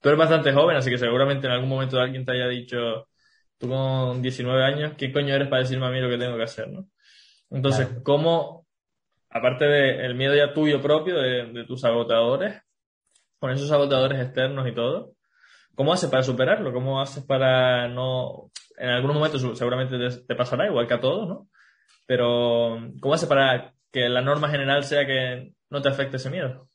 tú 0.00 0.08
eres 0.08 0.18
bastante 0.18 0.52
joven, 0.52 0.76
así 0.76 0.90
que 0.90 0.98
seguramente 0.98 1.46
en 1.46 1.52
algún 1.52 1.68
momento 1.68 1.98
alguien 1.98 2.24
te 2.24 2.32
haya 2.32 2.48
dicho, 2.48 3.08
tú 3.58 3.68
con 3.68 4.22
19 4.22 4.64
años, 4.64 4.92
¿qué 4.96 5.12
coño 5.12 5.34
eres 5.34 5.48
para 5.48 5.62
decirme 5.62 5.86
a 5.86 5.90
mí 5.90 6.00
lo 6.00 6.08
que 6.08 6.18
tengo 6.18 6.36
que 6.36 6.44
hacer, 6.44 6.68
no? 6.68 6.88
Entonces, 7.50 7.88
¿cómo, 8.02 8.66
aparte 9.30 9.64
del 9.64 10.14
miedo 10.14 10.34
ya 10.34 10.52
tuyo 10.52 10.80
propio, 10.82 11.16
de, 11.18 11.64
tus 11.66 11.84
agotadores, 11.84 12.62
con 13.38 13.50
esos 13.50 13.70
agotadores 13.72 14.20
externos 14.20 14.68
y 14.68 14.74
todo, 14.74 15.12
¿cómo 15.74 15.92
haces 15.92 16.10
para 16.10 16.22
superarlo? 16.22 16.72
¿Cómo 16.72 17.00
haces 17.00 17.24
para 17.24 17.88
no... 17.88 18.50
En 18.76 18.90
algún 18.90 19.14
momento 19.14 19.38
seguramente 19.56 19.98
te, 20.26 20.34
pasará, 20.34 20.66
igual 20.66 20.86
que 20.86 20.94
a 20.94 21.00
todos, 21.00 21.28
¿no? 21.28 21.48
Pero, 22.06 22.78
¿cómo 23.00 23.14
haces 23.14 23.28
para 23.28 23.74
que 23.90 24.08
la 24.08 24.22
norma 24.22 24.48
general 24.50 24.84
sea 24.84 25.06
que 25.06 25.52
no 25.70 25.82
te 25.82 25.88
afecte 25.88 26.16
ese 26.16 26.30
miedo? 26.30 26.68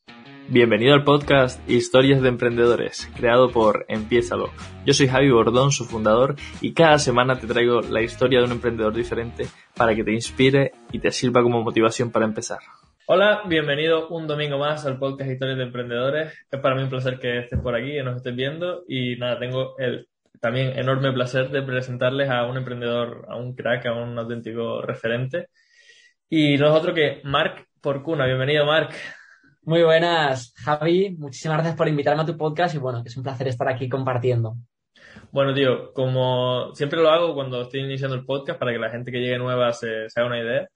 Bienvenido 0.50 0.94
al 0.94 1.06
podcast 1.06 1.68
Historias 1.70 2.22
de 2.22 2.28
Emprendedores, 2.28 3.10
creado 3.16 3.50
por 3.50 3.86
Empiézalo. 3.88 4.52
Yo 4.86 4.94
soy 4.94 5.08
Javi 5.08 5.32
Bordón, 5.32 5.72
su 5.72 5.86
fundador, 5.86 6.36
y 6.60 6.74
cada 6.74 7.00
semana 7.00 7.40
te 7.40 7.48
traigo 7.48 7.82
la 7.82 8.02
historia 8.02 8.40
de 8.40 8.46
un 8.46 8.52
emprendedor 8.52 8.94
diferente 8.94 9.46
para 9.76 9.96
que 9.96 10.04
te 10.04 10.12
inspire 10.12 10.74
y 10.92 11.00
te 11.00 11.12
sirva 11.12 11.42
como 11.42 11.64
motivación 11.64 12.12
para 12.12 12.26
empezar. 12.26 12.60
Hola, 13.08 13.44
bienvenido 13.48 14.10
un 14.10 14.28
domingo 14.28 14.58
más 14.58 14.86
al 14.86 15.00
podcast 15.00 15.32
Historias 15.32 15.58
de 15.58 15.64
Emprendedores. 15.64 16.34
Es 16.52 16.60
para 16.60 16.76
mí 16.76 16.84
un 16.84 16.90
placer 16.90 17.20
que 17.20 17.40
estés 17.40 17.60
por 17.62 17.76
aquí, 17.76 17.98
y 17.98 18.04
nos 18.04 18.18
estés 18.18 18.36
viendo 18.36 18.84
y 18.88 19.16
nada, 19.16 19.40
tengo 19.40 19.78
el 19.80 20.10
también 20.42 20.78
enorme 20.78 21.14
placer 21.14 21.52
de 21.52 21.62
presentarles 21.62 22.30
a 22.30 22.46
un 22.46 22.58
emprendedor, 22.58 23.26
a 23.30 23.38
un 23.38 23.56
crack, 23.56 23.86
a 23.86 23.94
un 23.94 24.20
auténtico 24.20 24.82
referente. 24.82 25.48
Y 26.30 26.58
no 26.58 26.68
es 26.68 26.74
otro 26.74 26.94
que 26.94 27.22
Marc 27.24 27.66
Porcuna. 27.80 28.26
Bienvenido, 28.26 28.66
Marc. 28.66 28.94
Muy 29.66 29.82
buenas, 29.82 30.54
Javi. 30.58 31.16
Muchísimas 31.18 31.58
gracias 31.58 31.78
por 31.78 31.88
invitarme 31.88 32.24
a 32.24 32.26
tu 32.26 32.36
podcast 32.38 32.76
y 32.76 32.80
bueno, 32.80 33.02
que 33.02 33.08
es 33.08 33.16
un 33.16 33.24
placer 33.24 33.48
estar 33.48 33.70
aquí 33.70 33.88
compartiendo. 33.88 34.58
Bueno, 35.32 35.54
tío, 35.54 35.94
como 35.94 36.76
siempre 36.76 37.00
lo 37.02 37.10
hago 37.10 37.34
cuando 37.34 37.62
estoy 37.62 37.80
iniciando 37.80 38.18
el 38.18 38.26
podcast 38.26 38.60
para 38.60 38.74
que 38.74 38.78
la 38.78 38.90
gente 38.90 39.10
que 39.10 39.22
llegue 39.22 39.38
nueva 39.38 39.72
se, 39.72 40.08
haga 40.14 40.28
una 40.28 40.42
idea. 40.42 40.68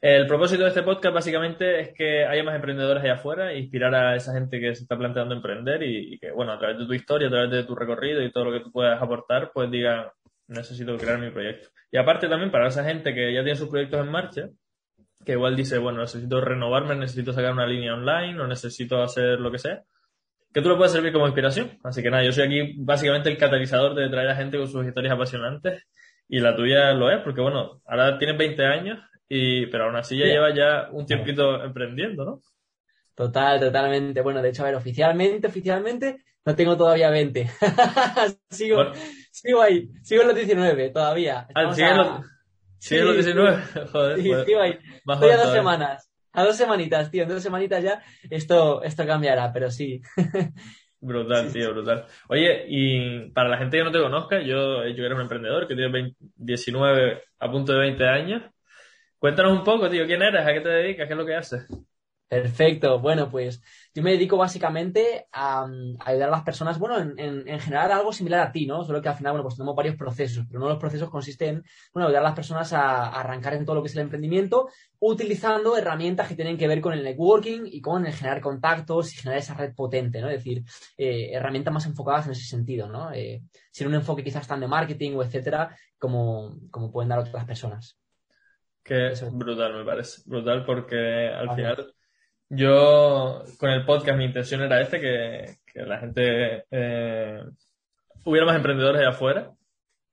El 0.00 0.26
propósito 0.26 0.64
de 0.64 0.70
este 0.70 0.82
podcast 0.82 1.14
básicamente 1.14 1.78
es 1.80 1.94
que 1.94 2.24
haya 2.24 2.42
más 2.42 2.56
emprendedores 2.56 3.04
allá 3.04 3.14
afuera 3.14 3.52
e 3.52 3.60
inspirar 3.60 3.94
a 3.94 4.16
esa 4.16 4.32
gente 4.32 4.58
que 4.58 4.74
se 4.74 4.82
está 4.82 4.98
planteando 4.98 5.36
emprender 5.36 5.84
y, 5.84 6.18
que, 6.18 6.32
bueno, 6.32 6.52
a 6.52 6.58
través 6.58 6.78
de 6.78 6.86
tu 6.86 6.94
historia, 6.94 7.28
a 7.28 7.30
través 7.30 7.50
de 7.52 7.64
tu 7.64 7.76
recorrido 7.76 8.20
y 8.20 8.32
todo 8.32 8.46
lo 8.46 8.52
que 8.52 8.64
tú 8.64 8.72
puedas 8.72 9.00
aportar, 9.00 9.52
pues 9.54 9.70
digan, 9.70 10.06
necesito 10.48 10.96
crear 10.96 11.20
mi 11.20 11.30
proyecto. 11.30 11.68
Y 11.92 11.96
aparte 11.98 12.28
también 12.28 12.50
para 12.50 12.66
esa 12.66 12.82
gente 12.82 13.14
que 13.14 13.32
ya 13.32 13.44
tiene 13.44 13.56
sus 13.56 13.68
proyectos 13.68 14.00
en 14.00 14.10
marcha, 14.10 14.48
que 15.28 15.32
igual 15.32 15.54
dice, 15.54 15.76
bueno, 15.76 16.00
necesito 16.00 16.40
renovarme, 16.40 16.96
necesito 16.96 17.34
sacar 17.34 17.52
una 17.52 17.66
línea 17.66 17.92
online 17.92 18.40
o 18.40 18.46
necesito 18.46 19.02
hacer 19.02 19.38
lo 19.38 19.50
que 19.50 19.58
sea, 19.58 19.84
que 20.54 20.62
tú 20.62 20.70
lo 20.70 20.78
puedes 20.78 20.90
servir 20.90 21.12
como 21.12 21.26
inspiración. 21.26 21.78
Así 21.84 22.02
que 22.02 22.10
nada, 22.10 22.24
yo 22.24 22.32
soy 22.32 22.44
aquí 22.44 22.72
básicamente 22.78 23.28
el 23.28 23.36
catalizador 23.36 23.94
de 23.94 24.08
traer 24.08 24.30
a 24.30 24.36
gente 24.36 24.56
con 24.56 24.68
sus 24.68 24.86
historias 24.86 25.12
apasionantes 25.12 25.82
y 26.30 26.40
la 26.40 26.56
tuya 26.56 26.94
lo 26.94 27.10
es, 27.10 27.20
porque 27.20 27.42
bueno, 27.42 27.82
ahora 27.84 28.16
tienes 28.16 28.38
20 28.38 28.64
años, 28.64 29.00
y, 29.28 29.66
pero 29.66 29.84
aún 29.84 29.96
así 29.96 30.16
ya 30.16 30.24
lleva 30.24 30.54
ya 30.54 30.88
un 30.92 31.04
tiempito 31.04 31.62
emprendiendo, 31.62 32.24
¿no? 32.24 32.40
Total, 33.14 33.60
totalmente. 33.60 34.22
Bueno, 34.22 34.40
de 34.40 34.48
hecho, 34.48 34.62
a 34.62 34.66
ver, 34.66 34.76
oficialmente, 34.76 35.46
oficialmente, 35.46 36.24
no 36.46 36.56
tengo 36.56 36.74
todavía 36.74 37.10
20. 37.10 37.50
sigo, 38.48 38.92
sigo 39.30 39.60
ahí, 39.60 39.90
sigo 40.02 40.22
en 40.22 40.28
los 40.28 40.36
19 40.36 40.88
todavía. 40.88 41.46
Ah, 41.54 41.74
Sí, 42.78 42.96
es 42.96 43.04
lo 43.04 43.12
19. 43.12 43.62
Joder. 43.92 44.20
Sí, 44.20 44.32
tío, 44.46 44.60
ahí. 44.60 44.78
Estoy 45.06 45.30
a 45.30 45.36
dos 45.36 45.52
semanas. 45.52 46.10
A 46.32 46.44
dos 46.44 46.56
semanitas, 46.56 47.10
tío. 47.10 47.24
En 47.24 47.28
dos 47.28 47.42
semanitas 47.42 47.82
ya 47.82 48.02
esto, 48.30 48.82
esto 48.82 49.06
cambiará, 49.06 49.52
pero 49.52 49.70
sí. 49.70 50.00
Brutal, 51.00 51.52
tío, 51.52 51.72
brutal. 51.72 52.06
Oye, 52.28 52.64
y 52.66 53.30
para 53.30 53.48
la 53.48 53.58
gente 53.58 53.78
que 53.78 53.84
no 53.84 53.92
te 53.92 54.00
conozca, 54.00 54.40
yo, 54.40 54.84
yo 54.88 55.04
era 55.04 55.14
un 55.14 55.20
emprendedor 55.20 55.68
que 55.68 55.76
tiene 55.76 56.14
19 56.34 57.22
a 57.38 57.50
punto 57.52 57.72
de 57.72 57.78
20 57.78 58.04
años. 58.08 58.42
Cuéntanos 59.16 59.56
un 59.56 59.62
poco, 59.62 59.88
tío, 59.88 60.06
¿quién 60.06 60.22
eres? 60.22 60.44
¿A 60.44 60.52
qué 60.52 60.60
te 60.60 60.68
dedicas? 60.68 61.06
¿Qué 61.06 61.12
es 61.12 61.18
lo 61.18 61.24
que 61.24 61.36
haces? 61.36 61.66
Perfecto. 62.28 62.98
Bueno, 62.98 63.30
pues 63.30 63.62
yo 63.98 64.04
me 64.04 64.12
dedico 64.12 64.36
básicamente 64.36 65.26
a, 65.32 65.66
ayudar 66.04 66.28
a 66.28 66.30
las 66.30 66.44
personas, 66.44 66.78
bueno, 66.78 67.00
en, 67.00 67.18
en, 67.18 67.58
generar 67.58 67.90
algo 67.90 68.12
similar 68.12 68.46
a 68.46 68.52
ti, 68.52 68.64
¿no? 68.64 68.84
Solo 68.84 69.02
que 69.02 69.08
al 69.08 69.16
final, 69.16 69.32
bueno, 69.32 69.42
pues 69.42 69.56
tenemos 69.56 69.74
varios 69.74 69.96
procesos, 69.96 70.46
pero 70.46 70.60
uno 70.60 70.68
de 70.68 70.74
los 70.74 70.80
procesos 70.80 71.10
consiste 71.10 71.48
en, 71.48 71.64
bueno, 71.92 72.06
ayudar 72.06 72.22
a 72.22 72.28
las 72.28 72.36
personas 72.36 72.72
a, 72.72 73.08
arrancar 73.08 73.54
en 73.54 73.64
todo 73.64 73.74
lo 73.74 73.82
que 73.82 73.88
es 73.88 73.96
el 73.96 74.02
emprendimiento, 74.02 74.68
utilizando 75.00 75.76
herramientas 75.76 76.28
que 76.28 76.36
tienen 76.36 76.56
que 76.56 76.68
ver 76.68 76.80
con 76.80 76.92
el 76.92 77.02
networking 77.02 77.62
y 77.64 77.80
con 77.80 78.06
el 78.06 78.12
generar 78.12 78.40
contactos 78.40 79.12
y 79.12 79.16
generar 79.16 79.40
esa 79.40 79.54
red 79.54 79.74
potente, 79.74 80.20
¿no? 80.20 80.28
Es 80.28 80.44
decir, 80.44 80.62
eh, 80.96 81.30
herramientas 81.32 81.74
más 81.74 81.86
enfocadas 81.86 82.26
en 82.26 82.32
ese 82.32 82.44
sentido, 82.44 82.88
¿no? 82.88 83.10
Eh, 83.12 83.42
sin 83.72 83.88
un 83.88 83.96
enfoque 83.96 84.22
quizás 84.22 84.46
tan 84.46 84.60
de 84.60 84.68
marketing 84.68 85.16
o 85.16 85.24
etcétera, 85.24 85.76
como, 85.98 86.56
como 86.70 86.92
pueden 86.92 87.08
dar 87.08 87.18
otras 87.18 87.44
personas. 87.44 87.98
Que 88.84 89.08
es 89.08 89.28
brutal, 89.32 89.74
me 89.74 89.84
parece. 89.84 90.22
Brutal 90.24 90.64
porque 90.64 91.30
al 91.36 91.56
final 91.56 91.94
yo, 92.50 93.42
con 93.58 93.70
el 93.70 93.84
podcast, 93.84 94.16
mi 94.16 94.24
intención 94.24 94.62
era 94.62 94.80
este, 94.80 95.00
que, 95.00 95.58
la 95.74 95.98
gente 95.98 96.64
eh, 96.70 97.42
hubiera 98.24 98.46
más 98.46 98.56
emprendedores 98.56 99.00
de 99.00 99.06
afuera. 99.06 99.52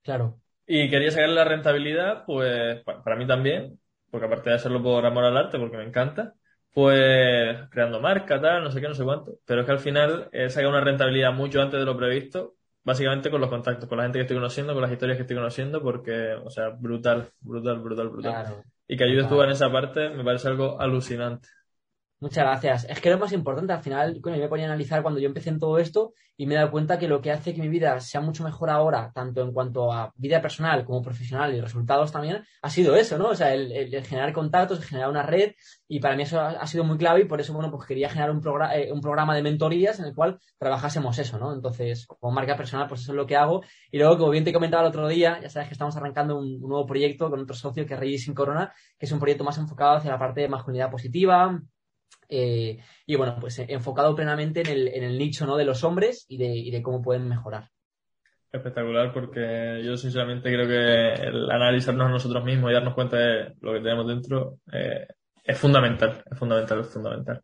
Claro. 0.03 0.39
Y 0.67 0.89
quería 0.89 1.11
sacar 1.11 1.29
la 1.29 1.43
rentabilidad, 1.43 2.25
pues, 2.25 2.83
para, 2.83 3.15
mí 3.15 3.25
también, 3.25 3.79
porque 4.11 4.27
aparte 4.27 4.49
de 4.49 4.57
hacerlo 4.57 4.81
por 4.83 5.05
amor 5.05 5.23
al 5.23 5.37
arte, 5.37 5.57
porque 5.57 5.77
me 5.77 5.83
encanta, 5.83 6.33
pues, 6.73 7.57
creando 7.69 8.01
marca, 8.01 8.41
tal, 8.41 8.63
no 8.63 8.71
sé 8.71 8.81
qué, 8.81 8.87
no 8.87 8.95
sé 8.95 9.03
cuánto. 9.03 9.39
Pero 9.45 9.61
es 9.61 9.65
que 9.65 9.71
al 9.71 9.79
final 9.79 10.29
he 10.31 10.49
sacado 10.49 10.71
una 10.71 10.81
rentabilidad 10.81 11.33
mucho 11.33 11.61
antes 11.61 11.79
de 11.79 11.85
lo 11.85 11.97
previsto, 11.97 12.55
básicamente 12.83 13.31
con 13.31 13.41
los 13.41 13.49
contactos, 13.49 13.87
con 13.87 13.97
la 13.97 14.03
gente 14.03 14.19
que 14.19 14.23
estoy 14.23 14.37
conociendo, 14.37 14.73
con 14.73 14.81
las 14.81 14.91
historias 14.91 15.17
que 15.17 15.23
estoy 15.23 15.37
conociendo, 15.37 15.81
porque, 15.81 16.33
o 16.33 16.49
sea, 16.49 16.69
brutal, 16.69 17.29
brutal, 17.39 17.79
brutal, 17.79 18.09
brutal. 18.09 18.63
Y 18.87 18.97
que 18.97 19.03
ayudes 19.03 19.27
tú 19.27 19.41
en 19.41 19.49
esa 19.49 19.71
parte 19.71 20.09
me 20.09 20.23
parece 20.23 20.47
algo 20.47 20.79
alucinante. 20.79 21.47
Muchas 22.25 22.43
gracias. 22.43 22.87
Es 22.89 22.99
que 23.01 23.11
lo 23.11 23.19
más 23.19 23.33
importante, 23.33 23.71
al 23.71 23.83
final, 23.83 24.19
coño, 24.19 24.37
me 24.37 24.47
ponía 24.47 24.65
a 24.65 24.69
analizar 24.69 25.03
cuando 25.03 25.19
yo 25.19 25.27
empecé 25.27 25.51
en 25.51 25.59
todo 25.59 25.77
esto 25.77 26.13
y 26.35 26.47
me 26.47 26.55
he 26.55 26.57
dado 26.57 26.71
cuenta 26.71 26.97
que 26.97 27.07
lo 27.07 27.21
que 27.21 27.31
hace 27.31 27.53
que 27.53 27.61
mi 27.61 27.69
vida 27.69 27.99
sea 27.99 28.19
mucho 28.19 28.43
mejor 28.43 28.71
ahora, 28.71 29.11
tanto 29.13 29.43
en 29.43 29.53
cuanto 29.53 29.93
a 29.93 30.11
vida 30.15 30.41
personal 30.41 30.85
como 30.85 31.03
profesional 31.03 31.53
y 31.53 31.61
resultados 31.61 32.11
también, 32.11 32.43
ha 32.63 32.69
sido 32.71 32.95
eso, 32.95 33.19
¿no? 33.19 33.27
O 33.27 33.35
sea, 33.35 33.53
el, 33.53 33.71
generar 34.03 34.33
contactos, 34.33 34.79
el 34.79 34.85
generar 34.85 35.11
una 35.11 35.21
red 35.21 35.53
y 35.87 35.99
para 35.99 36.15
mí 36.15 36.23
eso 36.23 36.41
ha, 36.41 36.65
sido 36.65 36.83
muy 36.83 36.97
clave 36.97 37.21
y 37.21 37.25
por 37.25 37.39
eso, 37.39 37.53
bueno, 37.53 37.69
pues 37.69 37.87
quería 37.87 38.09
generar 38.09 38.31
un, 38.31 38.41
eh, 38.73 38.91
un 38.91 39.01
programa 39.01 39.35
de 39.35 39.43
mentorías 39.43 39.99
en 39.99 40.05
el 40.05 40.15
cual 40.15 40.39
trabajásemos 40.57 41.19
eso, 41.19 41.37
¿no? 41.37 41.53
Entonces, 41.53 42.07
como 42.07 42.33
marca 42.33 42.57
personal, 42.57 42.87
pues 42.87 43.01
eso 43.01 43.11
es 43.11 43.15
lo 43.17 43.27
que 43.27 43.35
hago. 43.35 43.61
Y 43.91 43.99
luego, 43.99 44.17
como 44.17 44.31
bien 44.31 44.43
te 44.43 44.51
comentaba 44.51 44.81
el 44.81 44.89
otro 44.89 45.07
día, 45.07 45.39
ya 45.43 45.49
sabes 45.51 45.67
que 45.67 45.75
estamos 45.75 45.95
arrancando 45.95 46.39
un, 46.39 46.59
nuevo 46.59 46.87
proyecto 46.87 47.29
con 47.29 47.39
otro 47.41 47.55
socio 47.55 47.85
que 47.85 47.93
es 47.93 47.99
Reyes 47.99 48.23
sin 48.23 48.33
Corona, 48.33 48.73
que 48.97 49.05
es 49.05 49.11
un 49.11 49.19
proyecto 49.19 49.43
más 49.43 49.59
enfocado 49.59 49.97
hacia 49.97 50.09
la 50.09 50.17
parte 50.17 50.41
de 50.41 50.49
masculinidad 50.49 50.89
positiva, 50.89 51.61
eh, 52.29 52.79
y 53.05 53.15
bueno, 53.15 53.37
pues 53.39 53.59
eh, 53.59 53.67
enfocado 53.69 54.15
plenamente 54.15 54.61
en 54.61 54.67
el, 54.67 54.87
en 54.87 55.03
el 55.03 55.17
nicho 55.17 55.45
¿no? 55.45 55.57
de 55.57 55.65
los 55.65 55.83
hombres 55.83 56.25
y 56.27 56.37
de, 56.37 56.47
y 56.47 56.71
de 56.71 56.81
cómo 56.81 57.01
pueden 57.01 57.27
mejorar. 57.27 57.69
Espectacular, 58.51 59.11
porque 59.13 59.81
yo 59.83 59.97
sinceramente 59.97 60.49
creo 60.49 60.67
que 60.67 61.27
el 61.27 61.51
analizarnos 61.51 62.07
a 62.07 62.11
nosotros 62.11 62.43
mismos 62.45 62.71
y 62.71 62.73
darnos 62.73 62.93
cuenta 62.93 63.17
de 63.17 63.53
lo 63.59 63.73
que 63.73 63.79
tenemos 63.79 64.07
dentro 64.07 64.59
eh, 64.71 65.07
es 65.43 65.57
fundamental, 65.57 66.23
es 66.29 66.39
fundamental, 66.39 66.79
es 66.79 66.87
fundamental. 66.87 67.41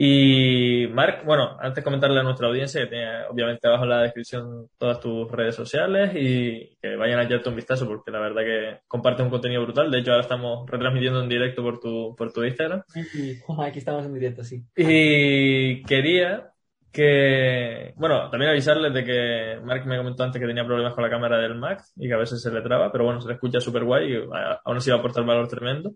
Y 0.00 0.86
Marc, 0.92 1.24
bueno, 1.24 1.56
antes 1.58 1.82
comentarle 1.82 2.20
a 2.20 2.22
nuestra 2.22 2.46
audiencia 2.46 2.82
que 2.82 2.86
tiene 2.86 3.24
obviamente 3.28 3.66
abajo 3.66 3.82
en 3.82 3.90
la 3.90 4.02
descripción 4.02 4.68
todas 4.78 5.00
tus 5.00 5.28
redes 5.28 5.56
sociales 5.56 6.12
y 6.14 6.78
que 6.80 6.94
vayan 6.94 7.18
a 7.18 7.24
echarte 7.24 7.48
un 7.48 7.56
vistazo 7.56 7.84
porque 7.88 8.12
la 8.12 8.20
verdad 8.20 8.42
que 8.42 8.78
compartes 8.86 9.24
un 9.24 9.30
contenido 9.30 9.64
brutal. 9.64 9.90
De 9.90 9.98
hecho, 9.98 10.12
ahora 10.12 10.22
estamos 10.22 10.70
retransmitiendo 10.70 11.20
en 11.20 11.28
directo 11.28 11.64
por 11.64 11.80
tu, 11.80 12.14
por 12.16 12.32
tu 12.32 12.44
Instagram. 12.44 12.84
Aquí 13.66 13.80
estamos 13.80 14.06
en 14.06 14.14
directo, 14.14 14.44
sí. 14.44 14.62
Y 14.76 15.82
quería 15.82 16.52
que, 16.92 17.92
bueno, 17.96 18.30
también 18.30 18.52
avisarles 18.52 18.94
de 18.94 19.04
que 19.04 19.60
Marc 19.64 19.84
me 19.84 19.96
comentó 19.96 20.22
antes 20.22 20.40
que 20.40 20.46
tenía 20.46 20.64
problemas 20.64 20.94
con 20.94 21.02
la 21.02 21.10
cámara 21.10 21.38
del 21.38 21.56
Mac 21.56 21.82
y 21.96 22.06
que 22.06 22.14
a 22.14 22.18
veces 22.18 22.40
se 22.40 22.52
le 22.52 22.62
traba, 22.62 22.92
pero 22.92 23.02
bueno, 23.02 23.20
se 23.20 23.26
le 23.26 23.34
escucha 23.34 23.58
súper 23.58 23.82
guay 23.82 24.12
y 24.12 24.16
aún 24.64 24.76
así 24.76 24.90
va 24.90 24.96
a 24.96 24.98
aportar 25.00 25.24
valor 25.24 25.48
tremendo. 25.48 25.94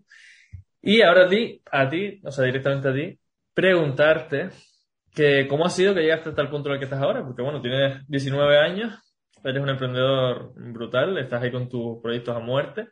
Y 0.81 1.01
ahora 1.01 1.23
a 1.23 1.29
ti, 1.29 1.61
a 1.71 1.89
ti, 1.89 2.19
o 2.21 2.31
sea, 2.31 2.43
directamente 2.43 2.89
a 2.89 2.93
ti, 2.93 3.17
preguntarte 3.53 4.49
que 5.13 5.47
cómo 5.47 5.65
ha 5.65 5.69
sido 5.69 5.93
que 5.93 6.01
llegaste 6.01 6.29
hasta 6.29 6.41
el 6.41 6.49
punto 6.49 6.69
en 6.69 6.73
el 6.73 6.79
que 6.79 6.85
estás 6.85 7.01
ahora, 7.01 7.23
porque 7.23 7.41
bueno, 7.41 7.61
tienes 7.61 8.07
19 8.07 8.57
años, 8.57 8.93
eres 9.43 9.61
un 9.61 9.69
emprendedor 9.69 10.53
brutal, 10.55 11.17
estás 11.17 11.43
ahí 11.43 11.51
con 11.51 11.69
tus 11.69 12.01
proyectos 12.01 12.35
a 12.35 12.39
muerte. 12.39 12.87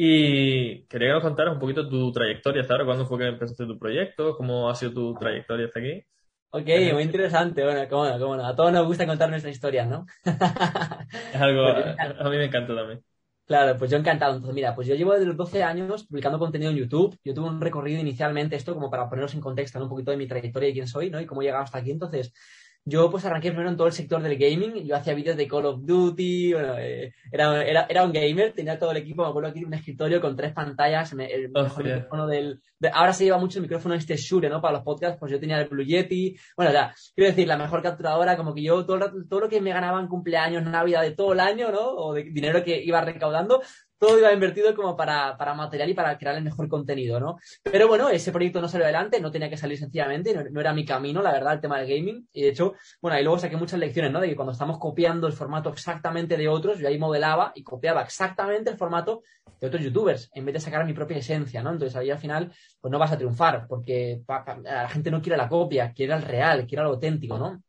Y 0.00 0.86
quería 0.86 1.08
que 1.08 1.14
nos 1.14 1.22
contaras 1.22 1.54
un 1.54 1.58
poquito 1.58 1.88
tu 1.88 2.12
trayectoria 2.12 2.62
hasta 2.62 2.74
ahora, 2.74 2.86
cuándo 2.86 3.06
fue 3.06 3.18
que 3.18 3.26
empezaste 3.26 3.66
tu 3.66 3.78
proyecto, 3.78 4.36
cómo 4.36 4.70
ha 4.70 4.74
sido 4.76 4.92
tu 4.92 5.14
trayectoria 5.14 5.66
hasta 5.66 5.80
aquí. 5.80 6.04
Ok, 6.50 6.68
muy 6.92 7.02
interesante. 7.02 7.64
Bueno, 7.64 7.86
cómo 7.90 8.08
no, 8.08 8.18
cómo 8.18 8.36
no. 8.36 8.46
A 8.46 8.54
todos 8.54 8.72
nos 8.72 8.86
gusta 8.86 9.06
contar 9.06 9.28
nuestra 9.28 9.50
historia, 9.50 9.84
¿no? 9.84 10.06
es 10.24 11.40
algo, 11.40 11.66
a 11.66 12.30
mí 12.30 12.36
me 12.36 12.44
encanta 12.44 12.74
también. 12.74 13.02
Claro, 13.48 13.78
pues 13.78 13.90
yo 13.90 13.96
encantado. 13.96 14.34
Entonces, 14.34 14.54
mira, 14.54 14.74
pues 14.74 14.86
yo 14.86 14.94
llevo 14.94 15.12
desde 15.14 15.24
los 15.26 15.36
12 15.36 15.62
años 15.62 16.04
publicando 16.04 16.38
contenido 16.38 16.70
en 16.70 16.76
YouTube. 16.76 17.18
Yo 17.24 17.32
tuve 17.32 17.48
un 17.48 17.60
recorrido 17.62 17.98
inicialmente, 17.98 18.56
esto 18.56 18.74
como 18.74 18.90
para 18.90 19.08
poneros 19.08 19.32
en 19.34 19.40
contexto 19.40 19.82
un 19.82 19.88
poquito 19.88 20.10
de 20.10 20.18
mi 20.18 20.28
trayectoria 20.28 20.68
y 20.68 20.74
quién 20.74 20.86
soy, 20.86 21.08
¿no? 21.10 21.18
Y 21.18 21.24
cómo 21.26 21.40
he 21.40 21.46
llegado 21.46 21.64
hasta 21.64 21.78
aquí. 21.78 21.90
Entonces, 21.90 22.34
yo 22.88 23.10
pues 23.10 23.24
arranqué 23.24 23.50
primero 23.50 23.68
en 23.68 23.76
todo 23.76 23.86
el 23.86 23.92
sector 23.92 24.22
del 24.22 24.38
gaming. 24.38 24.86
Yo 24.86 24.96
hacía 24.96 25.14
vídeos 25.14 25.36
de 25.36 25.46
Call 25.46 25.66
of 25.66 25.80
Duty, 25.84 26.54
bueno, 26.54 26.78
eh, 26.78 27.12
era, 27.30 27.62
era, 27.64 27.86
era, 27.88 28.04
un 28.04 28.12
gamer, 28.12 28.52
tenía 28.52 28.78
todo 28.78 28.90
el 28.92 28.96
equipo, 28.96 29.22
me 29.22 29.28
acuerdo 29.28 29.50
aquí 29.50 29.64
un 29.64 29.74
escritorio 29.74 30.20
con 30.20 30.34
tres 30.34 30.52
pantallas, 30.52 31.12
el 31.12 31.48
micrófono 31.48 32.26
del... 32.26 32.60
ahora 32.92 33.12
se 33.12 33.24
lleva 33.24 33.38
mucho 33.38 33.58
el 33.58 33.62
micrófono 33.62 33.94
este 33.94 34.16
Shure, 34.16 34.48
¿no? 34.48 34.60
Para 34.60 34.78
los 34.78 34.84
podcasts, 34.84 35.18
pues 35.18 35.30
yo 35.30 35.38
tenía 35.38 35.60
el 35.60 35.68
Blue 35.68 35.84
Yeti. 35.84 36.36
Bueno, 36.56 36.72
ya, 36.72 36.94
quiero 37.14 37.30
decir, 37.30 37.46
la 37.46 37.58
mejor 37.58 37.82
capturadora, 37.82 38.36
como 38.36 38.54
que 38.54 38.62
yo 38.62 38.86
todo, 38.86 38.98
todo 39.28 39.40
lo 39.40 39.48
que 39.48 39.60
me 39.60 39.72
ganaba 39.72 40.00
en 40.00 40.08
cumpleaños, 40.08 40.64
Navidad 40.64 41.02
de 41.02 41.12
todo 41.12 41.32
el 41.34 41.40
año, 41.40 41.70
¿no? 41.70 41.90
O 41.90 42.14
de 42.14 42.24
dinero 42.24 42.64
que 42.64 42.82
iba 42.82 43.00
recaudando, 43.00 43.60
todo 43.98 44.18
iba 44.18 44.32
invertido 44.32 44.74
como 44.74 44.96
para, 44.96 45.36
para, 45.36 45.54
material 45.54 45.90
y 45.90 45.94
para 45.94 46.16
crear 46.16 46.36
el 46.36 46.44
mejor 46.44 46.68
contenido, 46.68 47.18
¿no? 47.18 47.38
Pero 47.62 47.88
bueno, 47.88 48.08
ese 48.08 48.32
proyecto 48.32 48.60
no 48.60 48.68
salió 48.68 48.84
adelante, 48.84 49.20
no 49.20 49.30
tenía 49.30 49.50
que 49.50 49.56
salir 49.56 49.78
sencillamente, 49.78 50.34
no, 50.50 50.60
era 50.60 50.72
mi 50.72 50.84
camino, 50.84 51.20
la 51.20 51.32
verdad, 51.32 51.54
el 51.54 51.60
tema 51.60 51.78
del 51.78 51.88
gaming. 51.88 52.28
Y 52.32 52.42
de 52.42 52.48
hecho, 52.50 52.74
bueno, 53.00 53.16
ahí 53.16 53.24
luego 53.24 53.38
saqué 53.38 53.56
muchas 53.56 53.80
lecciones, 53.80 54.12
¿no? 54.12 54.20
De 54.20 54.28
que 54.28 54.36
cuando 54.36 54.52
estamos 54.52 54.78
copiando 54.78 55.26
el 55.26 55.32
formato 55.32 55.70
exactamente 55.70 56.36
de 56.36 56.48
otros, 56.48 56.78
yo 56.78 56.88
ahí 56.88 56.98
modelaba 56.98 57.52
y 57.54 57.62
copiaba 57.62 58.02
exactamente 58.02 58.70
el 58.70 58.76
formato 58.76 59.22
de 59.60 59.66
otros 59.66 59.82
youtubers, 59.82 60.30
en 60.34 60.44
vez 60.44 60.54
de 60.54 60.60
sacar 60.60 60.84
mi 60.84 60.92
propia 60.92 61.16
esencia, 61.16 61.62
¿no? 61.62 61.72
Entonces 61.72 61.96
ahí 61.96 62.10
al 62.10 62.18
final, 62.18 62.52
pues 62.80 62.92
no 62.92 62.98
vas 62.98 63.12
a 63.12 63.16
triunfar, 63.16 63.66
porque 63.68 64.22
la 64.62 64.88
gente 64.88 65.10
no 65.10 65.20
quiere 65.20 65.36
la 65.36 65.48
copia, 65.48 65.92
quiere 65.92 66.14
el 66.14 66.22
real, 66.22 66.66
quiere 66.66 66.84
lo 66.84 66.90
auténtico, 66.90 67.38
¿no? 67.38 67.62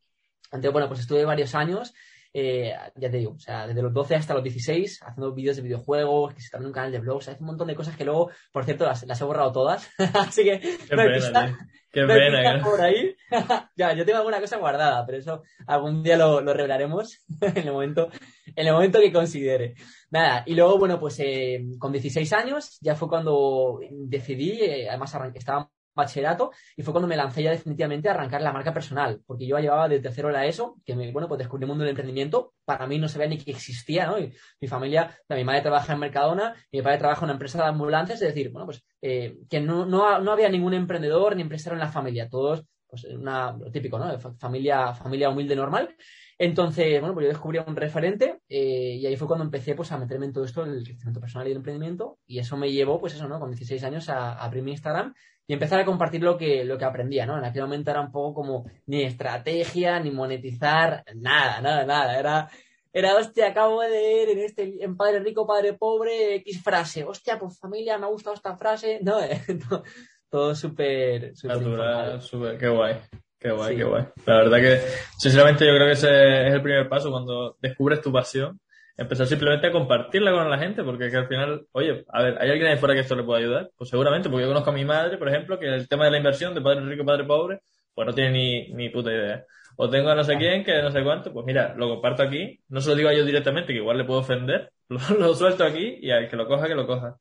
Entonces, 0.52 0.72
bueno, 0.72 0.88
pues 0.88 1.02
estuve 1.02 1.26
varios 1.26 1.54
años 1.56 1.94
eh, 2.34 2.76
ya 2.96 3.10
te 3.10 3.18
digo, 3.18 3.34
o 3.34 3.40
sea, 3.40 3.68
desde 3.68 3.82
los 3.82 3.94
12 3.94 4.16
hasta 4.16 4.34
los 4.34 4.44
16, 4.44 5.02
haciendo 5.02 5.34
vídeos 5.34 5.56
de 5.56 5.64
videojuegos, 5.64 6.34
que 6.34 6.42
se 6.42 6.50
también 6.50 6.68
un 6.68 6.74
canal 6.74 6.92
de 6.92 7.00
blogs, 7.00 7.28
hace 7.28 7.42
un 7.42 7.48
montón 7.48 7.68
de 7.68 7.76
cosas 7.76 7.96
que 7.96 8.06
luego, 8.06 8.30
por 8.52 8.66
cierto, 8.66 8.86
las, 8.86 9.04
he 9.04 9.24
borrado 9.24 9.52
todas. 9.52 9.90
Así 10.14 10.44
que. 10.44 10.60
Qué 10.60 10.96
pena, 10.96 11.58
Qué 11.92 12.06
pena, 12.06 12.64
por 12.64 12.80
ahí. 12.82 13.16
ya, 13.76 13.94
yo 13.94 14.06
tengo 14.06 14.20
alguna 14.20 14.40
cosa 14.40 14.58
guardada, 14.58 15.06
pero 15.06 15.18
eso 15.18 15.44
algún 15.66 16.04
día 16.04 16.18
lo, 16.18 16.40
lo 16.42 16.54
revelaremos 16.54 17.26
en 17.42 17.58
el 17.58 17.74
momento, 17.74 18.10
en 18.46 18.68
el 18.68 18.74
momento 18.74 19.00
que 19.00 19.12
considere. 19.12 19.74
Nada, 20.12 20.44
y 20.46 20.54
luego, 20.54 20.78
bueno, 20.78 21.00
pues 21.00 21.20
eh, 21.20 21.66
con 21.80 21.92
16 21.92 22.32
años 22.34 22.78
ya 22.82 22.96
fue 22.96 23.10
cuando 23.10 23.80
decidí, 23.90 24.62
eh, 24.62 24.88
además 24.88 25.16
estaba 25.34 25.70
bachillerato 26.00 26.52
y 26.76 26.84
fue 26.84 26.94
cuando 26.94 27.08
me 27.08 27.16
lancé 27.16 27.44
ya 27.44 27.52
definitivamente 27.52 28.10
a 28.10 28.14
arrancar 28.14 28.42
la 28.42 28.52
marca 28.52 28.74
personal, 28.74 29.22
porque 29.26 29.48
yo 29.48 29.58
llevaba 29.60 29.88
de 29.88 30.00
tercero 30.00 30.30
la 30.32 30.46
ESO, 30.46 30.78
que 30.86 30.96
me, 30.96 31.12
bueno, 31.12 31.28
pues 31.28 31.40
descubrí 31.40 31.64
el 31.64 31.70
mundo 31.70 31.84
del 31.84 31.92
emprendimiento, 31.92 32.54
para 32.66 32.88
mí 32.88 32.98
no 32.98 33.08
sabía 33.08 33.28
ni 33.28 33.38
que 33.38 33.52
existía, 33.52 34.08
¿no? 34.08 34.18
mi 34.62 34.68
familia, 34.68 35.16
mi 35.30 35.44
madre 35.44 35.62
trabaja 35.62 35.94
en 35.94 36.00
Mercadona, 36.00 36.56
mi 36.72 36.82
padre 36.82 36.98
trabaja 36.98 37.22
en 37.22 37.26
una 37.26 37.34
empresa 37.34 37.62
de 37.64 37.70
ambulancias, 37.70 38.22
es 38.22 38.28
decir, 38.28 38.52
bueno, 38.52 38.66
pues 38.66 38.84
eh, 39.02 39.38
que 39.50 39.60
no, 39.60 39.86
no, 39.86 40.20
no, 40.20 40.32
había 40.32 40.50
ningún 40.50 40.74
emprendedor 40.74 41.36
ni 41.36 41.42
empresario 41.42 41.76
en 41.76 41.80
la 41.80 41.92
familia, 41.92 42.30
todos, 42.30 42.66
pues 42.88 43.04
una, 43.06 43.52
lo 43.54 43.72
típico, 43.72 44.00
¿no? 44.00 44.20
Familia, 44.40 44.94
familia 44.94 45.30
humilde 45.30 45.56
normal. 45.56 45.96
Entonces, 46.38 47.00
bueno, 47.02 47.14
pues 47.14 47.26
yo 47.26 47.30
descubrí 47.30 47.60
un 47.60 47.76
referente 47.76 48.40
eh, 48.48 48.98
y 49.00 49.06
ahí 49.06 49.16
fue 49.18 49.28
cuando 49.28 49.44
empecé 49.44 49.76
pues, 49.76 49.92
a 49.92 49.98
meterme 49.98 50.26
en 50.26 50.34
todo 50.34 50.46
esto, 50.46 50.64
el 50.64 50.84
crecimiento 50.84 51.20
personal 51.20 51.48
y 51.48 51.52
el 51.52 51.58
emprendimiento, 51.58 52.18
y 52.26 52.40
eso 52.40 52.56
me 52.56 52.72
llevó, 52.72 53.00
pues 53.00 53.14
eso, 53.14 53.28
¿no? 53.28 53.40
Con 53.40 53.52
16 53.52 53.84
años 53.84 54.10
a, 54.10 54.34
a 54.34 54.46
abrir 54.46 54.64
mi 54.64 54.72
Instagram 54.72 55.14
y 55.50 55.54
empezar 55.54 55.80
a 55.80 55.86
compartir 55.86 56.22
lo 56.22 56.38
que, 56.38 56.64
lo 56.64 56.78
que 56.78 56.86
aprendía, 56.86 57.26
¿no? 57.26 57.36
En 57.36 57.44
aquel 57.44 57.64
momento 57.64 57.90
era 57.90 58.02
un 58.02 58.12
poco 58.12 58.36
como 58.36 58.70
ni 58.86 59.02
estrategia, 59.02 60.00
ni 60.00 60.12
monetizar, 60.12 61.04
nada, 61.16 61.60
nada, 61.60 61.86
nada. 61.86 62.20
Era, 62.20 62.50
era, 62.94 63.16
hostia, 63.16 63.48
acabo 63.48 63.82
de 63.82 63.90
leer 63.90 64.30
en 64.30 64.40
este, 64.42 64.84
en 64.84 64.96
Padre 64.96 65.22
Rico, 65.22 65.48
Padre 65.48 65.74
Pobre, 65.74 66.36
X 66.36 66.62
frase. 66.62 67.04
Hostia, 67.04 67.40
pues 67.40 67.58
familia, 67.58 67.98
me 67.98 68.06
ha 68.06 68.10
gustado 68.10 68.36
esta 68.36 68.56
frase. 68.56 69.00
No, 69.02 69.18
todo 70.30 70.54
súper, 70.54 71.34
Natural, 71.44 72.22
súper, 72.22 72.56
qué 72.56 72.70
guay. 72.70 72.98
Qué 73.40 73.50
guay, 73.50 73.76
qué 73.76 73.84
guay. 73.86 74.06
La 74.28 74.36
verdad 74.36 74.58
que, 74.60 74.82
sinceramente, 75.18 75.66
yo 75.66 75.74
creo 75.74 75.88
que 75.88 75.94
ese 75.94 76.48
es 76.48 76.54
el 76.54 76.62
primer 76.62 76.88
paso 76.88 77.10
cuando 77.10 77.58
descubres 77.60 78.02
tu 78.02 78.12
pasión 78.12 78.60
empezar 79.00 79.28
simplemente 79.28 79.68
a 79.68 79.72
compartirla 79.72 80.32
con 80.32 80.50
la 80.50 80.58
gente, 80.58 80.84
porque 80.84 81.10
que 81.10 81.18
al 81.18 81.28
final, 81.28 81.66
oye, 81.72 82.06
a 82.10 82.22
ver, 82.22 82.38
¿hay 82.40 82.50
alguien 82.50 82.68
ahí 82.70 82.78
fuera 82.78 82.94
que 82.94 83.02
esto 83.02 83.16
le 83.16 83.24
pueda 83.24 83.40
ayudar? 83.40 83.70
Pues 83.78 83.90
seguramente, 83.90 84.30
porque 84.30 84.44
yo 84.44 84.50
conozco 84.50 84.70
a 84.70 84.74
mi 84.74 84.84
madre, 84.84 85.18
por 85.18 85.30
ejemplo, 85.30 85.58
que 85.58 85.68
el 85.68 85.88
tema 85.88 86.06
de 86.06 86.12
la 86.12 86.18
inversión 86.18 86.54
de 86.54 86.62
padre 86.62 86.82
rico, 86.82 87.06
padre 87.06 87.24
pobre, 87.24 87.60
pues 87.94 88.06
no 88.06 88.14
tiene 88.14 88.32
ni, 88.32 88.74
ni 88.74 88.90
puta 88.90 89.12
idea. 89.12 89.46
O 89.78 89.90
tengo 89.90 90.10
a 90.10 90.16
no 90.16 90.24
sé 90.26 90.36
quién, 90.36 90.66
que 90.66 90.82
no 90.82 90.92
sé 90.92 91.02
cuánto, 91.02 91.32
pues 91.32 91.46
mira, 91.46 91.74
lo 91.78 91.88
comparto 91.88 92.24
aquí, 92.24 92.60
no 92.68 92.82
se 92.82 92.90
lo 92.90 92.96
digo 92.96 93.08
a 93.08 93.14
yo 93.14 93.24
directamente, 93.24 93.72
que 93.72 93.80
igual 93.80 93.98
le 93.98 94.04
puedo 94.04 94.20
ofender, 94.20 94.72
lo, 94.90 95.00
lo 95.18 95.34
suelto 95.34 95.64
aquí 95.64 95.98
y 96.02 96.12
al 96.12 96.28
que 96.28 96.36
lo 96.36 96.46
coja, 96.46 96.68
que 96.68 96.76
lo 96.76 96.86
coja. 96.86 97.16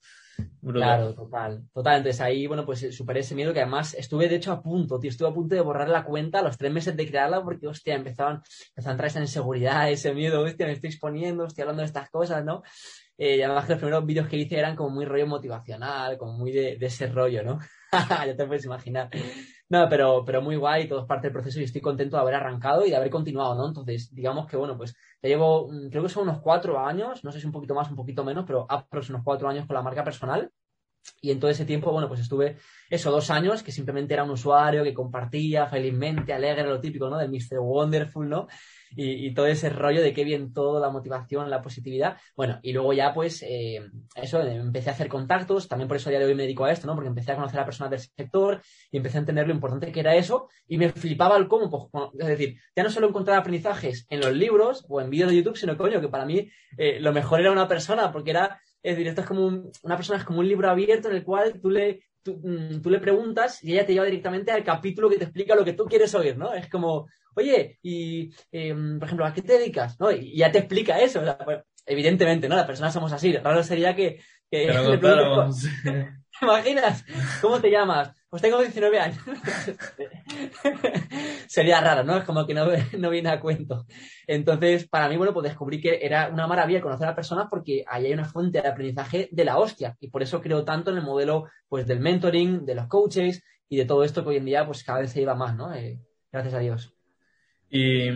Claro, 0.62 1.14
total, 1.14 1.64
total. 1.73 1.99
Entonces 1.99 2.20
ahí, 2.20 2.46
bueno, 2.46 2.67
pues 2.67 2.94
superé 2.94 3.20
ese 3.20 3.35
miedo 3.35 3.52
que 3.52 3.61
además 3.61 3.94
estuve 3.94 4.29
de 4.29 4.37
hecho 4.37 4.52
a 4.52 4.62
punto, 4.62 4.99
tío, 4.99 5.11
estuve 5.11 5.29
a 5.29 5.32
punto 5.32 5.55
de 5.55 5.61
borrar 5.61 5.88
la 5.88 6.05
cuenta 6.05 6.40
a 6.40 6.43
los 6.43 6.58
tres 6.58 6.73
meses 6.73 6.96
de 6.96 7.06
crearla 7.06 7.43
porque, 7.43 7.67
hostia, 7.67 7.94
empezaban, 7.94 8.43
empezaban 8.70 8.87
a 8.87 8.93
entrar 8.93 9.06
esa 9.08 9.20
inseguridad, 9.20 9.90
ese 9.90 10.12
miedo, 10.14 10.43
hostia, 10.43 10.67
me 10.67 10.73
estoy 10.73 10.90
exponiendo, 10.90 11.46
estoy 11.46 11.62
hablando 11.62 11.82
de 11.82 11.87
estas 11.87 12.11
cosas, 12.11 12.44
¿no? 12.44 12.62
Eh, 13.17 13.37
y 13.37 13.43
además 13.43 13.67
que 13.67 13.73
los 13.73 13.81
primeros 13.81 14.06
vídeos 14.06 14.29
que 14.29 14.37
hice 14.37 14.58
eran 14.58 14.76
como 14.76 14.90
muy 14.90 15.05
rollo 15.05 15.26
motivacional, 15.26 16.19
como 16.19 16.32
muy 16.35 16.52
de, 16.52 16.76
de 16.76 16.87
ese 16.87 17.06
rollo, 17.06 17.43
¿no? 17.43 17.58
ya 18.26 18.37
te 18.37 18.46
puedes 18.46 18.64
imaginar. 18.64 19.11
No, 19.70 19.87
pero, 19.88 20.25
pero 20.25 20.41
muy 20.41 20.56
guay, 20.56 20.88
todo 20.88 21.00
es 21.00 21.06
parte 21.06 21.26
del 21.26 21.32
proceso 21.35 21.61
y 21.61 21.65
estoy 21.65 21.82
contento 21.82 22.17
de 22.17 22.23
haber 22.23 22.35
arrancado 22.37 22.87
y 22.87 22.91
de 22.91 22.97
haber 22.97 23.11
continuado, 23.11 23.55
¿no? 23.55 23.69
Entonces, 23.69 24.15
digamos 24.15 24.47
que, 24.47 24.56
bueno, 24.56 24.79
pues 24.79 24.94
ya 25.23 25.29
llevo, 25.29 25.69
mm, 25.70 25.91
creo 25.91 26.03
que 26.03 26.09
son 26.09 26.23
unos 26.23 26.41
cuatro 26.41 26.79
años, 26.79 27.23
no 27.23 27.31
sé 27.32 27.41
si 27.41 27.47
un 27.47 27.53
poquito 27.53 27.75
más, 27.75 27.91
un 27.91 27.97
poquito 27.97 28.25
menos, 28.25 28.44
pero 28.47 28.62
aproximadamente 28.62 29.12
unos 29.12 29.25
cuatro 29.25 29.49
años 29.49 29.67
con 29.67 29.75
la 29.75 29.82
marca 29.82 30.05
personal. 30.05 30.50
Y 31.20 31.31
en 31.31 31.41
todo 31.41 31.50
ese 31.50 31.65
tiempo, 31.65 31.93
bueno, 31.93 32.09
pues 32.09 32.20
estuve 32.20 32.56
eso, 32.91 33.11
dos 33.11 33.31
años, 33.31 33.62
que 33.62 33.73
simplemente 33.73 34.15
era 34.15 34.25
un 34.25 34.31
usuario 34.31 34.85
que 34.85 34.94
compartía 34.94 35.67
felizmente, 35.67 36.32
alegre, 36.32 36.65
lo 36.65 36.81
típico, 36.81 37.09
¿no? 37.09 37.19
Del 37.19 37.31
Mr. 37.31 37.61
Wonderful, 37.61 38.29
¿no? 38.29 38.47
Y, 38.96 39.32
todo 39.35 39.46
ese 39.46 39.69
rollo 39.69 40.00
de 40.00 40.12
qué 40.12 40.25
bien 40.25 40.52
todo, 40.52 40.81
la 40.81 40.90
motivación, 40.90 41.50
la 41.50 41.62
positividad. 41.62 42.17
Bueno, 42.37 42.58
y 42.62 42.73
luego 42.73 42.93
ya, 42.93 43.12
pues, 43.12 43.43
eh, 43.43 43.81
eso, 44.14 44.40
empecé 44.40 44.90
a 44.90 44.93
hacer 44.93 45.08
contactos, 45.08 45.69
también 45.69 45.88
por 45.88 45.96
eso 45.96 46.08
a 46.08 46.11
día 46.11 46.19
de 46.19 46.26
hoy 46.26 46.35
me 46.35 46.43
dedico 46.43 46.64
a 46.64 46.73
esto, 46.73 46.87
¿no? 46.87 46.94
Porque 46.94 47.08
empecé 47.08 47.32
a 47.32 47.37
conocer 47.37 47.61
a 47.61 47.64
personas 47.64 47.90
del 47.90 48.00
sector 48.00 48.61
y 48.90 48.96
empecé 48.96 49.19
a 49.19 49.20
entender 49.20 49.46
lo 49.46 49.55
importante 49.55 49.93
que 49.93 50.00
era 50.00 50.17
eso 50.17 50.49
y 50.67 50.79
me 50.79 50.90
flipaba 50.90 51.37
el 51.37 51.49
cómo, 51.49 51.70
pues, 51.70 52.08
es 52.19 52.26
decir, 52.26 52.58
ya 52.75 52.82
no 52.82 52.90
solo 52.90 53.08
encontrar 53.08 53.38
aprendizajes 53.38 54.06
en 54.11 54.20
los 54.20 54.32
libros 54.32 54.85
o 54.88 55.00
en 55.00 55.11
vídeos 55.11 55.31
de 55.31 55.37
YouTube, 55.37 55.56
sino, 55.56 55.76
coño, 55.76 56.00
que 56.00 56.08
para 56.08 56.25
mí 56.25 56.50
eh, 56.76 56.99
lo 57.00 57.12
mejor 57.12 57.41
era 57.41 57.52
una 57.52 57.69
persona, 57.69 58.11
porque 58.12 58.31
era 58.31 58.61
es 58.82 59.19
es 59.19 59.26
como 59.26 59.70
una 59.82 59.96
persona 59.96 60.19
es 60.19 60.25
como 60.25 60.41
un 60.41 60.49
libro 60.49 60.70
abierto 60.70 61.08
en 61.08 61.17
el 61.17 61.25
cual 61.25 61.61
tú 61.61 61.70
le, 61.70 62.05
mm, 62.25 62.81
tú, 62.81 62.91
le 62.91 63.00
preguntas 63.00 63.62
y 63.64 63.73
ella 63.73 63.87
te 63.87 63.93
lleva 63.93 64.05
directamente 64.05 64.52
al 64.52 64.64
capítulo 64.64 65.08
que 65.08 65.19
te 65.19 65.25
explica 65.25 65.55
lo 65.55 65.64
que 65.64 65.73
tú 65.73 65.84
quieres 65.84 66.14
oír, 66.14 66.37
¿no? 66.37 66.55
Es 66.55 66.69
como, 66.69 67.06
oye, 67.38 67.79
y 67.82 68.31
em, 68.52 68.99
por 68.99 69.06
ejemplo, 69.06 69.26
¿a 69.26 69.32
qué 69.32 69.43
te 69.43 69.58
dedicas? 69.58 69.99
¿No? 69.99 70.11
Y 70.11 70.37
ya 70.37 70.52
te 70.52 70.58
explica 70.58 71.00
eso. 71.00 71.22
Pues, 71.44 71.60
evidentemente, 71.86 72.48
¿no? 72.48 72.56
Las 72.56 72.67
personas 72.67 72.93
somos 72.93 73.12
así. 73.12 73.36
Raro 73.36 73.62
sería 73.62 73.94
que, 73.94 74.20
que 74.51 74.69
¿Te 76.39 76.46
imaginas? 76.46 77.05
¿Cómo 77.41 77.60
te 77.60 77.70
llamas? 77.70 78.12
Pues 78.29 78.43
tengo 78.43 78.60
19 78.60 79.01
años. 79.01 79.19
Sería 81.48 81.81
raro, 81.81 82.05
¿no? 82.05 82.19
Es 82.19 82.24
como 82.24 82.46
que 82.46 82.55
no, 82.55 82.67
no, 82.98 83.10
viene 83.10 83.31
a 83.31 83.41
cuento. 83.41 83.86
Entonces, 84.27 84.86
para 84.86 85.08
mí, 85.08 85.17
bueno, 85.17 85.32
pues 85.32 85.44
descubrí 85.44 85.81
que 85.81 85.98
era 86.03 86.29
una 86.29 86.46
maravilla 86.46 86.82
conocer 86.82 87.08
a 87.08 87.15
personas 87.15 87.46
porque 87.51 87.84
ahí 87.89 88.06
hay 88.06 88.12
una 88.12 88.27
fuente 88.27 88.60
de 88.60 88.69
aprendizaje 88.69 89.29
de 89.32 89.44
la 89.44 89.58
hostia. 89.58 89.96
Y 89.98 90.10
por 90.10 90.22
eso 90.22 90.41
creo 90.41 90.65
tanto 90.65 90.91
en 90.91 90.98
el 90.98 91.05
modelo, 91.05 91.46
pues, 91.69 91.86
del 91.86 92.01
mentoring, 92.01 92.67
de 92.67 92.74
los 92.74 92.86
coaches 92.86 93.43
y 93.69 93.79
de 93.79 93.86
todo 93.86 94.05
esto 94.05 94.22
que 94.22 94.31
hoy 94.31 94.36
en 94.36 94.44
día, 94.44 94.67
pues, 94.67 94.84
cada 94.84 95.01
vez 95.01 95.10
se 95.10 95.20
lleva 95.20 95.34
más, 95.34 95.56
¿no? 95.56 95.74
Eh, 95.74 95.98
gracias 96.31 96.55
a 96.55 96.58
Dios. 96.58 96.97
Y, 97.70 98.10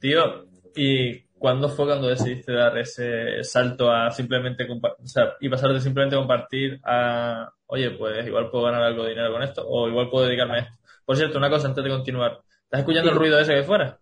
tío, 0.00 0.46
¿y 0.74 1.20
cuándo 1.38 1.68
fue 1.68 1.86
cuando 1.86 2.08
decidiste 2.08 2.52
dar 2.52 2.76
ese 2.78 3.44
salto 3.44 3.90
a 3.90 4.10
simplemente, 4.10 4.66
o 4.70 5.06
sea, 5.06 5.34
y 5.40 5.48
pasar 5.48 5.72
de 5.72 5.80
simplemente 5.80 6.16
compartir 6.16 6.80
a 6.84 7.52
oye, 7.68 7.90
pues 7.92 8.26
igual 8.26 8.50
puedo 8.50 8.64
ganar 8.64 8.82
algo 8.82 9.04
de 9.04 9.10
dinero 9.10 9.32
con 9.32 9.42
esto, 9.42 9.64
o 9.66 9.88
igual 9.88 10.10
puedo 10.10 10.26
dedicarme 10.26 10.56
a 10.56 10.60
esto. 10.60 10.74
Por 11.04 11.16
cierto, 11.16 11.38
una 11.38 11.50
cosa 11.50 11.68
antes 11.68 11.84
de 11.84 11.90
continuar. 11.90 12.42
¿Estás 12.64 12.80
escuchando 12.80 13.10
el 13.10 13.16
ruido 13.16 13.38
ese 13.38 13.54
que 13.54 13.62
fuera? 13.62 13.98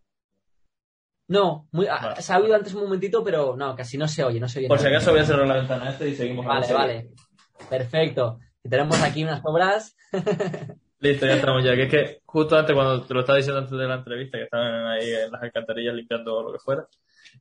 No, 1.29 1.69
muy, 1.73 1.87
se 2.19 2.33
ha 2.33 2.39
oído 2.39 2.55
antes 2.55 2.73
un 2.75 2.85
momentito, 2.85 3.23
pero 3.23 3.57
no, 3.57 3.75
casi 3.75 3.99
no 3.99 4.07
se 4.07 4.25
oye, 4.25 4.41
no 4.41 4.49
se 4.49 4.61
oye. 4.61 4.69
Por 4.69 4.79
si 4.79 4.87
acaso 4.87 5.11
voy 5.11 5.21
a 5.21 5.25
cerrar 5.25 5.47
la 5.47 5.57
ventana 5.57 5.91
este 5.91 6.09
y 6.09 6.15
seguimos. 6.15 6.47
Vale, 6.47 6.73
vale. 6.73 7.11
Perfecto. 7.69 8.39
tenemos 8.63 9.01
aquí 9.03 9.25
unas 9.25 9.41
obras. 9.45 9.97
Listo, 11.01 11.27
ya 11.27 11.35
estamos 11.35 11.65
ya. 11.65 11.75
Que 11.75 11.83
es 11.85 11.91
que 11.91 12.21
justo 12.25 12.57
antes, 12.57 12.75
cuando 12.75 13.03
te 13.03 13.15
lo 13.15 13.21
estaba 13.21 13.37
diciendo 13.37 13.61
antes 13.61 13.79
de 13.79 13.87
la 13.87 13.97
entrevista, 13.97 14.39
que 14.39 14.45
estaban 14.45 14.87
ahí 14.87 15.11
en 15.11 15.31
las 15.31 15.43
alcantarillas 15.43 15.95
limpiando 15.95 16.43
lo 16.43 16.53
que 16.53 16.59
fuera. 16.59 16.87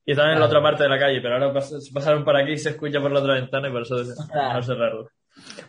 Y 0.06 0.12
estaban 0.12 0.34
en 0.34 0.40
la 0.40 0.46
otra 0.46 0.62
parte 0.62 0.84
de 0.84 0.90
la 0.90 1.00
calle, 1.00 1.22
pero 1.22 1.36
ahora 1.36 1.54
pasaron 1.94 2.26
por 2.26 2.36
aquí 2.36 2.54
y 2.54 2.58
se 2.58 2.70
escucha 2.70 3.00
por 3.00 3.12
la 3.12 3.20
otra 3.20 3.36
ventana 3.36 3.70
y 3.70 3.72
por 3.72 3.84
eso 3.84 3.96
no 3.96 4.64
cerrarlo. 4.64 5.10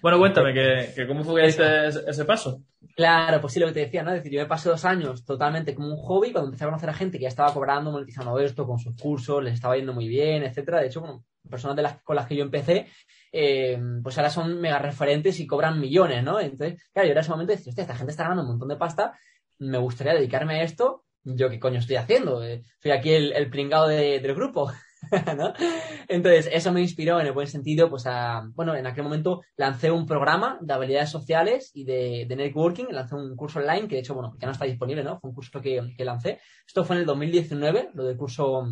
Bueno, 0.00 0.19
cuéntame, 0.19 0.55
que, 0.55 1.07
¿cómo 1.07 1.25
fue 1.25 1.43
que 1.43 1.49
ese, 1.49 1.88
ese, 1.88 2.25
paso? 2.25 2.62
Claro, 2.95 3.40
pues 3.40 3.52
sí, 3.52 3.61
lo 3.61 3.66
que 3.66 3.73
te 3.73 3.81
decía, 3.81 4.02
¿no? 4.02 4.11
Es 4.11 4.19
decir, 4.19 4.33
yo 4.33 4.40
me 4.40 4.47
pasé 4.47 4.69
dos 4.69 4.85
años 4.85 5.25
totalmente 5.25 5.75
como 5.75 5.88
un 5.88 5.97
hobby 5.97 6.31
cuando 6.31 6.49
empecé 6.49 6.64
a 6.64 6.69
conocer 6.69 6.90
a 6.90 6.95
gente 6.95 7.19
que 7.19 7.23
ya 7.23 7.28
estaba 7.28 7.52
cobrando, 7.52 7.90
monetizando 7.90 8.38
esto 8.38 8.66
con 8.66 8.78
sus 8.78 8.95
cursos, 8.95 9.43
les 9.43 9.55
estaba 9.55 9.76
yendo 9.76 9.93
muy 9.93 10.07
bien, 10.07 10.45
etcétera. 10.45 10.81
De 10.81 10.87
hecho, 10.87 11.00
bueno, 11.00 11.25
personas 11.50 11.76
de 11.76 11.83
las, 11.83 12.02
con 12.02 12.14
las 12.14 12.26
que 12.26 12.37
yo 12.37 12.45
empecé, 12.45 12.87
eh, 13.33 13.78
pues 14.02 14.16
ahora 14.18 14.30
son 14.30 14.61
mega 14.61 14.78
referentes 14.78 15.38
y 15.40 15.47
cobran 15.47 15.80
millones, 15.80 16.23
¿no? 16.25 16.40
Entonces, 16.40 16.83
claro, 16.92 17.09
yo 17.09 17.12
en 17.12 17.18
ese 17.18 17.30
momento 17.30 17.52
decía, 17.52 17.71
hostia, 17.71 17.83
esta 17.83 17.97
gente 17.97 18.11
está 18.12 18.25
ganando 18.25 18.42
un 18.42 18.49
montón 18.50 18.68
de 18.68 18.76
pasta, 18.76 19.18
me 19.59 19.78
gustaría 19.78 20.14
dedicarme 20.14 20.61
a 20.61 20.62
esto 20.62 21.02
¿yo 21.28 21.50
qué 21.50 21.59
coño 21.59 21.80
estoy 21.80 21.97
haciendo? 21.97 22.45
Eh, 22.45 22.62
soy 22.80 22.92
aquí 22.92 23.11
el, 23.12 23.33
el 23.33 23.50
pringado 23.50 23.88
de- 23.88 24.21
del 24.21 24.35
grupo. 24.35 24.71
¿no? 25.37 25.52
Entonces, 26.09 26.49
eso 26.52 26.73
me 26.73 26.80
inspiró 26.80 27.21
en 27.21 27.26
el 27.26 27.33
buen 27.33 27.47
sentido, 27.47 27.88
pues 27.90 28.06
a, 28.06 28.42
bueno, 28.54 28.75
en 28.76 28.87
aquel 28.87 29.04
momento 29.04 29.42
lancé 29.56 29.90
un 29.90 30.06
programa 30.06 30.59
de 30.61 30.73
habilidades 30.73 31.11
sociales 31.11 31.71
y 31.75 31.85
de, 31.85 32.26
de 32.28 32.37
networking, 32.37 32.87
lancé 32.90 33.14
un 33.14 33.35
curso 33.37 33.59
online 33.59 33.88
que 33.88 33.97
de 33.97 34.00
hecho, 34.02 34.14
bueno, 34.14 34.35
ya 34.38 34.47
no 34.47 34.52
está 34.52 34.64
disponible, 34.66 35.02
¿no? 35.04 35.18
Fue 35.21 35.30
un 35.30 35.35
curso 35.35 35.61
que, 35.61 35.95
que 35.97 36.04
lancé. 36.04 36.40
Esto 36.66 36.85
fue 36.85 36.97
en 36.97 37.00
el 37.00 37.06
2019, 37.06 37.90
lo 37.95 38.04
del 38.04 38.16
curso, 38.16 38.66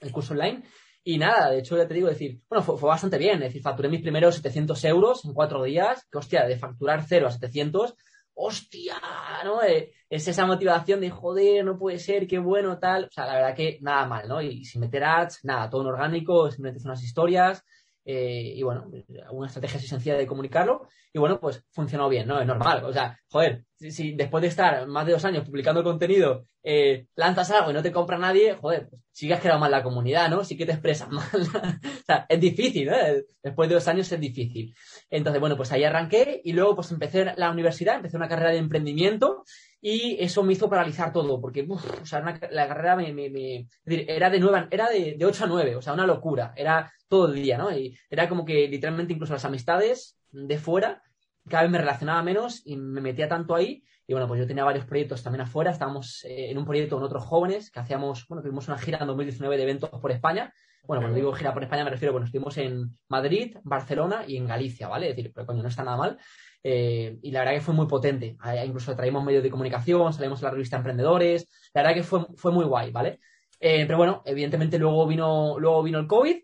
el 0.00 0.12
curso 0.12 0.34
online. 0.34 0.62
Y 1.08 1.18
nada, 1.18 1.50
de 1.52 1.60
hecho, 1.60 1.76
ya 1.76 1.86
te 1.86 1.94
digo, 1.94 2.08
decir, 2.08 2.40
bueno, 2.48 2.64
fue, 2.64 2.88
bastante 2.88 3.16
bien, 3.16 3.34
es 3.34 3.50
decir, 3.50 3.62
facturé 3.62 3.88
mis 3.88 4.02
primeros 4.02 4.34
700 4.34 4.84
euros 4.86 5.24
en 5.24 5.34
cuatro 5.34 5.62
días, 5.62 6.04
que 6.10 6.18
hostia, 6.18 6.44
de 6.44 6.58
facturar 6.58 7.04
0 7.06 7.28
a 7.28 7.30
700, 7.30 7.94
hostia, 8.34 8.96
¿no? 9.44 9.62
Eh, 9.62 9.92
es 10.10 10.26
esa 10.26 10.46
motivación 10.46 11.00
de, 11.00 11.10
joder, 11.10 11.64
no 11.64 11.78
puede 11.78 12.00
ser, 12.00 12.26
qué 12.26 12.40
bueno, 12.40 12.80
tal. 12.80 13.04
O 13.04 13.10
sea, 13.12 13.24
la 13.24 13.34
verdad 13.34 13.54
que 13.54 13.78
nada 13.82 14.04
mal, 14.04 14.26
¿no? 14.26 14.42
Y 14.42 14.64
sin 14.64 14.80
meter 14.80 15.04
ads, 15.04 15.44
nada, 15.44 15.70
todo 15.70 15.82
en 15.82 15.86
orgánico, 15.86 16.50
simplemente 16.50 16.80
hice 16.80 16.88
unas 16.88 17.04
historias, 17.04 17.62
eh, 18.04 18.54
y 18.56 18.62
bueno, 18.64 18.90
una 19.30 19.46
estrategia 19.46 19.78
así 19.78 19.86
sencilla 19.86 20.16
de 20.16 20.26
comunicarlo, 20.26 20.88
y 21.12 21.18
bueno, 21.18 21.40
pues 21.40 21.64
funcionó 21.70 22.08
bien, 22.08 22.28
¿no? 22.28 22.40
Es 22.40 22.46
normal, 22.46 22.84
o 22.84 22.92
sea, 22.92 23.18
joder, 23.30 23.64
si, 23.76 24.12
después 24.12 24.42
de 24.42 24.48
estar 24.48 24.86
más 24.86 25.06
de 25.06 25.12
dos 25.12 25.24
años 25.24 25.44
publicando 25.44 25.84
contenido, 25.84 26.46
eh, 26.62 27.06
lanzas 27.14 27.50
algo 27.50 27.70
y 27.70 27.74
no 27.74 27.82
te 27.82 27.92
compra 27.92 28.18
nadie, 28.18 28.54
joder, 28.54 28.88
pues 28.88 29.02
sí 29.12 29.26
que 29.26 29.34
has 29.34 29.40
creado 29.40 29.60
mal 29.60 29.70
la 29.70 29.82
comunidad, 29.82 30.28
¿no? 30.28 30.44
Sí 30.44 30.56
que 30.56 30.66
te 30.66 30.72
expresas 30.72 31.08
mal. 31.10 31.26
o 31.32 32.04
sea, 32.04 32.26
es 32.28 32.40
difícil, 32.40 32.88
¿no? 32.88 32.96
Después 33.42 33.68
de 33.68 33.74
dos 33.74 33.88
años 33.88 34.10
es 34.10 34.20
difícil. 34.20 34.74
Entonces, 35.10 35.40
bueno, 35.40 35.56
pues 35.56 35.72
ahí 35.72 35.84
arranqué 35.84 36.40
y 36.44 36.52
luego 36.52 36.74
pues 36.76 36.90
empecé 36.90 37.32
la 37.36 37.50
universidad, 37.50 37.96
empecé 37.96 38.16
una 38.16 38.28
carrera 38.28 38.50
de 38.50 38.58
emprendimiento 38.58 39.44
y 39.80 40.16
eso 40.20 40.42
me 40.42 40.54
hizo 40.54 40.68
paralizar 40.68 41.12
todo, 41.12 41.40
porque 41.40 41.64
uf, 41.68 42.02
o 42.02 42.06
sea, 42.06 42.20
la 42.50 42.68
carrera 42.68 42.96
me, 42.96 43.68
era 43.84 44.30
de 44.30 44.40
nueve, 44.40 44.68
era 44.70 44.88
de, 44.88 45.14
de 45.16 45.24
8 45.24 45.44
a 45.44 45.46
9, 45.46 45.76
o 45.76 45.82
sea, 45.82 45.92
una 45.92 46.06
locura, 46.06 46.52
era 46.56 46.92
todo 47.08 47.28
el 47.28 47.34
día, 47.34 47.58
¿no? 47.58 47.70
Y 47.76 47.96
era 48.10 48.28
como 48.28 48.44
que 48.44 48.66
literalmente 48.68 49.12
incluso 49.12 49.34
las 49.34 49.44
amistades 49.44 50.16
de 50.36 50.58
fuera 50.58 51.02
cada 51.48 51.62
vez 51.62 51.72
me 51.72 51.78
relacionaba 51.78 52.22
menos 52.22 52.62
y 52.64 52.76
me 52.76 53.00
metía 53.00 53.28
tanto 53.28 53.54
ahí. 53.54 53.82
Y 54.08 54.12
bueno, 54.12 54.28
pues 54.28 54.38
yo 54.40 54.46
tenía 54.46 54.64
varios 54.64 54.84
proyectos 54.84 55.22
también 55.22 55.42
afuera. 55.42 55.70
Estábamos 55.70 56.24
eh, 56.24 56.50
en 56.50 56.58
un 56.58 56.64
proyecto 56.64 56.96
con 56.96 57.04
otros 57.04 57.24
jóvenes 57.24 57.70
que 57.70 57.80
hacíamos, 57.80 58.26
bueno, 58.28 58.42
tuvimos 58.42 58.68
una 58.68 58.78
gira 58.78 58.98
en 59.00 59.06
2019 59.06 59.56
de 59.56 59.62
eventos 59.62 59.90
por 59.90 60.12
España. 60.12 60.52
Bueno, 60.84 61.02
cuando 61.02 61.16
digo 61.16 61.32
gira 61.32 61.52
por 61.52 61.64
España 61.64 61.82
me 61.82 61.90
refiero, 61.90 62.12
bueno, 62.12 62.26
estuvimos 62.26 62.56
en 62.58 62.96
Madrid, 63.08 63.56
Barcelona 63.64 64.24
y 64.26 64.36
en 64.36 64.46
Galicia, 64.46 64.86
¿vale? 64.86 65.10
Es 65.10 65.16
decir, 65.16 65.32
pero 65.34 65.46
coño, 65.46 65.62
no 65.62 65.68
está 65.68 65.82
nada 65.82 65.96
mal. 65.96 66.18
Eh, 66.62 67.18
y 67.22 67.30
la 67.32 67.40
verdad 67.40 67.54
que 67.54 67.60
fue 67.60 67.74
muy 67.74 67.86
potente. 67.86 68.36
Incluso 68.64 68.94
traímos 68.94 69.24
medios 69.24 69.42
de 69.42 69.50
comunicación, 69.50 70.12
salimos 70.12 70.42
a 70.42 70.46
la 70.46 70.52
revista 70.52 70.76
Emprendedores. 70.76 71.48
La 71.74 71.82
verdad 71.82 71.94
que 71.94 72.04
fue, 72.04 72.26
fue 72.36 72.52
muy 72.52 72.64
guay, 72.64 72.92
¿vale? 72.92 73.18
Eh, 73.58 73.84
pero 73.86 73.98
bueno, 73.98 74.22
evidentemente 74.24 74.78
luego 74.78 75.06
vino, 75.06 75.58
luego 75.58 75.82
vino 75.82 75.98
el 75.98 76.06
COVID 76.06 76.36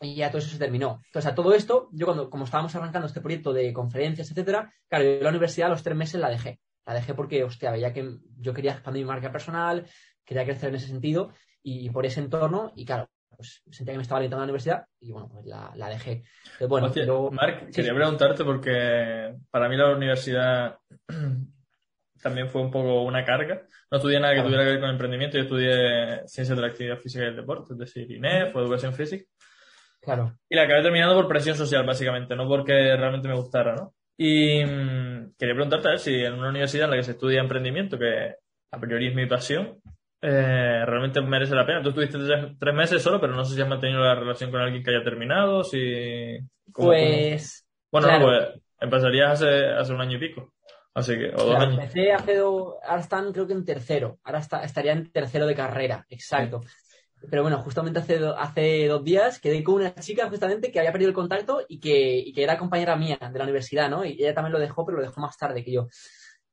y 0.00 0.16
ya 0.16 0.28
todo 0.28 0.38
eso 0.38 0.48
se 0.50 0.58
terminó. 0.58 1.00
Entonces, 1.06 1.30
a 1.30 1.34
todo 1.34 1.54
esto, 1.54 1.88
yo 1.92 2.06
cuando, 2.06 2.28
como 2.30 2.44
estábamos 2.44 2.74
arrancando 2.74 3.06
este 3.06 3.20
proyecto 3.20 3.52
de 3.52 3.72
conferencias, 3.72 4.30
etcétera, 4.30 4.72
claro, 4.88 5.04
yo 5.04 5.20
la 5.22 5.30
universidad 5.30 5.68
a 5.68 5.70
los 5.70 5.82
tres 5.82 5.96
meses 5.96 6.20
la 6.20 6.28
dejé. 6.28 6.60
La 6.86 6.94
dejé 6.94 7.14
porque, 7.14 7.42
hostia, 7.44 7.70
veía 7.70 7.92
que 7.92 8.18
yo 8.38 8.52
quería 8.52 8.72
expandir 8.72 9.04
mi 9.04 9.08
marca 9.08 9.32
personal, 9.32 9.86
quería 10.24 10.44
crecer 10.44 10.68
en 10.68 10.74
ese 10.76 10.88
sentido 10.88 11.32
y, 11.62 11.88
por 11.90 12.04
ese 12.04 12.20
entorno, 12.20 12.72
y 12.76 12.84
claro, 12.84 13.08
pues 13.36 13.62
sentía 13.70 13.94
que 13.94 13.98
me 13.98 14.02
estaba 14.02 14.18
orientando 14.18 14.42
a 14.42 14.46
la 14.46 14.50
universidad 14.50 14.84
y 15.00 15.10
bueno, 15.10 15.28
pues 15.28 15.46
la, 15.46 15.72
la 15.74 15.88
dejé. 15.88 16.24
Pero 16.58 16.68
bueno, 16.68 16.86
Hostia, 16.88 17.04
luego- 17.06 17.30
Marc, 17.32 17.66
sí, 17.66 17.72
quería 17.72 17.94
preguntarte 17.94 18.44
porque 18.44 19.34
para 19.50 19.68
mí 19.68 19.76
la 19.76 19.90
universidad 19.96 20.76
también 22.22 22.48
fue 22.48 22.62
un 22.62 22.70
poco 22.70 23.02
una 23.02 23.24
carga. 23.24 23.66
No 23.90 23.98
estudié 23.98 24.18
nada 24.20 24.32
que 24.34 24.36
Claro. 24.40 24.48
tuviera 24.48 24.64
que 24.64 24.70
ver 24.72 24.80
con 24.80 24.90
emprendimiento, 24.90 25.36
yo 25.36 25.42
estudié 25.44 26.26
Ciencias 26.26 26.56
de 26.56 26.62
la 26.62 26.68
Actividad 26.68 26.98
Física 26.98 27.24
y 27.24 27.28
el 27.28 27.36
Deporte, 27.36 27.72
es 27.72 27.78
decir, 27.78 28.10
INEF 28.10 28.54
o 28.56 28.60
Educación 28.60 28.94
Física. 28.94 29.24
Claro, 30.04 30.38
Y 30.48 30.56
la 30.56 30.62
acabé 30.62 30.82
terminando 30.82 31.14
por 31.16 31.28
presión 31.28 31.56
social, 31.56 31.84
básicamente, 31.86 32.36
no 32.36 32.46
porque 32.48 32.72
realmente 32.96 33.28
me 33.28 33.34
gustara, 33.34 33.74
¿no? 33.74 33.94
Y 34.16 34.64
mm, 34.64 35.34
quería 35.38 35.54
preguntarte 35.54 35.88
a 35.88 35.90
ver 35.92 35.98
si 36.00 36.14
en 36.24 36.34
una 36.34 36.50
universidad 36.50 36.84
en 36.84 36.90
la 36.92 36.96
que 36.98 37.02
se 37.04 37.12
estudia 37.12 37.40
emprendimiento, 37.40 37.98
que 37.98 38.34
a 38.70 38.78
priori 38.80 39.08
es 39.08 39.14
mi 39.14 39.26
pasión, 39.26 39.80
eh, 40.22 40.82
realmente 40.86 41.20
merece 41.22 41.54
la 41.54 41.66
pena. 41.66 41.82
Tú 41.82 41.88
estuviste 41.90 42.18
tres, 42.18 42.52
tres 42.58 42.74
meses 42.74 43.02
solo, 43.02 43.20
pero 43.20 43.34
no 43.34 43.44
sé 43.44 43.54
si 43.54 43.62
has 43.62 43.68
mantenido 43.68 44.00
la 44.00 44.14
relación 44.14 44.50
con 44.50 44.60
alguien 44.60 44.82
que 44.82 44.90
haya 44.90 45.04
terminado, 45.04 45.64
si... 45.64 46.38
¿cómo- 46.72 46.90
pues 46.90 47.66
cómo? 47.90 48.02
Bueno, 48.02 48.08
claro. 48.08 48.18
no, 48.18 48.26
pues 48.26 48.62
empezarías 48.80 49.32
hace, 49.42 49.66
hace 49.68 49.92
un 49.92 50.00
año 50.00 50.16
y 50.16 50.20
pico. 50.20 50.52
Así 50.94 51.16
que, 51.18 51.28
o 51.34 51.44
dos 51.44 51.56
Claro, 51.56 51.64
años. 51.64 51.80
empecé 51.80 52.12
hace 52.12 52.36
dos, 52.36 52.74
ahora 52.84 53.00
están 53.00 53.32
creo 53.32 53.46
que 53.46 53.52
en 53.52 53.64
tercero, 53.64 54.18
ahora 54.24 54.38
está, 54.38 54.62
estaría 54.64 54.92
en 54.92 55.10
tercero 55.10 55.46
de 55.46 55.54
carrera, 55.54 56.06
exacto. 56.08 56.60
Pero 57.30 57.42
bueno, 57.42 57.58
justamente 57.62 57.98
hace, 58.00 58.18
do- 58.18 58.36
hace 58.38 58.86
dos 58.88 59.04
días 59.04 59.38
quedé 59.40 59.62
con 59.64 59.76
una 59.76 59.94
chica 59.94 60.28
justamente 60.28 60.70
que 60.72 60.78
había 60.78 60.92
perdido 60.92 61.08
el 61.10 61.14
contacto 61.14 61.62
y 61.68 61.80
que, 61.80 62.18
y 62.18 62.32
que 62.32 62.42
era 62.42 62.58
compañera 62.58 62.96
mía 62.96 63.18
de 63.32 63.38
la 63.38 63.44
universidad, 63.44 63.88
¿no? 63.90 64.04
Y 64.04 64.12
ella 64.12 64.34
también 64.34 64.52
lo 64.52 64.58
dejó, 64.60 64.84
pero 64.84 64.98
lo 64.98 65.04
dejó 65.04 65.20
más 65.20 65.36
tarde 65.36 65.64
que 65.64 65.72
yo. 65.72 65.88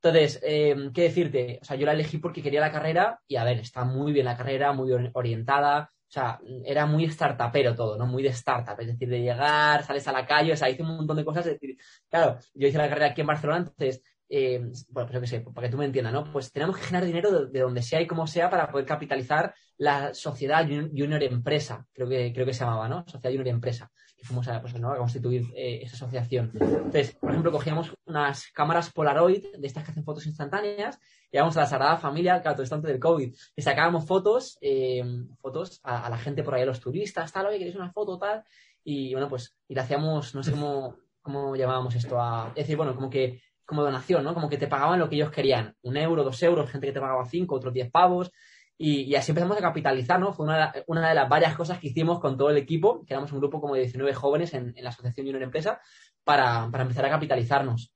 Entonces, 0.04 0.40
eh, 0.44 0.76
¿qué 0.94 1.04
decirte? 1.04 1.60
O 1.62 1.66
sea, 1.66 1.76
yo 1.78 1.86
la 1.86 1.94
elegí 1.94 2.18
porque 2.18 2.42
quería 2.42 2.60
la 2.62 2.72
carrera 2.72 3.20
y 3.28 3.36
a 3.36 3.44
ver, 3.44 3.60
está 3.60 3.84
muy 3.86 4.12
bien 4.14 4.26
la 4.26 4.36
carrera, 4.38 4.74
muy 4.74 4.92
or- 4.92 5.12
orientada. 5.14 5.92
O 6.10 6.12
sea, 6.14 6.40
era 6.66 6.86
muy 6.88 7.08
startupero 7.10 7.74
todo, 7.76 7.98
¿no? 7.98 8.06
Muy 8.06 8.24
de 8.24 8.30
startup, 8.30 8.80
es 8.82 8.88
decir, 8.88 9.08
de 9.10 9.22
llegar, 9.22 9.84
sales 9.86 10.06
a 10.08 10.12
la 10.12 10.26
calle, 10.26 10.52
o 10.54 10.58
sea, 10.58 10.70
hice 10.70 10.82
un 10.84 10.98
montón 10.98 11.16
de 11.18 11.24
cosas. 11.26 11.46
Es 11.46 11.54
decir, 11.54 11.78
claro, 12.10 12.38
yo 12.54 12.68
hice 12.68 12.78
la 12.78 12.90
carrera 12.90 13.08
aquí 13.08 13.22
en 13.22 13.28
Barcelona, 13.28 13.60
entonces 13.60 14.02
eh, 14.34 14.60
bueno, 14.90 15.08
pues 15.08 15.12
yo 15.12 15.22
qué 15.22 15.28
sé, 15.28 15.42
para 15.42 15.68
que 15.68 15.72
tú 15.72 15.78
me 15.78 15.86
entiendas, 15.86 16.14
¿no? 16.14 16.24
Pues 16.32 16.52
tenemos 16.52 16.78
que 16.78 16.84
generar 16.84 17.06
dinero 17.06 17.32
de, 17.32 17.52
de 17.52 17.60
donde 17.60 17.82
sea 17.82 18.00
y 18.02 18.08
como 18.08 18.26
sea 18.28 18.50
para 18.50 18.72
poder 18.72 18.86
capitalizar 18.86 19.54
la 19.78 20.14
sociedad 20.14 20.66
jun- 20.66 20.90
junior 20.96 21.22
empresa, 21.24 21.86
creo 21.94 22.08
que, 22.08 22.32
creo 22.34 22.46
que 22.46 22.54
se 22.54 22.64
llamaba, 22.64 22.88
¿no? 22.88 23.04
Sociedad 23.08 23.32
junior 23.36 23.48
empresa. 23.50 23.92
Y 24.18 24.24
fuimos 24.24 24.48
a, 24.48 24.62
pues, 24.62 24.80
¿no? 24.80 24.92
a 24.94 24.98
constituir 24.98 25.48
eh, 25.56 25.82
esa 25.84 25.96
asociación. 25.96 26.52
Entonces, 26.54 27.16
por 27.20 27.32
ejemplo, 27.32 27.52
cogíamos 27.52 27.92
unas 28.06 28.48
cámaras 28.54 28.92
Polaroid 28.92 29.44
de 29.58 29.68
estas 29.68 29.84
que 29.84 29.92
hacen 29.92 30.04
fotos 30.06 30.28
instantáneas, 30.28 31.00
íbamos 31.32 31.58
a 31.58 31.62
la 31.62 31.66
Sagrada 31.66 31.98
Familia, 31.98 32.40
claro, 32.42 32.56
todo 32.56 32.64
esto 32.64 32.76
antes 32.76 32.92
del 32.92 33.00
COVID, 33.00 33.34
y 33.56 33.62
sacábamos 33.64 34.06
fotos, 34.06 34.58
eh, 34.62 35.04
fotos 35.42 35.80
a, 35.84 36.06
a 36.06 36.10
la 36.10 36.18
gente 36.20 36.44
por 36.44 36.54
ahí, 36.54 36.62
a 36.62 36.68
los 36.68 36.80
turistas, 36.80 37.32
tal, 37.34 37.48
oye, 37.48 37.58
¿queréis 37.58 37.76
una 37.76 37.92
foto, 37.92 38.18
tal? 38.20 38.44
Y 38.84 39.12
bueno, 39.14 39.28
pues, 39.28 39.56
y 39.68 39.74
le 39.74 39.82
hacíamos, 39.82 40.36
no 40.36 40.44
sé 40.44 40.52
cómo, 40.52 40.98
cómo 41.22 41.56
llamábamos 41.56 41.96
esto, 41.96 42.22
a, 42.22 42.50
es 42.50 42.64
decir, 42.64 42.78
bueno, 42.78 42.94
como 42.96 43.10
que 43.10 43.42
como 43.72 43.84
donación, 43.84 44.22
¿no? 44.26 44.34
Como 44.34 44.50
que 44.50 44.58
te 44.58 44.68
pagaban 44.68 45.00
lo 45.00 45.08
que 45.08 45.16
ellos 45.16 45.32
querían. 45.32 45.74
Un 45.82 45.96
euro, 45.96 46.26
dos 46.26 46.44
euros, 46.44 46.70
gente 46.70 46.88
que 46.88 46.94
te 46.94 47.00
pagaba 47.00 47.24
cinco, 47.26 47.56
otros 47.56 47.74
diez 47.74 47.90
pavos. 47.90 48.30
Y, 48.78 49.04
y 49.04 49.16
así 49.16 49.32
empezamos 49.32 49.58
a 49.58 49.62
capitalizar, 49.62 50.20
¿no? 50.20 50.34
Fue 50.34 50.46
una, 50.46 50.72
de- 50.74 50.84
una 50.88 51.08
de 51.08 51.16
las 51.16 51.30
varias 51.30 51.56
cosas 51.56 51.80
que 51.80 51.88
hicimos 51.88 52.20
con 52.20 52.38
todo 52.38 52.50
el 52.50 52.58
equipo, 52.58 53.06
que 53.06 53.14
éramos 53.14 53.32
un 53.32 53.40
grupo 53.40 53.62
como 53.62 53.76
de 53.76 53.82
19 53.82 54.14
jóvenes 54.14 54.54
en, 54.54 54.74
en 54.76 54.84
la 54.84 54.90
Asociación 54.90 55.26
Junior 55.26 55.44
Empresa, 55.44 55.80
para, 56.26 56.68
para 56.70 56.84
empezar 56.84 57.06
a 57.06 57.10
capitalizarnos. 57.10 57.94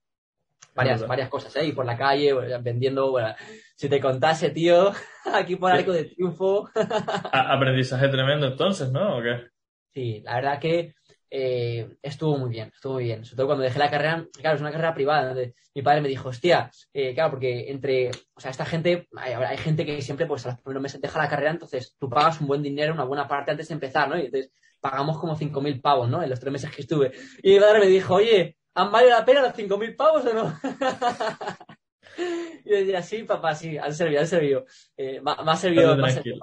Varias, 0.74 1.06
varias 1.08 1.30
cosas, 1.30 1.56
¿eh? 1.58 1.66
Y 1.66 1.72
por 1.74 1.86
la 1.86 1.98
calle, 1.98 2.32
bueno, 2.34 2.58
vendiendo, 2.62 3.12
bueno, 3.12 3.34
si 3.76 3.90
te 3.90 4.00
contase, 4.00 4.52
tío, 4.52 4.92
aquí 5.34 5.56
por. 5.58 5.72
Arco 5.72 5.92
de 5.92 6.06
Triunfo. 6.06 6.70
Aprendizaje 7.32 8.08
tremendo 8.10 8.48
entonces, 8.48 8.92
¿no? 8.92 9.18
¿O 9.18 9.22
qué? 9.22 9.48
Sí, 9.94 10.22
la 10.26 10.36
verdad 10.36 10.60
que 10.60 10.94
eh, 11.38 11.98
estuvo 12.02 12.38
muy 12.38 12.50
bien, 12.50 12.72
estuvo 12.74 12.94
muy 12.94 13.04
bien. 13.04 13.26
Sobre 13.26 13.36
todo 13.36 13.48
cuando 13.48 13.66
dejé 13.66 13.78
la 13.78 13.92
carrera, 13.92 14.26
claro, 14.42 14.56
es 14.56 14.62
una 14.62 14.72
carrera 14.72 14.94
privada. 14.94 15.28
donde 15.28 15.54
mi 15.74 15.82
padre 15.82 16.00
me 16.00 16.08
dijo, 16.08 16.30
hostia, 16.30 16.72
eh, 16.94 17.14
claro, 17.14 17.32
porque 17.32 17.70
entre, 17.70 18.10
o 18.34 18.40
sea, 18.40 18.52
esta 18.52 18.66
gente, 18.66 19.10
hay, 19.18 19.34
hay 19.34 19.58
gente 19.58 19.86
que 19.86 20.02
siempre, 20.02 20.28
pues 20.28 20.46
a 20.46 20.52
los 20.52 20.62
primeros 20.62 20.82
meses 20.82 21.02
deja 21.02 21.22
la 21.22 21.28
carrera, 21.28 21.52
entonces 21.52 21.94
tú 22.00 22.10
pagas 22.10 22.40
un 22.40 22.48
buen 22.48 22.64
dinero, 22.64 22.94
una 22.94 23.04
buena 23.04 23.28
parte 23.28 23.52
antes 23.52 23.68
de 23.68 23.74
empezar, 23.74 24.08
¿no? 24.08 24.18
Y 24.18 24.28
entonces 24.28 24.50
pagamos 24.80 25.20
como 25.20 25.38
5.000 25.38 25.82
pavos, 25.82 26.08
¿no? 26.08 26.24
En 26.24 26.30
los 26.30 26.40
tres 26.40 26.54
meses 26.54 26.72
que 26.72 26.84
estuve. 26.84 27.12
Y 27.44 27.56
mi 27.56 27.60
padre 27.60 27.80
me 27.80 27.88
dijo, 27.88 28.16
oye, 28.16 28.56
¿han 28.74 28.90
valido 28.90 29.12
la 29.12 29.26
pena 29.26 29.42
los 29.42 29.54
5.000 29.54 29.94
pavos 29.98 30.26
o 30.26 30.34
no? 30.34 30.58
y 32.64 32.70
yo 32.70 32.78
decía, 32.78 33.02
sí, 33.02 33.24
papá, 33.24 33.54
sí, 33.56 33.78
han 33.78 33.94
servido, 33.94 34.22
han 34.22 34.28
servido. 34.28 34.66
Eh, 34.96 35.20
me, 35.22 35.32
ha 35.36 35.56
servido. 35.58 35.98
Me 35.98 36.08
ha 36.08 36.12
servido. 36.12 36.38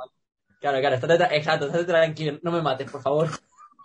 Claro, 0.61 0.81
claro, 0.81 0.97
estate 0.97 1.19
tra- 1.19 1.33
exacto, 1.33 1.67
estate 1.67 1.87
tranquilo, 1.87 2.39
no 2.43 2.53
me 2.53 2.61
mates, 2.61 2.91
por 2.91 3.01
favor. 3.01 3.31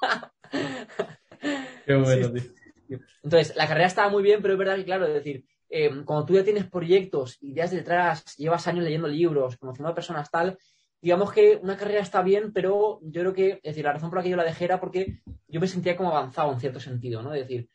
Qué 1.86 1.96
bueno, 1.96 2.28
Sí. 2.40 2.50
tío. 2.88 3.00
Entonces, 3.24 3.56
la 3.56 3.68
carrera 3.68 3.88
estaba 3.88 4.10
muy 4.10 4.24
bien, 4.24 4.42
pero 4.42 4.54
es 4.54 4.60
verdad 4.60 4.76
que, 4.78 4.86
claro, 4.86 5.06
es 5.08 5.14
decir, 5.14 5.44
eh, 5.70 5.90
cuando 6.06 6.26
tú 6.26 6.34
ya 6.34 6.44
tienes 6.44 6.66
proyectos, 6.70 7.38
ideas 7.42 7.72
detrás, 7.72 8.24
llevas 8.38 8.68
años 8.68 8.84
leyendo 8.86 9.08
libros, 9.08 9.58
conociendo 9.58 9.90
a 9.92 9.96
personas 9.96 10.30
tal, 10.32 10.58
digamos 11.02 11.32
que 11.34 11.60
una 11.62 11.76
carrera 11.78 12.02
está 12.02 12.22
bien, 12.22 12.54
pero 12.54 13.00
yo 13.04 13.22
creo 13.22 13.34
que, 13.34 13.50
es 13.56 13.62
decir, 13.64 13.84
la 13.84 13.94
razón 13.94 14.10
por 14.10 14.18
la 14.20 14.24
que 14.24 14.30
yo 14.30 14.38
la 14.38 14.44
dejé 14.46 14.66
era 14.66 14.80
porque 14.80 15.20
yo 15.48 15.60
me 15.60 15.68
sentía 15.68 15.96
como 15.98 16.10
avanzado 16.10 16.52
en 16.54 16.60
cierto 16.60 16.80
sentido, 16.80 17.22
¿no? 17.22 17.34
Es 17.34 17.42
decir, 17.42 17.70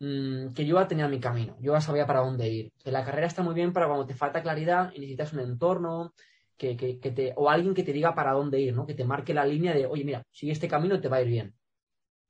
mm, 0.00 0.52
que 0.52 0.66
yo 0.66 0.76
ya 0.80 0.88
tenía 0.88 1.08
mi 1.08 1.20
camino, 1.20 1.56
yo 1.60 1.72
ya 1.72 1.80
sabía 1.80 2.06
para 2.06 2.20
dónde 2.20 2.48
ir. 2.48 2.72
Que 2.82 2.90
la 2.90 3.04
carrera 3.04 3.26
está 3.28 3.42
muy 3.42 3.54
bien 3.54 3.72
para 3.72 3.86
cuando 3.86 4.06
te 4.06 4.14
falta 4.14 4.42
claridad 4.42 4.90
y 4.94 4.98
necesitas 5.00 5.32
un 5.32 5.40
entorno, 5.40 6.14
que, 6.56 6.76
que- 6.76 6.98
que 7.00 7.10
te, 7.10 7.32
o 7.36 7.50
alguien 7.50 7.74
que 7.74 7.82
te 7.82 7.92
diga 7.92 8.14
para 8.14 8.32
dónde 8.32 8.60
ir, 8.60 8.74
¿no? 8.74 8.86
Que 8.86 8.94
te 8.94 9.04
marque 9.04 9.34
la 9.34 9.44
línea 9.44 9.74
de, 9.74 9.86
oye, 9.86 10.04
mira, 10.04 10.22
sigue 10.32 10.52
este 10.52 10.68
camino 10.68 10.94
y 10.96 11.00
te 11.00 11.08
va 11.08 11.18
a 11.18 11.22
ir 11.22 11.28
bien. 11.28 11.54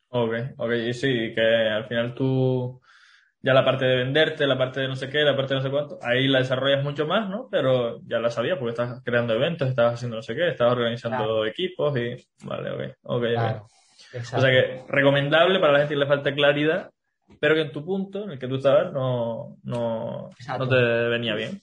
Ok, 0.09 0.33
ok, 0.57 0.73
y 0.73 0.95
sí, 0.95 1.33
que 1.35 1.41
al 1.41 1.87
final 1.87 2.15
tú, 2.15 2.81
ya 3.43 3.53
la 3.53 3.65
parte 3.65 3.85
de 3.85 3.97
venderte, 3.97 4.47
la 4.47 4.57
parte 4.57 4.81
de 4.81 4.89
no 4.89 4.97
sé 4.97 5.09
qué, 5.09 5.19
la 5.19 5.37
parte 5.37 5.55
de 5.55 5.61
no 5.61 5.63
sé 5.63 5.71
cuánto, 5.71 5.99
ahí 6.03 6.29
la 6.29 6.39
desarrollas 6.39 6.85
mucho 6.85 7.07
más, 7.07 7.29
¿no? 7.29 7.49
Pero 7.51 8.01
ya 8.07 8.19
la 8.19 8.31
sabías 8.31 8.59
porque 8.59 8.71
estás 8.71 9.03
creando 9.05 9.35
eventos, 9.35 9.69
estás 9.69 9.95
haciendo 9.95 10.17
no 10.17 10.23
sé 10.23 10.35
qué, 10.35 10.49
estás 10.49 10.71
organizando 10.71 11.45
equipos 11.45 11.97
y... 11.99 12.17
Vale, 12.45 12.71
ok, 12.71 12.83
ok, 13.03 13.25
O 14.35 14.41
sea 14.41 14.51
que 14.51 14.85
recomendable 14.89 15.59
para 15.59 15.73
la 15.73 15.79
gente 15.81 15.95
que 15.95 16.01
le 16.01 16.07
falta 16.07 16.35
claridad, 16.35 16.91
pero 17.41 17.55
que 17.55 17.63
en 17.63 17.73
tu 17.73 17.85
punto, 17.85 18.25
en 18.25 18.31
el 18.31 18.39
que 18.39 18.49
tú 18.49 18.57
estabas, 18.57 18.93
no, 18.93 19.57
no, 19.65 20.31
no 20.59 20.69
te 20.69 20.77
venía 21.09 21.35
bien. 21.35 21.61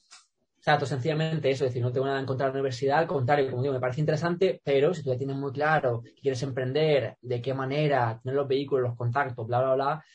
Exacto, 0.66 0.86
sencillamente 0.86 1.52
eso, 1.52 1.66
es 1.66 1.72
decir, 1.72 1.84
no 1.84 1.92
tengo 1.92 2.06
nada 2.06 2.22
en 2.22 2.26
contra 2.26 2.46
de 2.46 2.54
la 2.54 2.60
universidad, 2.60 3.00
al 3.00 3.08
contrario, 3.08 3.50
como 3.50 3.62
digo, 3.62 3.74
me 3.74 3.82
parece 3.82 4.00
interesante, 4.00 4.62
pero 4.64 4.94
si 4.94 5.04
tú 5.04 5.10
ya 5.10 5.18
tienes 5.18 5.36
muy 5.36 5.52
claro 5.52 6.02
que 6.02 6.14
quieres 6.14 6.42
emprender, 6.42 7.18
de 7.20 7.42
qué 7.42 7.54
manera, 7.54 8.18
tener 8.24 8.38
los 8.38 8.48
vehículos, 8.48 8.88
los 8.88 8.96
contactos, 8.98 9.46
bla, 9.46 9.60
bla, 9.60 9.76
bla, 9.76 10.06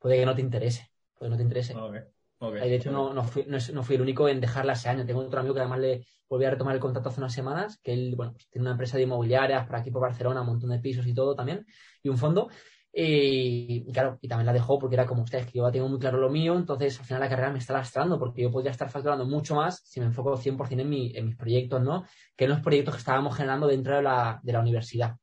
puede 0.00 0.16
que 0.16 0.26
no 0.26 0.34
te 0.34 0.40
interese, 0.40 0.90
puede 1.14 1.28
que 1.28 1.30
no 1.30 1.36
te 1.36 1.42
interese. 1.44 1.76
Okay, 2.38 2.68
de 2.68 2.74
hecho, 2.74 2.90
no, 2.90 3.14
no, 3.14 3.22
fui, 3.22 3.46
no, 3.46 3.84
fui, 3.84 3.94
el 3.94 4.02
único 4.02 4.28
en 4.28 4.40
dejarla 4.40 4.72
ese 4.72 4.88
año. 4.88 5.06
Tengo 5.06 5.20
otro 5.20 5.38
amigo 5.38 5.54
que 5.54 5.60
además 5.60 5.78
le 5.78 6.04
volví 6.28 6.46
a 6.46 6.50
retomar 6.50 6.74
el 6.74 6.80
contacto 6.80 7.08
hace 7.08 7.20
unas 7.20 7.32
semanas, 7.32 7.78
que 7.80 7.92
él, 7.92 8.14
bueno, 8.16 8.32
pues 8.32 8.48
tiene 8.50 8.64
una 8.64 8.72
empresa 8.72 8.96
de 8.96 9.04
inmobiliarias 9.04 9.64
por 9.66 9.76
aquí 9.76 9.92
por 9.92 10.02
Barcelona, 10.02 10.40
un 10.40 10.48
montón 10.48 10.70
de 10.70 10.80
pisos 10.80 11.06
y 11.06 11.14
todo 11.14 11.36
también, 11.36 11.64
y 12.02 12.08
un 12.08 12.18
fondo, 12.18 12.48
y, 12.94 13.90
claro, 13.90 14.18
y 14.20 14.28
también 14.28 14.46
la 14.46 14.52
dejó 14.52 14.78
porque 14.78 14.96
era 14.96 15.06
como 15.06 15.22
ustedes, 15.22 15.46
que 15.46 15.58
yo 15.58 15.70
tengo 15.70 15.88
muy 15.88 15.98
claro 15.98 16.18
lo 16.18 16.28
mío, 16.28 16.54
entonces 16.54 16.98
al 17.00 17.06
final 17.06 17.20
la 17.20 17.28
carrera 17.28 17.50
me 17.50 17.58
está 17.58 17.72
lastrando 17.72 18.18
porque 18.18 18.42
yo 18.42 18.50
podría 18.50 18.70
estar 18.70 18.90
facturando 18.90 19.24
mucho 19.24 19.54
más 19.54 19.82
si 19.84 20.00
me 20.00 20.06
enfoco 20.06 20.36
100% 20.36 20.80
en, 20.80 20.88
mi, 20.88 21.16
en 21.16 21.26
mis 21.26 21.36
proyectos, 21.36 21.80
¿no? 21.82 22.04
Que 22.36 22.44
en 22.44 22.50
los 22.50 22.60
proyectos 22.60 22.94
que 22.94 22.98
estábamos 22.98 23.34
generando 23.34 23.66
dentro 23.66 23.96
de 23.96 24.02
la, 24.02 24.40
de 24.42 24.52
la 24.52 24.60
universidad. 24.60 25.16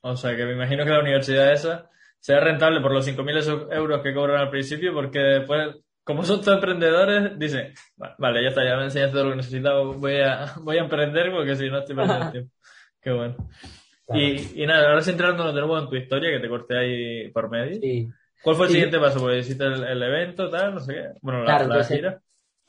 O 0.00 0.16
sea, 0.16 0.34
que 0.36 0.44
me 0.46 0.52
imagino 0.52 0.84
que 0.84 0.90
la 0.90 1.00
universidad 1.00 1.52
esa 1.52 1.90
sea 2.18 2.40
rentable 2.40 2.80
por 2.80 2.92
los 2.92 3.06
5.000 3.06 3.72
euros 3.72 4.02
que 4.02 4.14
cobran 4.14 4.40
al 4.40 4.50
principio 4.50 4.94
porque 4.94 5.18
después, 5.18 5.76
como 6.02 6.24
son 6.24 6.40
todos 6.40 6.54
emprendedores, 6.54 7.38
dicen, 7.38 7.74
vale, 8.18 8.42
ya 8.42 8.48
está, 8.48 8.64
ya 8.64 8.76
me 8.76 8.84
enseñaste 8.84 9.12
todo 9.12 9.24
lo 9.24 9.30
que 9.30 9.36
necesitaba, 9.36 9.82
voy 9.82 10.20
a, 10.20 10.54
voy 10.62 10.78
a 10.78 10.82
emprender 10.82 11.30
porque 11.30 11.56
si 11.56 11.68
no 11.68 11.78
estoy 11.78 11.94
perdiendo 11.94 12.30
tiempo. 12.32 12.52
Qué 13.02 13.12
bueno. 13.12 13.36
Y, 14.14 14.62
y, 14.62 14.66
nada, 14.66 14.88
ahora 14.88 15.02
centrándonos 15.02 15.54
de 15.54 15.60
nuevo 15.60 15.78
en 15.78 15.88
tu 15.88 15.96
historia, 15.96 16.30
que 16.30 16.40
te 16.40 16.48
corté 16.48 16.78
ahí 16.78 17.28
por 17.30 17.50
medio. 17.50 17.80
Sí. 17.80 18.08
¿Cuál 18.42 18.56
fue 18.56 18.66
el 18.66 18.72
siguiente 18.72 19.00
paso? 19.00 19.20
Pues 19.20 19.44
hiciste 19.44 19.64
el, 19.64 20.02
evento, 20.02 20.48
tal, 20.48 20.74
no 20.74 20.80
sé 20.80 20.94
qué. 20.94 21.08
Bueno, 21.20 21.42
la, 21.42 21.58
claro, 21.58 21.84
gira. 21.84 22.20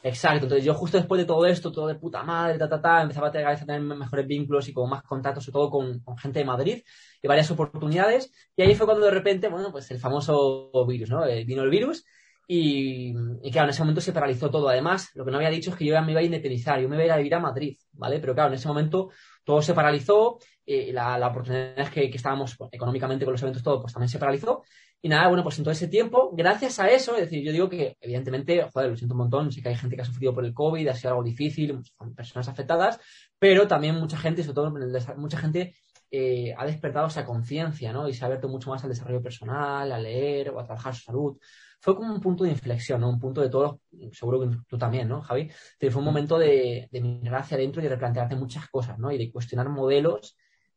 Exacto, 0.03 0.45
entonces 0.45 0.63
yo 0.63 0.73
justo 0.73 0.97
después 0.97 1.19
de 1.19 1.25
todo 1.25 1.45
esto, 1.45 1.71
todo 1.71 1.87
de 1.87 1.95
puta 1.95 2.23
madre, 2.23 2.57
ta, 2.57 2.69
ta, 2.69 2.79
ta, 2.79 3.01
empezaba 3.01 3.27
a 3.27 3.31
tener, 3.31 3.81
mejores 3.81 4.27
vínculos 4.27 4.67
y 4.67 4.73
como 4.73 4.87
más 4.87 5.03
contactos, 5.03 5.43
sobre 5.43 5.53
todo 5.53 5.69
con, 5.71 5.99
con, 5.99 6.17
gente 6.17 6.39
de 6.39 6.45
Madrid 6.45 6.83
y 7.21 7.27
varias 7.27 7.49
oportunidades. 7.51 8.31
Y 8.55 8.61
ahí 8.61 8.75
fue 8.75 8.85
cuando 8.85 9.05
de 9.05 9.11
repente, 9.11 9.49
bueno, 9.49 9.71
pues 9.71 9.89
el 9.91 9.99
famoso 9.99 10.71
virus, 10.87 11.09
¿no? 11.09 11.25
Eh, 11.25 11.43
vino 11.45 11.63
el 11.63 11.69
virus 11.69 12.05
y, 12.47 13.13
y, 13.41 13.51
claro, 13.51 13.65
en 13.65 13.71
ese 13.71 13.81
momento 13.81 13.99
se 13.99 14.13
paralizó 14.13 14.49
todo. 14.49 14.69
Además, 14.69 15.09
lo 15.15 15.25
que 15.25 15.31
no 15.31 15.37
había 15.37 15.49
dicho 15.49 15.71
es 15.71 15.75
que 15.75 15.85
yo 15.85 15.93
ya 15.93 16.01
me 16.01 16.11
iba 16.11 16.21
a 16.21 16.23
independizar, 16.23 16.79
yo 16.79 16.87
me 16.87 16.95
iba 16.95 17.03
a 17.03 17.07
ir 17.07 17.11
a 17.11 17.17
vivir 17.17 17.35
a 17.35 17.39
Madrid, 17.39 17.77
¿vale? 17.93 18.19
Pero 18.19 18.33
claro, 18.33 18.49
en 18.49 18.55
ese 18.55 18.67
momento 18.67 19.09
todo 19.47 19.61
se 19.61 19.73
paralizó, 19.73 20.39
eh, 20.65 20.91
la, 20.91 21.17
la, 21.17 21.27
oportunidad 21.27 21.87
que, 21.89 22.09
que 22.09 22.17
estábamos 22.17 22.57
económicamente 22.69 23.23
con 23.23 23.31
los 23.31 23.41
eventos, 23.41 23.63
todo, 23.63 23.79
pues 23.79 23.93
también 23.93 24.09
se 24.09 24.19
paralizó. 24.19 24.61
Y 25.01 25.07
nada, 25.07 25.29
bueno, 25.29 25.41
pues 25.41 25.57
en 25.57 25.63
todo 25.63 25.71
ese 25.71 25.87
tiempo, 25.87 26.31
gracias 26.35 26.79
a 26.79 26.89
eso, 26.89 27.15
es 27.15 27.21
decir, 27.21 27.41
yo 27.45 27.53
digo 27.53 27.69
que 27.69 27.95
evidentemente, 28.01 28.61
joder, 28.73 28.89
lo 28.89 28.97
siento 28.97 29.13
un 29.13 29.19
montón, 29.19 29.49
sé 29.53 29.61
que 29.61 29.69
hay 29.69 29.75
gente 29.75 29.95
que 29.95 30.01
ha 30.01 30.05
sufrido 30.05 30.33
por 30.33 30.43
el 30.43 30.53
COVID, 30.53 30.85
ha 30.89 30.95
sido 30.95 31.11
algo 31.11 31.23
difícil, 31.23 31.79
personas 32.13 32.49
afectadas, 32.49 32.99
pero 33.39 33.67
también 33.67 33.95
mucha 33.95 34.17
gente, 34.17 34.43
sobre 34.43 34.55
todo 34.55 34.73
mucha 35.15 35.37
gente 35.37 35.75
eh, 36.11 36.53
ha 36.57 36.65
despertado 36.65 37.07
esa 37.07 37.23
conciencia, 37.23 37.93
¿no? 37.93 38.09
Y 38.09 38.13
se 38.13 38.25
ha 38.25 38.27
abierto 38.27 38.49
mucho 38.49 38.69
más 38.69 38.83
al 38.83 38.89
desarrollo 38.89 39.21
personal, 39.21 39.89
a 39.89 39.97
leer 39.97 40.49
o 40.49 40.59
a 40.59 40.65
trabajar 40.65 40.93
su 40.93 41.03
salud. 41.03 41.37
Fue 41.79 41.95
como 41.95 42.13
un 42.13 42.19
punto 42.19 42.43
de 42.43 42.51
inflexión, 42.51 43.01
¿no? 43.01 43.09
Un 43.09 43.19
punto 43.19 43.41
de 43.41 43.49
todos, 43.49 43.77
seguro 44.11 44.41
que 44.41 44.57
tú 44.67 44.77
también, 44.77 45.07
¿no, 45.07 45.21
Javi? 45.21 45.49
fue 45.79 45.95
un 45.95 46.05
momento 46.05 46.37
de, 46.37 46.87
de 46.91 47.01
mirar 47.01 47.41
hacia 47.41 47.57
adentro 47.57 47.81
y 47.81 47.83
de 47.83 47.89
replantearte 47.89 48.35
muchas 48.35 48.67
cosas, 48.69 48.97
¿no? 48.97 49.11
Y 49.11 49.17
de 49.17 49.31
cuestionar 49.31 49.69
modelos 49.69 50.35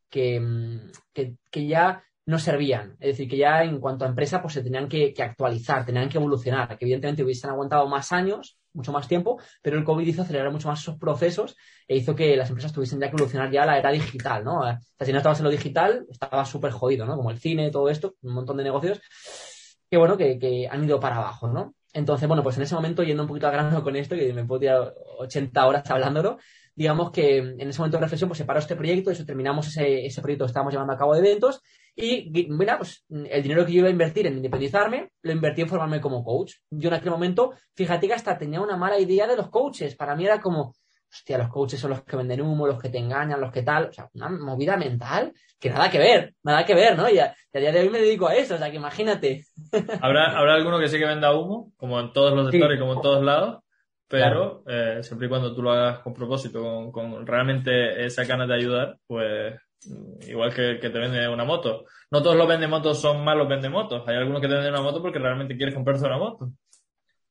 que, 0.09 0.41
mm, 0.41 0.91
que, 1.13 1.37
que 1.51 1.67
ya 1.67 2.05
no 2.27 2.39
servían. 2.39 2.97
Es 3.01 3.09
decir, 3.11 3.29
que 3.29 3.37
ya 3.37 3.63
en 3.63 3.81
cuanto 3.81 4.05
a 4.05 4.09
empresa, 4.09 4.41
pues 4.41 4.55
se 4.55 4.63
tenían 4.63 4.89
que, 4.89 5.15
actualizar, 5.19 5.85
tenían 5.85 6.09
que 6.09 6.19
evolucionar, 6.19 6.79
que 6.79 6.85
evidentemente 6.85 7.25
hubiesen 7.25 7.51
aguantado 7.51 7.89
más 7.89 8.13
años, 8.13 8.59
mucho 8.73 8.93
más 8.93 9.09
tiempo, 9.09 9.41
pero 9.63 9.77
el 9.77 9.85
COVID 9.85 10.07
hizo 10.07 10.23
acelerar 10.23 10.53
mucho 10.53 10.69
más 10.69 10.81
esos 10.81 10.97
procesos 10.97 11.57
e 11.89 11.97
hizo 11.97 12.15
que 12.15 12.37
las 12.37 12.49
empresas 12.49 12.73
tuviesen 12.73 13.01
ya 13.01 13.09
que 13.09 13.17
evolucionar 13.17 13.51
ya 13.51 13.65
a 13.65 13.67
la 13.67 13.79
era 13.79 13.91
digital, 13.91 14.45
¿no? 14.45 14.61
O 14.61 14.65
sea, 14.65 14.79
si 15.01 15.11
no 15.11 15.19
estabas 15.19 15.41
en 15.41 15.45
lo 15.45 15.51
digital, 15.51 16.07
estaba 16.09 16.45
súper 16.45 16.71
jodido, 16.71 17.05
¿no? 17.05 17.17
Como 17.17 17.33
el 17.33 17.39
cine, 17.39 17.71
todo 17.71 17.89
esto, 17.89 18.15
un 18.23 18.35
montón 18.35 18.59
de 18.59 18.65
negocios 18.65 19.01
que, 19.91 19.97
bueno, 19.97 20.17
que, 20.17 20.69
han 20.71 20.85
ido 20.85 21.01
para 21.01 21.17
abajo, 21.17 21.49
¿no? 21.49 21.75
Entonces, 21.93 22.29
bueno, 22.29 22.43
pues 22.43 22.57
en 22.57 22.63
ese 22.63 22.75
momento, 22.75 23.03
yendo 23.03 23.25
un 23.25 23.29
poquito 23.29 23.49
a 23.49 23.51
grano 23.51 23.83
con 23.83 23.97
esto, 23.97 24.15
que 24.15 24.33
me 24.33 24.45
puedo 24.45 24.61
tirar 24.61 24.95
80 25.19 25.67
horas 25.67 25.91
hablándolo, 25.91 26.39
digamos 26.77 27.11
que 27.11 27.39
en 27.39 27.69
ese 27.69 27.81
momento 27.81 27.99
de 27.99 28.03
reflexión, 28.03 28.29
pues 28.29 28.39
se 28.39 28.45
paró 28.45 28.61
este 28.61 28.77
proyecto, 28.77 29.11
eso 29.11 29.27
terminamos 29.27 29.67
ese, 29.67 30.07
ese 30.07 30.23
proyecto 30.23 30.45
que 30.45 30.51
estábamos 30.51 30.73
llevando 30.73 30.93
a 30.93 30.97
cabo 30.97 31.15
de 31.15 31.19
eventos, 31.19 31.61
y 31.97 32.31
mira, 32.49 32.79
pues 32.79 33.05
el 33.09 33.43
dinero 33.43 33.67
que 33.67 33.73
yo 33.73 33.81
iba 33.81 33.89
a 33.89 33.93
invertir 33.93 34.27
en 34.27 34.37
independizarme, 34.37 35.11
lo 35.23 35.33
invertí 35.33 35.63
en 35.63 35.69
formarme 35.69 36.01
como 36.01 36.25
coach. 36.25 36.55
Yo 36.71 36.89
en 36.89 36.95
aquel 36.95 37.11
momento, 37.11 37.53
fíjate 37.75 38.07
que 38.07 38.15
hasta 38.15 38.39
tenía 38.39 38.61
una 38.61 38.77
mala 38.77 38.99
idea 38.99 39.27
de 39.27 39.37
los 39.37 39.51
coaches. 39.51 39.97
Para 39.97 40.15
mí 40.15 40.25
era 40.25 40.41
como, 40.41 40.75
hostia, 41.11 41.39
los 41.39 41.49
coaches 41.49 41.81
son 41.81 41.91
los 41.91 42.03
que 42.03 42.17
venden 42.17 42.41
humo, 42.41 42.67
los 42.67 42.81
que 42.81 42.89
te 42.89 42.99
engañan, 42.99 43.41
los 43.41 43.53
que 43.53 43.63
tal. 43.63 43.87
O 43.87 43.93
sea, 43.93 44.09
una 44.15 44.29
movida 44.29 44.77
mental 44.77 45.33
que 45.59 45.71
nada 45.71 45.91
que 45.91 45.99
ver, 45.99 46.35
nada 46.43 46.65
que 46.65 46.75
ver, 46.75 46.97
¿no? 46.97 47.09
Y 47.09 47.19
a, 47.19 47.35
día 47.53 47.73
de 47.73 47.81
hoy 47.81 47.91
me 47.91 48.01
dedico 48.01 48.29
a 48.29 48.35
eso, 48.35 48.55
o 48.55 48.59
sea, 48.59 48.71
que 48.71 48.77
imagínate. 48.77 49.45
¿Habrá, 50.01 50.39
¿Habrá 50.39 50.55
alguno 50.55 50.79
que 50.79 50.89
sí 50.89 50.99
que 50.99 51.07
venda 51.07 51.35
humo, 51.35 51.73
como 51.77 52.01
en 52.01 52.13
todos 52.13 52.35
los 52.35 52.51
sectores, 52.51 52.79
como 52.79 52.95
en 52.95 53.01
todos 53.01 53.25
lados? 53.25 53.63
Pero 54.09 54.65
eh, 54.67 55.03
siempre 55.03 55.27
y 55.27 55.31
cuando 55.31 55.55
tú 55.55 55.63
lo 55.63 55.71
hagas 55.71 56.01
con 56.01 56.13
propósito, 56.13 56.61
con, 56.61 56.91
con 56.91 57.27
realmente 57.27 58.05
esa 58.05 58.25
ganas 58.25 58.49
de 58.49 58.55
ayudar, 58.55 58.97
pues 59.07 59.55
igual 60.27 60.53
que, 60.53 60.79
que 60.81 60.91
te 60.91 60.99
vende 60.99 61.29
una 61.29 61.45
moto. 61.45 61.85
No 62.11 62.23
todos 62.23 62.37
los 62.37 62.49
vendemotos 62.49 63.01
son 63.01 63.25
malos 63.25 63.49
vendemotos. 63.49 64.03
Hay 64.09 64.17
algunos 64.17 64.41
que 64.41 64.49
te 64.49 64.55
venden 64.55 64.73
una 64.73 64.83
moto 64.83 65.01
porque 65.01 65.21
realmente 65.21 65.57
quieres 65.57 65.75
comprarse 65.75 66.07
una 66.07 66.19
moto. 66.19 66.51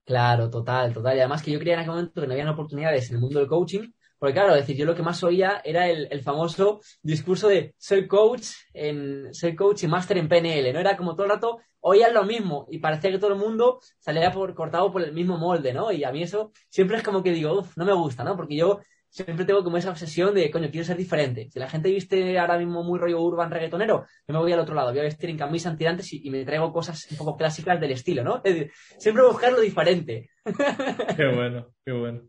Claro, 0.09 0.49
total, 0.49 0.91
total. 0.91 1.15
Y 1.15 1.19
además 1.19 1.43
que 1.43 1.51
yo 1.51 1.59
creía 1.59 1.75
en 1.75 1.81
aquel 1.81 1.91
momento 1.91 2.19
que 2.19 2.25
no 2.25 2.33
había 2.33 2.49
oportunidades 2.49 3.09
en 3.09 3.17
el 3.17 3.21
mundo 3.21 3.37
del 3.37 3.47
coaching, 3.47 3.91
porque 4.17 4.33
claro, 4.33 4.55
decir, 4.55 4.75
yo 4.75 4.85
lo 4.85 4.95
que 4.95 5.03
más 5.03 5.23
oía 5.23 5.61
era 5.63 5.87
el, 5.87 6.07
el, 6.09 6.23
famoso 6.23 6.81
discurso 7.03 7.47
de 7.47 7.75
soy 7.77 8.07
coach 8.07 8.47
en 8.73 9.31
soy 9.35 9.55
coach 9.55 9.83
y 9.83 9.87
máster 9.87 10.17
en 10.17 10.27
PNL, 10.27 10.73
¿no? 10.73 10.79
Era 10.79 10.97
como 10.97 11.13
todo 11.13 11.25
el 11.25 11.31
rato 11.33 11.59
oían 11.81 12.15
lo 12.15 12.23
mismo 12.23 12.65
y 12.71 12.79
parecía 12.79 13.11
que 13.11 13.19
todo 13.19 13.33
el 13.33 13.39
mundo 13.39 13.79
salía 13.99 14.31
por, 14.31 14.55
cortado 14.55 14.91
por 14.91 15.03
el 15.03 15.13
mismo 15.13 15.37
molde, 15.37 15.73
¿no? 15.73 15.91
Y 15.91 16.03
a 16.03 16.11
mí 16.11 16.23
eso 16.23 16.51
siempre 16.69 16.97
es 16.97 17.03
como 17.03 17.21
que 17.21 17.31
digo, 17.31 17.59
uff, 17.59 17.77
no 17.77 17.85
me 17.85 17.93
gusta, 17.93 18.23
¿no? 18.23 18.35
Porque 18.35 18.55
yo 18.55 18.79
siempre 19.09 19.45
tengo 19.45 19.63
como 19.63 19.77
esa 19.77 19.89
obsesión 19.89 20.33
de, 20.33 20.49
coño, 20.51 20.69
quiero 20.69 20.85
ser 20.85 20.97
diferente. 20.97 21.49
Si 21.51 21.59
la 21.59 21.69
gente 21.69 21.89
viste 21.89 22.37
ahora 22.39 22.57
mismo 22.57 22.83
muy 22.83 22.99
rollo 22.99 23.21
urban 23.21 23.51
reggaetonero, 23.51 24.05
yo 24.27 24.33
me 24.33 24.39
voy 24.39 24.51
al 24.53 24.59
otro 24.59 24.75
lado, 24.75 24.91
voy 24.91 24.99
a 24.99 25.03
vestir 25.03 25.29
en 25.29 25.37
camisa 25.37 25.69
antirantes 25.69 26.13
y, 26.13 26.27
y 26.27 26.29
me 26.29 26.45
traigo 26.45 26.71
cosas 26.71 27.07
un 27.11 27.17
poco 27.17 27.35
clásicas 27.35 27.79
del 27.79 27.91
estilo, 27.91 28.23
¿no? 28.23 28.41
Es 28.43 28.53
decir, 28.53 28.71
siempre 28.97 29.23
buscar 29.23 29.51
lo 29.51 29.61
diferente. 29.61 30.29
Qué 31.17 31.27
bueno, 31.35 31.67
qué 31.85 31.91
bueno. 31.91 32.21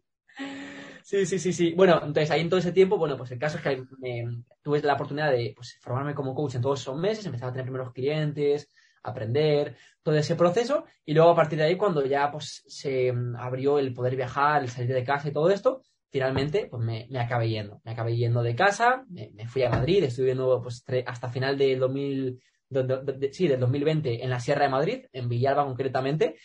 Sí, 1.02 1.26
sí, 1.26 1.38
sí, 1.40 1.52
sí. 1.52 1.74
Bueno, 1.74 1.94
entonces 1.94 2.30
ahí 2.30 2.40
en 2.40 2.48
todo 2.48 2.60
ese 2.60 2.72
tiempo, 2.72 2.96
bueno, 2.96 3.16
pues 3.16 3.32
el 3.32 3.38
caso 3.38 3.56
es 3.58 3.64
que 3.64 3.82
tuve 4.62 4.80
la 4.82 4.94
oportunidad 4.94 5.32
de 5.32 5.52
pues, 5.56 5.76
formarme 5.80 6.14
como 6.14 6.34
coach 6.34 6.54
en 6.54 6.62
todos 6.62 6.80
esos 6.80 6.96
meses, 6.96 7.26
empezaba 7.26 7.50
a 7.50 7.52
tener 7.52 7.64
primeros 7.64 7.92
clientes, 7.92 8.68
aprender, 9.02 9.76
todo 10.02 10.14
ese 10.14 10.36
proceso, 10.36 10.84
y 11.04 11.14
luego 11.14 11.30
a 11.30 11.34
partir 11.34 11.58
de 11.58 11.64
ahí, 11.64 11.76
cuando 11.76 12.04
ya 12.04 12.30
pues 12.30 12.62
se 12.68 13.12
abrió 13.38 13.78
el 13.78 13.92
poder 13.92 14.14
viajar, 14.14 14.62
el 14.62 14.68
salir 14.68 14.94
de 14.94 15.02
casa 15.02 15.28
y 15.28 15.32
todo 15.32 15.50
esto, 15.50 15.82
finalmente 16.10 16.66
pues 16.70 16.82
me, 16.82 17.06
me 17.10 17.20
acabé 17.20 17.48
yendo. 17.48 17.80
Me 17.84 17.92
acabé 17.92 18.16
yendo 18.16 18.42
de 18.42 18.54
casa, 18.54 19.04
me, 19.08 19.46
fui 19.46 19.62
a 19.62 19.70
Madrid, 19.70 20.04
estuve 20.04 20.26
viviendo 20.26 20.60
pues, 20.62 20.84
hasta 21.06 21.28
final 21.28 21.56
del 21.56 21.78
2000, 21.78 22.40
sí, 23.32 23.48
del 23.48 23.60
2020 23.60 24.24
en 24.24 24.30
la 24.30 24.40
Sierra 24.40 24.64
de 24.64 24.70
Madrid, 24.70 25.04
en 25.12 25.28
Villalba 25.28 25.64
concretamente, 25.64 26.36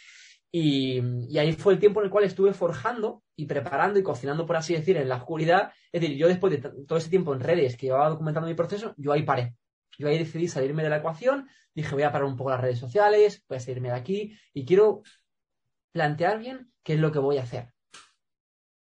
y, 0.51 1.01
y, 1.27 1.37
ahí 1.37 1.51
fue 1.51 1.73
el 1.73 1.79
tiempo 1.79 1.99
en 1.99 2.05
el 2.05 2.11
cual 2.11 2.23
estuve 2.23 2.53
forjando 2.53 3.23
y 3.35 3.45
preparando 3.45 3.99
y 3.99 4.03
cocinando, 4.03 4.45
por 4.45 4.55
así 4.55 4.73
decir, 4.73 4.95
en 4.95 5.09
la 5.09 5.17
oscuridad. 5.17 5.73
Es 5.91 5.99
decir, 5.99 6.15
yo 6.15 6.29
después 6.29 6.53
de 6.53 6.69
todo 6.87 6.97
ese 6.97 7.09
tiempo 7.09 7.33
en 7.33 7.41
redes 7.41 7.75
que 7.75 7.87
llevaba 7.87 8.09
documentando 8.09 8.47
mi 8.47 8.55
proceso, 8.55 8.93
yo 8.95 9.11
ahí 9.11 9.23
paré. 9.23 9.55
Yo 9.97 10.07
ahí 10.07 10.17
decidí 10.17 10.47
salirme 10.47 10.83
de 10.83 10.89
la 10.89 10.97
ecuación, 10.97 11.49
dije 11.73 11.93
voy 11.93 12.03
a 12.03 12.11
parar 12.11 12.27
un 12.27 12.37
poco 12.37 12.51
las 12.51 12.61
redes 12.61 12.79
sociales, 12.79 13.43
voy 13.49 13.57
a 13.57 13.59
salirme 13.59 13.89
de 13.89 13.95
aquí 13.95 14.37
y 14.53 14.65
quiero 14.65 15.03
plantear 15.91 16.39
bien 16.39 16.71
qué 16.83 16.93
es 16.93 16.99
lo 16.99 17.11
que 17.11 17.19
voy 17.19 17.37
a 17.37 17.43
hacer. 17.43 17.74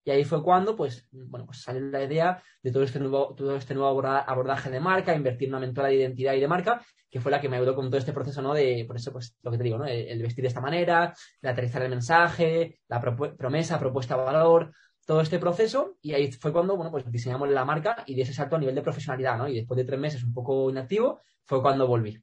Y 0.05 0.11
ahí 0.11 0.25
fue 0.25 0.43
cuando, 0.43 0.77
pues, 0.77 1.07
bueno, 1.13 1.47
pues 1.47 1.63
salió 1.63 1.81
la 1.83 2.03
idea 2.03 2.43
de 2.63 2.73
todo 2.73 2.83
este 2.83 2.99
nuevo, 2.99 3.35
todo 3.37 3.57
este 3.57 3.75
nuevo 3.75 4.05
abordaje 4.07 4.71
de 4.71 4.81
marca, 4.81 5.15
invertir 5.15 5.49
en 5.49 5.55
una 5.55 5.61
mentora 5.61 5.89
de 5.89 5.97
identidad 5.97 6.35
y 6.35 6.41
de 6.41 6.49
marca, 6.49 6.85
que 7.09 7.21
fue 7.21 7.31
la 7.31 7.41
que 7.41 7.49
me 7.49 7.57
ayudó 7.57 7.75
con 7.75 7.89
todo 7.89 7.99
este 7.99 8.13
proceso, 8.13 8.43
¿no? 8.43 8.53
De, 8.55 8.85
por 8.87 8.97
eso, 8.97 9.13
pues, 9.13 9.37
lo 9.43 9.51
que 9.51 9.59
te 9.59 9.65
digo, 9.65 9.79
¿no? 9.79 9.87
El, 9.87 10.21
vestir 10.23 10.43
de 10.43 10.49
esta 10.49 10.61
manera, 10.61 11.15
el 11.41 11.49
aterrizar 11.49 11.83
el 11.83 11.91
mensaje, 11.91 12.81
la 12.89 13.01
promesa, 13.01 13.79
propuesta, 13.79 14.17
valor, 14.17 14.73
todo 15.07 15.21
este 15.21 15.39
proceso. 15.39 15.99
Y 16.01 16.15
ahí 16.15 16.33
fue 16.33 16.53
cuando, 16.53 16.77
bueno, 16.77 16.91
pues 16.91 17.11
diseñamos 17.11 17.49
la 17.51 17.65
marca 17.65 18.03
y 18.07 18.15
de 18.15 18.23
ese 18.23 18.35
salto 18.35 18.57
a 18.57 18.59
nivel 18.59 18.75
de 18.75 18.83
profesionalidad, 18.83 19.39
¿no? 19.39 19.49
Y 19.49 19.55
después 19.55 19.77
de 19.77 19.85
tres 19.85 20.01
meses 20.01 20.25
un 20.25 20.33
poco 20.33 20.71
inactivo, 20.71 21.21
fue 21.45 21.63
cuando 21.63 21.87
volví. 21.87 22.19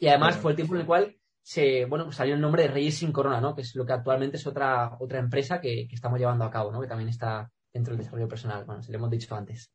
Y 0.00 0.08
además 0.08 0.36
fue 0.36 0.52
el 0.52 0.56
tiempo 0.56 0.74
en 0.74 0.80
el 0.80 0.86
cual 0.86 1.16
se, 1.44 1.84
bueno, 1.84 2.06
pues 2.06 2.16
salió 2.16 2.34
el 2.34 2.40
nombre 2.40 2.62
de 2.62 2.68
Reyes 2.68 2.96
sin 2.96 3.12
Corona, 3.12 3.38
¿no? 3.38 3.54
Que 3.54 3.60
es 3.60 3.76
lo 3.76 3.84
que 3.84 3.92
actualmente 3.92 4.38
es 4.38 4.46
otra, 4.46 4.96
otra 4.98 5.18
empresa 5.18 5.60
que, 5.60 5.86
estamos 5.92 6.18
llevando 6.18 6.42
a 6.46 6.50
cabo, 6.50 6.72
¿no? 6.72 6.80
Que 6.80 6.88
también 6.88 7.10
está 7.10 7.50
dentro 7.70 7.92
del 7.92 7.98
desarrollo 7.98 8.26
personal. 8.26 8.64
Bueno, 8.64 8.82
se 8.82 8.90
lo 8.90 8.96
hemos 8.96 9.10
dicho 9.10 9.36
antes. 9.36 9.70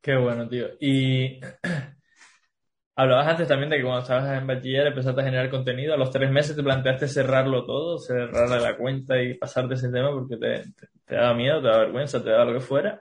Qué 0.00 0.16
bueno, 0.16 0.48
tío. 0.48 0.66
Y 0.80 1.38
hablabas 2.96 3.28
antes 3.28 3.46
también 3.46 3.70
de 3.70 3.76
que 3.76 3.84
cuando 3.84 4.02
estabas 4.02 4.36
en 4.36 4.48
bachiller 4.48 4.88
empezaste 4.88 5.20
a 5.20 5.24
generar 5.24 5.48
contenido. 5.48 5.94
A 5.94 5.96
los 5.96 6.10
tres 6.10 6.28
meses 6.28 6.56
te 6.56 6.62
planteaste 6.64 7.06
cerrarlo 7.06 7.64
todo, 7.64 7.98
cerrarle 7.98 8.60
la 8.60 8.76
cuenta 8.76 9.22
y 9.22 9.34
pasarte 9.34 9.74
ese 9.74 9.92
tema 9.92 10.10
porque 10.10 10.36
te, 10.36 10.72
te, 10.72 10.88
te 11.06 11.34
miedo, 11.34 11.62
te 11.62 11.68
da 11.68 11.78
vergüenza, 11.78 12.20
te 12.20 12.30
da 12.30 12.44
lo 12.44 12.54
que 12.54 12.60
fuera. 12.60 13.00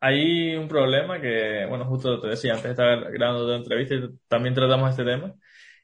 Hay 0.00 0.56
un 0.56 0.66
problema 0.66 1.20
que, 1.20 1.64
bueno, 1.68 1.84
justo 1.84 2.20
te 2.20 2.26
decía 2.26 2.54
antes 2.54 2.64
de 2.64 2.70
estar 2.70 3.12
grabando 3.12 3.46
tu 3.46 3.52
entrevista 3.52 3.94
también 4.26 4.52
tratamos 4.52 4.90
este 4.90 5.04
tema. 5.04 5.32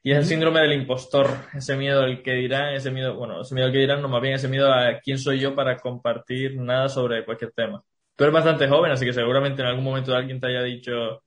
Y 0.03 0.11
es 0.11 0.17
el 0.17 0.25
síndrome 0.25 0.61
del 0.61 0.73
impostor, 0.73 1.27
ese 1.53 1.75
miedo 1.77 2.01
al 2.01 2.23
que 2.23 2.31
dirán, 2.33 2.73
ese 2.73 2.89
miedo, 2.89 3.15
bueno, 3.15 3.41
ese 3.41 3.53
miedo 3.53 3.67
al 3.67 3.73
que 3.73 3.79
dirán, 3.79 4.01
no 4.01 4.07
más 4.07 4.21
bien 4.21 4.33
ese 4.33 4.47
miedo 4.47 4.73
a 4.73 4.99
quién 4.99 5.19
soy 5.19 5.39
yo 5.39 5.53
para 5.55 5.77
compartir 5.77 6.57
nada 6.57 6.89
sobre 6.89 7.23
cualquier 7.23 7.51
tema. 7.51 7.83
Tú 8.15 8.23
eres 8.23 8.33
bastante 8.33 8.67
joven, 8.67 8.91
así 8.91 9.05
que 9.05 9.13
seguramente 9.13 9.61
en 9.61 9.67
algún 9.67 9.83
momento 9.83 10.15
alguien 10.15 10.39
te 10.39 10.47
haya 10.47 10.63
dicho, 10.63 11.23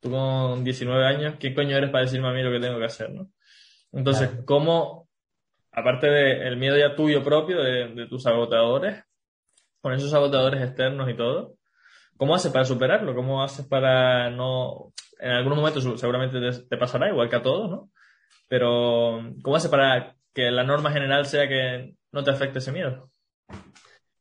tú 0.00 0.10
con 0.10 0.62
19 0.62 1.06
años, 1.06 1.34
¿qué 1.40 1.54
coño 1.54 1.76
eres 1.76 1.90
para 1.90 2.04
decirme 2.04 2.28
a 2.28 2.32
mí 2.32 2.42
lo 2.42 2.50
que 2.50 2.60
tengo 2.60 2.78
que 2.78 2.84
hacer, 2.84 3.10
no? 3.10 3.30
Entonces, 3.92 4.28
Claro. 4.28 4.44
¿cómo, 4.44 5.08
aparte 5.72 6.08
del 6.10 6.56
miedo 6.58 6.76
ya 6.76 6.94
tuyo 6.94 7.24
propio, 7.24 7.62
de, 7.62 7.88
de 7.94 8.06
tus 8.08 8.26
agotadores, 8.26 9.04
con 9.80 9.94
esos 9.94 10.12
agotadores 10.12 10.62
externos 10.62 11.08
y 11.08 11.14
todo, 11.14 11.54
¿cómo 12.18 12.34
haces 12.34 12.52
para 12.52 12.64
superarlo? 12.66 13.14
¿Cómo 13.14 13.42
haces 13.42 13.66
para 13.66 14.28
no, 14.30 14.92
en 15.18 15.30
algún 15.30 15.56
momento 15.56 15.80
seguramente 15.96 16.40
te, 16.40 16.62
te 16.68 16.76
pasará, 16.76 17.08
igual 17.08 17.30
que 17.30 17.36
a 17.36 17.42
todos, 17.42 17.70
¿no? 17.70 17.90
Pero, 18.48 19.20
¿cómo 19.42 19.56
haces 19.56 19.70
para 19.70 20.16
que 20.34 20.50
la 20.50 20.64
norma 20.64 20.90
general 20.90 21.26
sea 21.26 21.46
que 21.48 21.94
no 22.12 22.24
te 22.24 22.30
afecte 22.30 22.58
ese 22.58 22.72
miedo? 22.72 23.10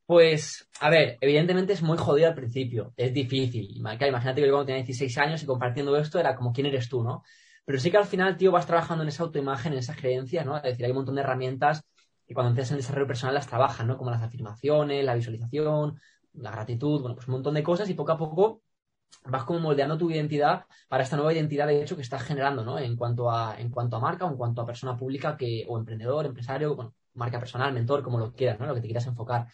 Pues, 0.05 0.69
a 0.79 0.89
ver, 0.89 1.17
evidentemente 1.19 1.73
es 1.73 1.81
muy 1.81 1.97
jodido 1.97 2.27
al 2.29 2.35
principio, 2.35 2.93
es 2.95 3.13
difícil. 3.13 3.75
Imagínate 3.75 4.35
que 4.35 4.47
yo 4.47 4.53
cuando 4.53 4.65
tenía 4.65 4.83
16 4.83 5.17
años 5.17 5.43
y 5.43 5.45
compartiendo 5.45 5.97
esto 5.97 6.19
era 6.19 6.35
como 6.35 6.53
quién 6.53 6.67
eres 6.67 6.87
tú, 6.87 7.03
¿no? 7.03 7.23
Pero 7.65 7.79
sí 7.79 7.91
que 7.91 7.97
al 7.97 8.05
final, 8.05 8.37
tío, 8.37 8.51
vas 8.51 8.65
trabajando 8.65 9.03
en 9.03 9.09
esa 9.09 9.23
autoimagen, 9.23 9.73
en 9.73 9.79
esas 9.79 9.97
creencias, 9.97 10.45
¿no? 10.45 10.55
Es 10.55 10.63
decir, 10.63 10.85
hay 10.85 10.91
un 10.91 10.97
montón 10.97 11.15
de 11.15 11.21
herramientas 11.21 11.83
que 12.25 12.33
cuando 12.33 12.51
empiezas 12.51 12.71
en 12.71 12.77
desarrollo 12.77 13.07
personal 13.07 13.35
las 13.35 13.47
trabajas, 13.47 13.85
¿no? 13.85 13.97
Como 13.97 14.11
las 14.11 14.21
afirmaciones, 14.21 15.03
la 15.03 15.15
visualización, 15.15 15.99
la 16.33 16.51
gratitud, 16.51 17.01
bueno, 17.01 17.15
pues 17.15 17.27
un 17.27 17.33
montón 17.33 17.55
de 17.55 17.63
cosas 17.63 17.89
y 17.89 17.93
poco 17.93 18.13
a 18.13 18.17
poco 18.17 18.61
vas 19.25 19.43
como 19.43 19.59
moldeando 19.59 19.97
tu 19.97 20.09
identidad 20.09 20.65
para 20.87 21.03
esta 21.03 21.15
nueva 21.15 21.33
identidad 21.33 21.67
de 21.67 21.81
hecho 21.81 21.95
que 21.95 22.01
estás 22.01 22.23
generando, 22.23 22.63
¿no? 22.63 22.79
En 22.79 22.95
cuanto 22.95 23.29
a, 23.29 23.59
en 23.59 23.69
cuanto 23.69 23.97
a 23.97 23.99
marca 23.99 24.25
o 24.25 24.31
en 24.31 24.37
cuanto 24.37 24.61
a 24.61 24.65
persona 24.65 24.95
pública 24.95 25.35
que, 25.37 25.65
o 25.67 25.77
emprendedor, 25.77 26.25
empresario, 26.25 26.75
bueno, 26.75 26.93
marca 27.13 27.39
personal, 27.39 27.73
mentor, 27.73 28.03
como 28.03 28.17
lo 28.19 28.33
quieras, 28.33 28.59
¿no? 28.59 28.67
Lo 28.67 28.75
que 28.75 28.81
te 28.81 28.87
quieras 28.87 29.07
enfocar. 29.07 29.47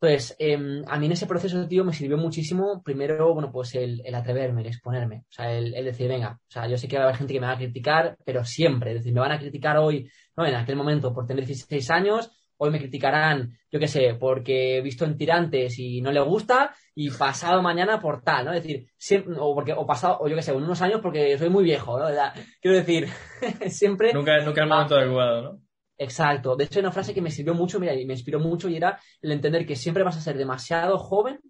Entonces, 0.00 0.36
eh, 0.38 0.84
a 0.86 0.98
mí 0.98 1.06
en 1.06 1.12
ese 1.12 1.26
proceso, 1.26 1.66
tío, 1.66 1.84
me 1.84 1.92
sirvió 1.92 2.16
muchísimo, 2.16 2.82
primero, 2.84 3.34
bueno, 3.34 3.50
pues 3.50 3.74
el, 3.74 4.00
el 4.04 4.14
atreverme, 4.14 4.60
el 4.60 4.68
exponerme, 4.68 5.24
o 5.28 5.32
sea, 5.32 5.52
el, 5.52 5.74
el 5.74 5.84
decir, 5.84 6.06
venga, 6.08 6.38
o 6.40 6.50
sea, 6.50 6.68
yo 6.68 6.78
sé 6.78 6.86
que 6.86 6.96
va 6.96 7.02
a 7.02 7.06
haber 7.06 7.16
gente 7.16 7.32
que 7.32 7.40
me 7.40 7.46
va 7.46 7.54
a 7.54 7.58
criticar, 7.58 8.16
pero 8.24 8.44
siempre, 8.44 8.92
es 8.92 8.98
decir, 8.98 9.12
me 9.12 9.20
van 9.20 9.32
a 9.32 9.40
criticar 9.40 9.76
hoy, 9.76 10.08
no, 10.36 10.46
en 10.46 10.54
aquel 10.54 10.76
momento 10.76 11.12
por 11.12 11.26
tener 11.26 11.44
16 11.44 11.90
años, 11.90 12.30
hoy 12.58 12.70
me 12.70 12.78
criticarán, 12.78 13.56
yo 13.70 13.80
qué 13.80 13.88
sé, 13.88 14.16
porque 14.18 14.78
he 14.78 14.80
visto 14.82 15.04
en 15.04 15.16
tirantes 15.16 15.78
y 15.78 16.00
no 16.00 16.12
le 16.12 16.20
gusta, 16.20 16.74
y 16.94 17.10
pasado 17.18 17.62
mañana 17.62 18.00
por 18.00 18.22
tal, 18.22 18.44
¿no? 18.46 18.52
Es 18.52 18.62
decir, 18.62 18.86
siempre, 18.96 19.34
o 19.38 19.54
porque, 19.54 19.72
o 19.72 19.86
pasado, 19.86 20.18
o 20.20 20.28
yo 20.28 20.36
qué 20.36 20.42
sé, 20.42 20.52
en 20.52 20.62
unos 20.62 20.82
años 20.82 21.00
porque 21.02 21.38
soy 21.38 21.48
muy 21.48 21.64
viejo, 21.64 21.98
¿no? 21.98 22.06
O 22.06 22.10
sea, 22.10 22.32
quiero 22.60 22.76
decir, 22.76 23.08
siempre 23.68 24.12
Nunca, 24.12 24.38
nunca 24.40 24.62
el 24.62 24.68
momento 24.68 24.96
adecuado, 24.96 25.42
¿no? 25.42 25.60
Exacto. 25.98 26.54
De 26.54 26.64
hecho, 26.64 26.78
hay 26.78 26.84
una 26.84 26.92
frase 26.92 27.12
que 27.12 27.20
me 27.20 27.30
sirvió 27.30 27.54
mucho, 27.54 27.80
mira, 27.80 27.92
y 27.94 28.06
me 28.06 28.14
inspiró 28.14 28.38
mucho, 28.38 28.68
y 28.68 28.76
era 28.76 29.00
el 29.20 29.32
entender 29.32 29.66
que 29.66 29.74
siempre 29.74 30.04
vas 30.04 30.16
a 30.16 30.20
ser 30.20 30.38
demasiado 30.38 30.96
joven 30.96 31.40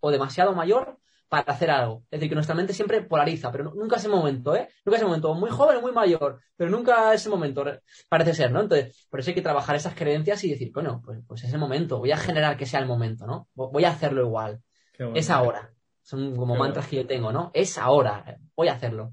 o 0.00 0.10
demasiado 0.10 0.54
mayor 0.54 0.98
para 1.28 1.52
hacer 1.52 1.70
algo. 1.70 2.02
Es 2.10 2.18
decir, 2.20 2.28
que 2.28 2.34
nuestra 2.34 2.54
mente 2.54 2.72
siempre 2.72 3.02
polariza, 3.02 3.50
pero 3.52 3.64
nu- 3.64 3.74
nunca 3.74 3.96
ese 3.96 4.08
momento, 4.08 4.54
¿eh? 4.56 4.68
Nunca 4.84 4.96
ese 4.96 5.06
momento, 5.06 5.34
muy 5.34 5.50
joven 5.50 5.78
o 5.78 5.80
muy 5.82 5.92
mayor, 5.92 6.40
pero 6.56 6.70
nunca 6.70 7.12
ese 7.14 7.28
momento, 7.28 7.64
re- 7.64 7.80
parece 8.08 8.34
ser, 8.34 8.52
¿no? 8.52 8.60
Entonces, 8.60 9.06
por 9.10 9.20
eso 9.20 9.30
hay 9.30 9.34
que 9.34 9.42
trabajar 9.42 9.76
esas 9.76 9.94
creencias 9.94 10.42
y 10.44 10.50
decir, 10.50 10.70
bueno, 10.72 11.02
pues, 11.04 11.20
pues 11.26 11.44
es 11.44 11.52
el 11.52 11.58
momento, 11.58 11.98
voy 11.98 12.12
a 12.12 12.16
generar 12.16 12.56
que 12.56 12.66
sea 12.66 12.80
el 12.80 12.86
momento, 12.86 13.26
¿no? 13.26 13.48
Vo- 13.54 13.70
Voy 13.72 13.84
a 13.84 13.90
hacerlo 13.90 14.22
igual. 14.22 14.60
Bueno. 14.98 15.14
Es 15.16 15.30
ahora. 15.30 15.72
Son 16.02 16.36
como 16.36 16.54
Qué 16.54 16.60
mantras 16.60 16.86
que 16.86 16.96
yo 16.96 17.06
tengo, 17.06 17.32
¿no? 17.32 17.50
Es 17.52 17.76
ahora, 17.78 18.38
voy 18.54 18.68
a 18.68 18.74
hacerlo. 18.74 19.12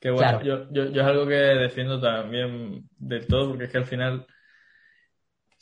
Qué 0.00 0.10
bueno. 0.10 0.38
Claro. 0.40 0.44
Yo, 0.44 0.70
yo, 0.70 0.90
yo 0.92 1.00
es 1.00 1.06
algo 1.06 1.26
que 1.26 1.34
defiendo 1.34 2.00
también 2.00 2.88
del 2.96 3.26
todo, 3.26 3.48
porque 3.50 3.64
es 3.64 3.70
que 3.70 3.78
al 3.78 3.86
final, 3.86 4.26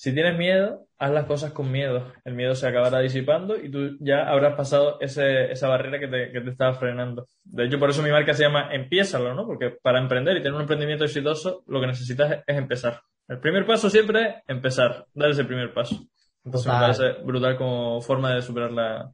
si 0.03 0.13
tienes 0.13 0.37
miedo, 0.37 0.89
haz 0.99 1.13
las 1.13 1.27
cosas 1.27 1.53
con 1.53 1.71
miedo. 1.71 2.13
El 2.25 2.35
miedo 2.35 2.57
se 2.57 2.67
acabará 2.67 2.99
disipando 2.99 3.55
y 3.57 3.71
tú 3.71 3.99
ya 4.01 4.29
habrás 4.29 4.57
pasado 4.57 4.99
ese, 5.01 5.53
esa 5.53 5.69
barrera 5.69 6.01
que 6.01 6.09
te, 6.09 6.33
que 6.33 6.41
te 6.41 6.51
estaba 6.51 6.75
frenando. 6.75 7.29
De 7.45 7.67
hecho, 7.67 7.79
por 7.79 7.89
eso 7.89 8.03
mi 8.03 8.11
marca 8.11 8.35
se 8.35 8.43
llama 8.43 8.75
Empiézalo, 8.75 9.33
¿no? 9.33 9.47
Porque 9.47 9.71
para 9.81 10.01
emprender 10.01 10.37
y 10.37 10.41
tener 10.41 10.55
un 10.55 10.63
emprendimiento 10.63 11.05
exitoso, 11.05 11.63
lo 11.69 11.81
que 11.81 11.87
necesitas 11.87 12.33
es, 12.33 12.39
es 12.45 12.57
empezar. 12.57 13.01
El 13.29 13.39
primer 13.39 13.65
paso 13.65 13.89
siempre 13.89 14.29
es 14.29 14.35
empezar, 14.49 15.07
dar 15.15 15.31
ese 15.31 15.45
primer 15.45 15.73
paso. 15.73 16.05
Entonces 16.45 16.73
me 16.73 16.81
parece 16.81 17.13
brutal 17.23 17.57
como 17.57 18.01
forma 18.01 18.35
de 18.35 18.43
superar 18.43 18.73
la, 18.73 19.09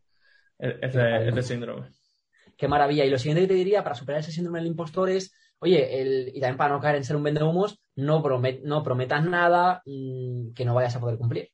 e- 0.58 0.78
este, 0.80 1.28
este 1.28 1.42
síndrome. 1.42 1.90
Qué 2.56 2.66
maravilla. 2.66 3.04
Y 3.04 3.10
lo 3.10 3.18
siguiente 3.18 3.42
que 3.42 3.48
te 3.48 3.58
diría 3.58 3.84
para 3.84 3.94
superar 3.94 4.22
ese 4.22 4.32
síndrome 4.32 4.60
del 4.60 4.68
impostor 4.68 5.10
es, 5.10 5.34
oye, 5.60 6.00
el, 6.00 6.28
y 6.28 6.40
también 6.40 6.56
para 6.56 6.74
no 6.74 6.80
caer 6.80 6.96
en 6.96 7.04
ser 7.04 7.16
un 7.16 7.22
vendehumos, 7.22 7.80
no, 7.96 8.22
promet, 8.22 8.62
no 8.62 8.82
prometas 8.82 9.24
nada 9.24 9.82
mmm, 9.86 10.52
que 10.54 10.64
no 10.64 10.74
vayas 10.74 10.96
a 10.96 11.00
poder 11.00 11.18
cumplir. 11.18 11.50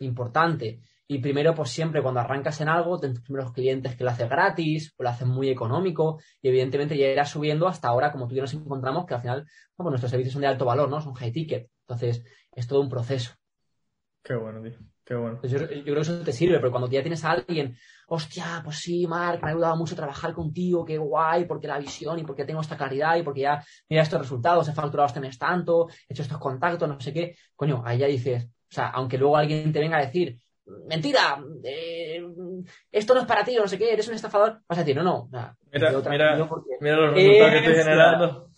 Importante. 0.00 0.80
Y 1.06 1.18
primero, 1.18 1.54
pues 1.54 1.70
siempre 1.70 2.02
cuando 2.02 2.20
arrancas 2.20 2.60
en 2.60 2.68
algo, 2.68 2.98
ten 2.98 3.12
tus 3.12 3.22
primeros 3.22 3.52
clientes 3.52 3.94
que 3.94 4.04
lo 4.04 4.10
hacen 4.10 4.28
gratis 4.28 4.94
o 4.96 5.02
lo 5.02 5.10
hacen 5.10 5.28
muy 5.28 5.50
económico 5.50 6.18
y 6.40 6.48
evidentemente 6.48 6.96
ya 6.96 7.08
irás 7.08 7.30
subiendo 7.30 7.68
hasta 7.68 7.88
ahora, 7.88 8.10
como 8.10 8.26
tú 8.26 8.34
y 8.34 8.40
nos 8.40 8.54
encontramos, 8.54 9.04
que 9.04 9.14
al 9.14 9.20
final, 9.20 9.46
bueno, 9.76 9.90
nuestros 9.90 10.10
servicios 10.10 10.32
son 10.32 10.42
de 10.42 10.48
alto 10.48 10.64
valor, 10.64 10.88
¿no? 10.88 11.00
Son 11.02 11.14
high 11.14 11.32
ticket. 11.32 11.68
Entonces, 11.86 12.24
es 12.52 12.66
todo 12.66 12.80
un 12.80 12.88
proceso. 12.88 13.34
Qué 14.22 14.34
bueno, 14.34 14.62
tío. 14.62 14.78
Qué 15.04 15.14
bueno. 15.14 15.38
Yo, 15.42 15.58
yo 15.58 15.66
creo 15.82 15.94
que 15.96 16.00
eso 16.00 16.20
te 16.20 16.32
sirve, 16.32 16.58
pero 16.58 16.70
cuando 16.70 16.88
ya 16.88 17.02
tienes 17.02 17.24
a 17.24 17.32
alguien, 17.32 17.76
hostia, 18.08 18.62
pues 18.64 18.76
sí, 18.78 19.06
Marc, 19.06 19.42
me 19.42 19.48
ha 19.50 19.52
ayudado 19.52 19.76
mucho 19.76 19.94
trabajar 19.94 20.32
contigo, 20.32 20.84
qué 20.84 20.96
guay, 20.96 21.44
porque 21.44 21.66
la 21.66 21.78
visión 21.78 22.18
y 22.18 22.24
porque 22.24 22.44
tengo 22.46 22.60
esta 22.62 22.76
claridad 22.76 23.16
y 23.16 23.22
porque 23.22 23.42
ya 23.42 23.62
mira 23.90 24.02
estos 24.02 24.20
resultados, 24.20 24.66
he 24.68 24.72
facturado 24.72 25.06
este 25.06 25.20
mes 25.20 25.38
tanto, 25.38 25.88
he 26.08 26.14
hecho 26.14 26.22
estos 26.22 26.38
contactos, 26.38 26.88
no 26.88 26.98
sé 27.00 27.12
qué, 27.12 27.36
coño, 27.54 27.82
ahí 27.84 27.98
ya 27.98 28.06
dices, 28.06 28.44
o 28.44 28.74
sea, 28.74 28.88
aunque 28.88 29.18
luego 29.18 29.36
alguien 29.36 29.72
te 29.72 29.78
venga 29.80 29.98
a 29.98 30.06
decir, 30.06 30.38
mentira, 30.88 31.38
eh, 31.64 32.22
esto 32.90 33.14
no 33.14 33.20
es 33.20 33.26
para 33.26 33.44
ti, 33.44 33.56
no 33.56 33.68
sé 33.68 33.76
qué, 33.76 33.92
eres 33.92 34.08
un 34.08 34.14
estafador, 34.14 34.62
vas 34.66 34.78
a 34.78 34.82
decir, 34.82 34.96
no, 34.96 35.02
no, 35.02 35.30
Mira, 35.70 35.88
mira, 36.10 36.48
porque- 36.48 36.70
mira 36.80 36.96
los 36.96 37.14
resultados 37.14 37.50
que 37.52 37.58
estoy 37.58 37.74
generando. 37.84 38.48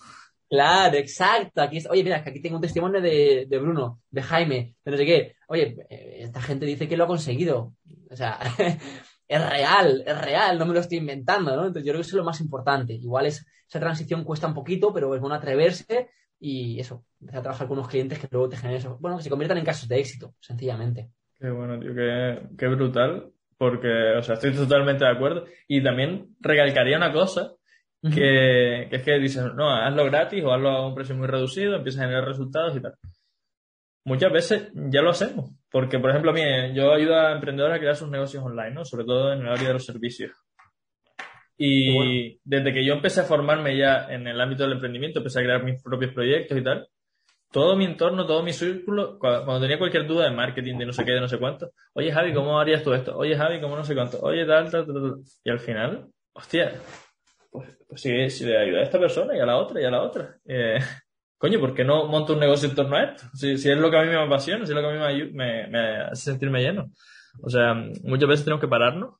Claro, 0.48 0.96
exacto. 0.96 1.60
Aquí 1.62 1.78
es- 1.78 1.88
oye, 1.90 2.04
mira, 2.04 2.22
que 2.22 2.30
aquí 2.30 2.40
tengo 2.40 2.56
un 2.56 2.62
testimonio 2.62 3.00
de, 3.00 3.46
de 3.48 3.58
Bruno, 3.58 4.00
de 4.10 4.22
Jaime, 4.22 4.76
de 4.84 4.90
no 4.90 4.96
sé 4.96 5.04
qué. 5.06 5.34
Oye, 5.48 5.76
eh, 5.90 6.18
esta 6.20 6.40
gente 6.40 6.66
dice 6.66 6.86
que 6.88 6.96
lo 6.96 7.04
ha 7.04 7.08
conseguido. 7.08 7.74
O 8.10 8.16
sea, 8.16 8.38
es 9.28 9.50
real, 9.50 10.04
es 10.06 10.20
real, 10.20 10.58
no 10.58 10.66
me 10.66 10.74
lo 10.74 10.80
estoy 10.80 10.98
inventando, 10.98 11.54
¿no? 11.56 11.66
Entonces 11.66 11.84
yo 11.84 11.92
creo 11.92 12.00
que 12.00 12.06
eso 12.06 12.16
es 12.16 12.20
lo 12.20 12.24
más 12.24 12.40
importante. 12.40 12.92
Igual 12.94 13.26
es, 13.26 13.44
esa 13.68 13.80
transición 13.80 14.22
cuesta 14.24 14.46
un 14.46 14.54
poquito, 14.54 14.92
pero 14.94 15.12
es 15.14 15.20
bueno 15.20 15.34
atreverse 15.34 16.10
y 16.38 16.78
eso, 16.78 17.04
empezar 17.20 17.40
a 17.40 17.42
trabajar 17.42 17.66
con 17.66 17.78
unos 17.78 17.88
clientes 17.90 18.18
que 18.18 18.28
luego 18.30 18.48
te 18.48 18.56
generen 18.56 18.78
eso. 18.78 18.98
Bueno, 19.00 19.16
que 19.16 19.24
se 19.24 19.30
conviertan 19.30 19.58
en 19.58 19.64
casos 19.64 19.88
de 19.88 19.98
éxito, 19.98 20.34
sencillamente. 20.40 21.10
Qué 21.40 21.50
bueno, 21.50 21.78
tío, 21.80 21.94
qué, 21.94 22.40
qué 22.56 22.66
brutal. 22.68 23.32
Porque, 23.58 23.88
o 24.18 24.22
sea, 24.22 24.34
estoy 24.34 24.52
totalmente 24.52 25.04
de 25.06 25.10
acuerdo. 25.10 25.44
Y 25.66 25.82
también 25.82 26.36
recalcaría 26.40 26.98
una 26.98 27.10
cosa, 27.10 27.52
que, 28.14 28.86
que 28.90 28.96
es 28.96 29.02
que 29.02 29.18
dices, 29.18 29.42
no, 29.54 29.70
hazlo 29.70 30.04
gratis 30.04 30.42
o 30.44 30.52
hazlo 30.52 30.68
a 30.70 30.86
un 30.86 30.94
precio 30.94 31.14
muy 31.14 31.26
reducido, 31.26 31.76
empiezas 31.76 32.00
a 32.00 32.04
generar 32.04 32.24
resultados 32.26 32.76
y 32.76 32.80
tal. 32.80 32.94
Muchas 34.04 34.32
veces 34.32 34.70
ya 34.74 35.02
lo 35.02 35.10
hacemos. 35.10 35.50
Porque, 35.70 35.98
por 35.98 36.10
ejemplo, 36.10 36.30
a 36.30 36.34
mí, 36.34 36.40
yo 36.74 36.92
ayudo 36.92 37.16
a 37.16 37.32
emprendedores 37.32 37.76
a 37.76 37.80
crear 37.80 37.96
sus 37.96 38.08
negocios 38.08 38.42
online, 38.42 38.70
¿no? 38.70 38.84
Sobre 38.84 39.04
todo 39.04 39.32
en 39.32 39.40
el 39.40 39.48
área 39.48 39.68
de 39.68 39.74
los 39.74 39.84
servicios. 39.84 40.32
Y 41.58 41.94
bueno. 41.94 42.38
desde 42.44 42.72
que 42.72 42.84
yo 42.84 42.92
empecé 42.94 43.20
a 43.20 43.24
formarme 43.24 43.76
ya 43.76 44.06
en 44.10 44.26
el 44.26 44.40
ámbito 44.40 44.62
del 44.62 44.74
emprendimiento, 44.74 45.20
empecé 45.20 45.40
a 45.40 45.42
crear 45.42 45.64
mis 45.64 45.82
propios 45.82 46.12
proyectos 46.12 46.56
y 46.58 46.62
tal, 46.62 46.86
todo 47.50 47.76
mi 47.76 47.86
entorno, 47.86 48.26
todo 48.26 48.42
mi 48.42 48.52
círculo, 48.52 49.18
cua- 49.18 49.44
cuando 49.44 49.60
tenía 49.62 49.78
cualquier 49.78 50.06
duda 50.06 50.24
de 50.28 50.36
marketing, 50.36 50.76
de 50.76 50.86
no 50.86 50.92
sé 50.92 51.04
qué, 51.04 51.12
de 51.12 51.20
no 51.20 51.28
sé 51.28 51.38
cuánto, 51.38 51.70
oye 51.94 52.12
Javi, 52.12 52.34
¿cómo 52.34 52.60
harías 52.60 52.82
tú 52.82 52.92
esto? 52.92 53.16
Oye 53.16 53.36
Javi, 53.36 53.60
¿cómo 53.60 53.74
no 53.74 53.84
sé 53.84 53.94
cuánto? 53.94 54.18
Oye 54.20 54.44
tal, 54.44 54.70
tal, 54.70 54.84
tal, 54.84 54.94
tal. 54.94 55.14
Y 55.44 55.50
al 55.50 55.58
final, 55.60 56.08
hostia, 56.34 56.74
pues, 57.56 57.70
pues 57.88 58.00
si, 58.02 58.30
si 58.30 58.44
le 58.44 58.58
ayuda 58.58 58.80
a 58.80 58.84
esta 58.84 58.98
persona 58.98 59.36
y 59.36 59.40
a 59.40 59.46
la 59.46 59.56
otra 59.58 59.80
y 59.80 59.84
a 59.84 59.90
la 59.90 60.02
otra. 60.02 60.38
Eh, 60.46 60.78
coño, 61.38 61.60
¿por 61.60 61.74
qué 61.74 61.84
no 61.84 62.06
monto 62.06 62.32
un 62.34 62.40
negocio 62.40 62.68
en 62.68 62.74
torno 62.74 62.96
a 62.96 63.04
esto? 63.04 63.24
Si, 63.34 63.58
si 63.58 63.70
es 63.70 63.78
lo 63.78 63.90
que 63.90 63.98
a 63.98 64.02
mí 64.02 64.08
me 64.08 64.16
apasiona, 64.16 64.66
si 64.66 64.72
es 64.72 64.76
lo 64.76 64.82
que 64.82 64.88
a 64.98 65.08
mí 65.10 65.24
me, 65.24 65.32
me, 65.32 65.66
me 65.68 65.96
hace 66.02 66.30
sentirme 66.32 66.62
lleno. 66.62 66.90
O 67.42 67.50
sea, 67.50 67.74
muchas 67.74 68.28
veces 68.28 68.44
tenemos 68.44 68.60
que 68.60 68.68
pararnos 68.68 69.14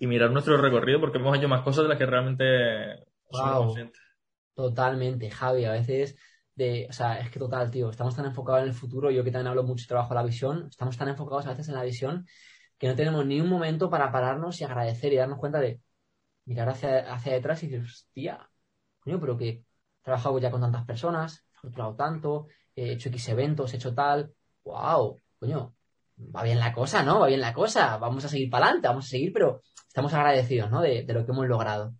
y 0.00 0.06
mirar 0.06 0.30
nuestro 0.30 0.56
recorrido 0.58 1.00
porque 1.00 1.18
hemos 1.18 1.36
hecho 1.38 1.48
más 1.48 1.62
cosas 1.62 1.84
de 1.84 1.88
las 1.90 1.98
que 1.98 2.06
realmente 2.06 2.46
somos 3.30 3.56
Wow. 3.56 3.58
conscientes. 3.58 4.00
Totalmente, 4.54 5.30
Javi. 5.30 5.64
A 5.66 5.72
veces 5.72 6.16
de, 6.54 6.86
o 6.90 6.92
sea, 6.92 7.20
es 7.20 7.30
que 7.30 7.38
total, 7.40 7.70
tío, 7.70 7.90
estamos 7.90 8.16
tan 8.16 8.26
enfocados 8.26 8.62
en 8.62 8.68
el 8.68 8.74
futuro, 8.74 9.10
yo 9.10 9.24
que 9.24 9.30
también 9.32 9.48
hablo 9.48 9.64
mucho 9.64 9.86
trabajo 9.88 10.14
la 10.14 10.22
visión, 10.24 10.68
estamos 10.70 10.96
tan 10.98 11.08
enfocados 11.08 11.46
a 11.46 11.50
veces 11.50 11.68
en 11.68 11.74
la 11.76 11.84
visión 11.84 12.26
que 12.78 12.88
no 12.88 12.96
tenemos 12.96 13.26
ni 13.26 13.40
un 13.40 13.48
momento 13.48 13.90
para 13.90 14.12
pararnos 14.12 14.60
y 14.60 14.64
agradecer 14.64 15.12
y 15.12 15.16
darnos 15.16 15.38
cuenta 15.38 15.60
de 15.60 15.80
mirar 16.50 16.68
hacia, 16.68 17.12
hacia 17.12 17.32
detrás 17.34 17.62
y 17.62 17.68
decir, 17.68 17.86
hostia, 17.86 18.48
coño, 19.00 19.20
pero 19.20 19.36
que 19.38 19.48
he 19.48 19.64
trabajado 20.02 20.38
ya 20.38 20.50
con 20.50 20.60
tantas 20.60 20.84
personas, 20.84 21.44
he 21.54 21.58
facturado 21.60 21.94
tanto, 21.94 22.46
he 22.74 22.92
hecho 22.92 23.08
X 23.08 23.28
eventos, 23.30 23.72
he 23.72 23.76
hecho 23.76 23.94
tal, 23.94 24.32
wow, 24.64 25.16
coño, 25.38 25.74
va 26.34 26.42
bien 26.42 26.58
la 26.58 26.72
cosa, 26.72 27.02
¿no? 27.02 27.20
Va 27.20 27.28
bien 27.28 27.40
la 27.40 27.52
cosa, 27.54 27.96
vamos 27.98 28.24
a 28.24 28.28
seguir 28.28 28.50
para 28.50 28.66
adelante, 28.66 28.88
vamos 28.88 29.06
a 29.06 29.08
seguir, 29.08 29.32
pero 29.32 29.62
estamos 29.88 30.12
agradecidos, 30.14 30.70
¿no? 30.70 30.82
De, 30.82 31.04
de 31.04 31.14
lo 31.14 31.24
que 31.24 31.32
hemos 31.32 31.46
logrado. 31.46 31.94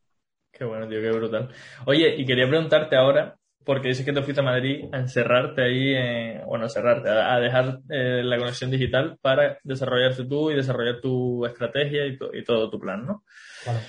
Qué 0.53 0.65
bueno, 0.65 0.89
tío, 0.89 1.01
qué 1.01 1.11
brutal. 1.13 1.49
Oye, 1.87 2.17
y 2.17 2.27
quería 2.27 2.49
preguntarte 2.49 2.97
ahora, 2.97 3.37
porque 3.65 3.89
dices 3.89 4.05
que 4.05 4.13
te 4.13 4.23
fuiste 4.23 4.41
a 4.41 4.45
Madrid 4.45 4.87
a 4.93 4.99
encerrarte 4.99 5.63
ahí, 5.63 5.95
eh, 5.95 6.43
bueno, 6.47 6.65
a 6.65 6.69
encerrarte, 6.69 7.09
a, 7.09 7.35
a 7.35 7.41
dejar 7.41 7.79
eh, 7.89 8.23
la 8.25 8.37
conexión 8.39 8.71
digital 8.71 9.17
para 9.23 9.59
desarrollarte 9.63 10.25
tú 10.25 10.51
y 10.51 10.57
desarrollar 10.57 11.01
tu 11.01 11.47
estrategia 11.47 12.05
y, 12.07 12.19
to- 12.19 12.35
y 12.35 12.43
todo 12.45 12.69
tu 12.69 12.79
plan, 12.81 13.07
¿no? 13.07 13.25
Claro. 13.63 13.81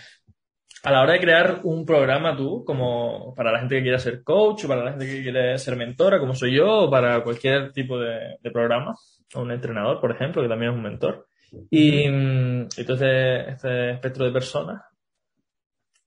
A 0.84 0.92
la 0.92 1.02
hora 1.02 1.14
de 1.14 1.20
crear 1.20 1.62
un 1.64 1.86
programa 1.86 2.36
tú, 2.36 2.64
como 2.66 3.36
para 3.36 3.52
la 3.52 3.60
gente 3.60 3.76
que 3.76 3.84
quiera 3.84 4.00
ser 4.00 4.24
coach, 4.24 4.66
o 4.66 4.68
para 4.68 4.84
la 4.84 4.92
gente 4.92 5.06
que 5.06 5.22
quiere 5.22 5.58
ser 5.60 5.76
mentora, 5.76 6.20
como 6.20 6.34
soy 6.34 6.56
yo, 6.56 6.86
o 6.86 6.90
para 6.90 7.24
cualquier 7.24 7.72
tipo 7.72 8.00
de, 8.00 8.38
programa, 8.52 8.96
o 9.36 9.42
un 9.42 9.52
entrenador, 9.52 10.02
por 10.02 10.12
ejemplo, 10.12 10.42
que 10.42 10.50
también 10.50 10.72
es 10.72 10.78
un 10.78 10.84
mentor. 10.84 11.28
Y 11.70 12.10
mm, 12.10 12.70
entonces, 12.78 13.48
este 13.48 13.92
espectro 13.92 14.26
de 14.26 14.32
personas, 14.32 14.82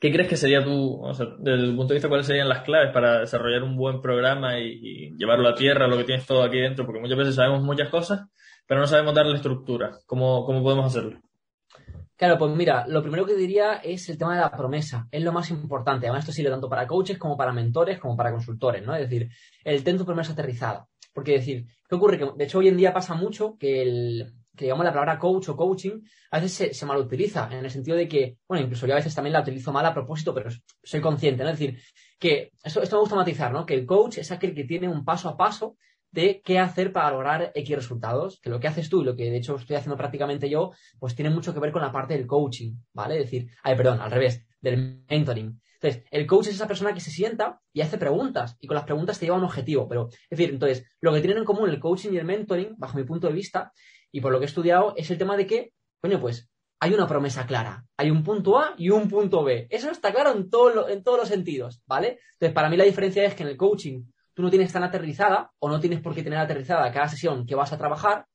¿qué 0.00 0.10
crees 0.12 0.28
que 0.28 0.36
sería 0.36 0.64
tú, 0.64 1.00
o 1.00 1.14
sea, 1.14 1.26
desde 1.38 1.66
tu 1.66 1.76
punto 1.76 1.88
de 1.92 1.94
vista, 1.94 2.08
cuáles 2.08 2.26
serían 2.26 2.48
las 2.48 2.62
claves 2.62 2.92
para 2.92 3.20
desarrollar 3.20 3.62
un 3.62 3.76
buen 3.76 4.00
programa 4.00 4.58
y, 4.58 4.80
y 4.82 5.16
llevarlo 5.16 5.48
a 5.48 5.54
tierra, 5.54 5.86
lo 5.86 5.96
que 5.96 6.04
tienes 6.04 6.26
todo 6.26 6.42
aquí 6.42 6.58
dentro? 6.58 6.84
Porque 6.84 7.00
muchas 7.00 7.18
veces 7.18 7.36
sabemos 7.36 7.62
muchas 7.62 7.90
cosas, 7.90 8.28
pero 8.66 8.80
no 8.80 8.88
sabemos 8.88 9.14
darle 9.14 9.36
estructura. 9.36 9.98
¿Cómo, 10.06 10.44
cómo 10.44 10.64
podemos 10.64 10.86
hacerlo? 10.86 11.20
Claro, 12.24 12.38
pues 12.38 12.56
mira, 12.56 12.86
lo 12.88 13.02
primero 13.02 13.26
que 13.26 13.34
diría 13.34 13.74
es 13.84 14.08
el 14.08 14.16
tema 14.16 14.34
de 14.34 14.40
la 14.40 14.50
promesa. 14.50 15.06
Es 15.10 15.22
lo 15.22 15.30
más 15.30 15.50
importante. 15.50 16.06
Además, 16.06 16.20
esto 16.20 16.32
sirve 16.32 16.48
tanto 16.48 16.70
para 16.70 16.86
coaches 16.86 17.18
como 17.18 17.36
para 17.36 17.52
mentores, 17.52 17.98
como 17.98 18.16
para 18.16 18.32
consultores, 18.32 18.82
¿no? 18.82 18.94
Es 18.94 19.02
decir, 19.02 19.28
el 19.62 19.84
ten 19.84 19.98
tu 19.98 20.06
promesa 20.06 20.32
aterrizada. 20.32 20.88
Porque 21.12 21.32
decir, 21.32 21.66
¿qué 21.86 21.94
ocurre? 21.94 22.18
De 22.34 22.44
hecho 22.44 22.60
hoy 22.60 22.68
en 22.68 22.78
día 22.78 22.94
pasa 22.94 23.12
mucho 23.12 23.58
que 23.58 23.82
el 23.82 24.32
que 24.56 24.64
digamos 24.64 24.86
la 24.86 24.92
palabra 24.92 25.18
coach 25.18 25.50
o 25.50 25.56
coaching 25.56 26.00
a 26.30 26.40
veces 26.40 26.52
se, 26.54 26.72
se 26.72 26.86
malutiliza 26.86 27.46
en 27.52 27.62
el 27.62 27.70
sentido 27.70 27.94
de 27.94 28.08
que, 28.08 28.38
bueno, 28.48 28.64
incluso 28.64 28.86
yo 28.86 28.94
a 28.94 28.96
veces 28.96 29.14
también 29.14 29.34
la 29.34 29.42
utilizo 29.42 29.70
mal 29.70 29.84
a 29.84 29.92
propósito, 29.92 30.32
pero 30.32 30.48
soy 30.82 31.02
consciente, 31.02 31.44
¿no? 31.44 31.50
Es 31.50 31.58
decir, 31.58 31.78
que 32.18 32.52
esto, 32.62 32.80
esto 32.80 32.96
me 32.96 33.00
gusta 33.00 33.16
matizar, 33.16 33.52
¿no? 33.52 33.66
Que 33.66 33.74
el 33.74 33.84
coach 33.84 34.16
es 34.16 34.32
aquel 34.32 34.54
que 34.54 34.64
tiene 34.64 34.88
un 34.88 35.04
paso 35.04 35.28
a 35.28 35.36
paso 35.36 35.76
de 36.14 36.40
qué 36.44 36.60
hacer 36.60 36.92
para 36.92 37.10
lograr 37.10 37.50
X 37.54 37.76
resultados, 37.76 38.38
que 38.40 38.48
lo 38.48 38.60
que 38.60 38.68
haces 38.68 38.88
tú 38.88 39.02
y 39.02 39.04
lo 39.04 39.16
que 39.16 39.30
de 39.30 39.36
hecho 39.36 39.56
estoy 39.56 39.74
haciendo 39.74 39.96
prácticamente 39.96 40.48
yo, 40.48 40.70
pues 41.00 41.16
tiene 41.16 41.30
mucho 41.30 41.52
que 41.52 41.58
ver 41.58 41.72
con 41.72 41.82
la 41.82 41.90
parte 41.90 42.14
del 42.14 42.26
coaching, 42.26 42.76
¿vale? 42.92 43.16
Es 43.16 43.24
decir, 43.24 43.50
ay, 43.64 43.76
perdón, 43.76 44.00
al 44.00 44.12
revés, 44.12 44.46
del 44.60 45.02
mentoring. 45.10 45.60
Entonces, 45.74 46.04
el 46.12 46.26
coach 46.26 46.46
es 46.46 46.54
esa 46.54 46.68
persona 46.68 46.94
que 46.94 47.00
se 47.00 47.10
sienta 47.10 47.60
y 47.72 47.80
hace 47.80 47.98
preguntas 47.98 48.56
y 48.60 48.68
con 48.68 48.76
las 48.76 48.84
preguntas 48.84 49.18
te 49.18 49.26
lleva 49.26 49.36
a 49.36 49.40
un 49.40 49.44
objetivo, 49.44 49.88
pero, 49.88 50.08
es 50.08 50.38
decir, 50.38 50.50
entonces, 50.50 50.86
lo 51.00 51.12
que 51.12 51.20
tienen 51.20 51.38
en 51.38 51.44
común 51.44 51.68
el 51.68 51.80
coaching 51.80 52.12
y 52.12 52.16
el 52.18 52.24
mentoring, 52.24 52.76
bajo 52.78 52.96
mi 52.96 53.04
punto 53.04 53.26
de 53.26 53.32
vista, 53.32 53.72
y 54.12 54.20
por 54.20 54.30
lo 54.30 54.38
que 54.38 54.44
he 54.44 54.46
estudiado, 54.46 54.94
es 54.96 55.10
el 55.10 55.18
tema 55.18 55.36
de 55.36 55.48
que, 55.48 55.72
coño, 56.00 56.20
pues, 56.20 56.48
hay 56.78 56.94
una 56.94 57.08
promesa 57.08 57.46
clara. 57.46 57.84
Hay 57.96 58.10
un 58.10 58.22
punto 58.22 58.58
A 58.58 58.74
y 58.78 58.90
un 58.90 59.08
punto 59.08 59.42
B. 59.42 59.66
Eso 59.68 59.90
está 59.90 60.12
claro 60.12 60.32
en, 60.32 60.48
todo 60.48 60.88
en 60.88 61.02
todos 61.02 61.18
los 61.18 61.28
sentidos, 61.28 61.82
¿vale? 61.86 62.20
Entonces, 62.34 62.54
para 62.54 62.70
mí 62.70 62.76
la 62.76 62.84
diferencia 62.84 63.24
es 63.24 63.34
que 63.34 63.42
en 63.42 63.48
el 63.48 63.56
coaching 63.56 64.04
tú 64.34 64.42
no 64.42 64.50
tienes 64.50 64.72
tan 64.72 64.82
aterrizada 64.82 65.50
o 65.58 65.68
no 65.68 65.80
tienes 65.80 66.00
por 66.00 66.14
qué 66.14 66.22
tener 66.22 66.38
aterrizada 66.38 66.92
cada 66.92 67.08
sesión 67.08 67.46
que 67.46 67.54
vas 67.54 67.72
a 67.72 67.78
trabajar, 67.78 68.26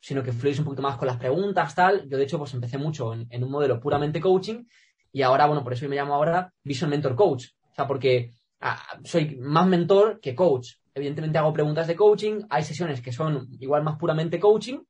sino 0.00 0.22
que 0.22 0.32
fluyes 0.32 0.58
un 0.58 0.64
poquito 0.64 0.82
más 0.82 0.96
con 0.96 1.06
las 1.06 1.16
preguntas, 1.16 1.74
tal. 1.74 2.08
Yo, 2.08 2.16
de 2.16 2.24
hecho, 2.24 2.38
pues 2.38 2.54
empecé 2.54 2.78
mucho 2.78 3.12
en, 3.12 3.44
un 3.44 3.50
modelo 3.50 3.80
puramente 3.80 4.20
coaching 4.20 4.64
y 5.12 5.22
ahora, 5.22 5.46
bueno, 5.46 5.62
por 5.62 5.72
eso 5.72 5.88
me 5.88 5.96
llamo 5.96 6.14
ahora 6.14 6.52
Vision 6.64 6.90
Mentor 6.90 7.14
Coach. 7.14 7.46
O 7.70 7.74
sea, 7.74 7.86
porque 7.86 8.32
ah, 8.60 8.80
soy 9.04 9.36
más 9.36 9.66
mentor 9.66 10.20
que 10.20 10.34
coach. 10.34 10.74
Evidentemente 10.94 11.38
hago 11.38 11.52
preguntas 11.52 11.86
de 11.86 11.96
coaching, 11.96 12.42
hay 12.50 12.64
sesiones 12.64 13.00
que 13.00 13.12
son 13.12 13.48
igual 13.60 13.82
más 13.82 13.98
puramente 13.98 14.38
coaching, 14.38 14.80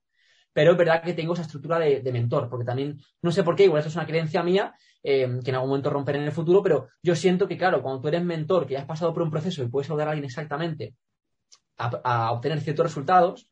pero 0.53 0.73
es 0.73 0.77
verdad 0.77 1.03
que 1.03 1.15
tengo 1.15 1.35
esa 1.35 1.43
estructura 1.43 1.79
de, 1.79 2.12
mentor, 2.12 2.49
porque 2.49 2.65
también, 2.65 3.01
no 3.23 3.33
sé 3.33 3.43
por 3.43 3.57
qué, 3.57 3.65
igual 3.65 3.81
esto 3.81 3.88
es 3.88 3.97
una 3.97 4.07
creencia 4.07 4.43
mía, 4.43 4.75
eh, 5.03 5.41
que 5.43 5.51
en 5.51 5.55
algún 5.55 5.71
momento 5.71 5.91
romperé 5.91 6.19
en 6.19 6.25
el 6.25 6.33
futuro, 6.33 6.62
pero 6.62 6.88
yo 7.03 7.15
siento 7.17 7.49
que, 7.49 7.57
claro, 7.57 7.83
cuando 7.83 8.01
tú 8.01 8.09
eres 8.09 8.23
mentor, 8.25 8.67
que 8.67 8.75
ya 8.75 8.81
has 8.81 8.87
pasado 8.87 9.12
por 9.12 9.23
un 9.23 9.31
proceso 9.31 9.62
y 9.62 9.69
puedes 9.69 9.88
ayudar 9.91 10.09
a 10.09 10.11
alguien 10.12 10.27
exactamente 10.27 10.95
a, 11.79 11.88
a 12.05 12.33
obtener 12.33 12.61
ciertos 12.61 12.87
resultados, 12.87 13.49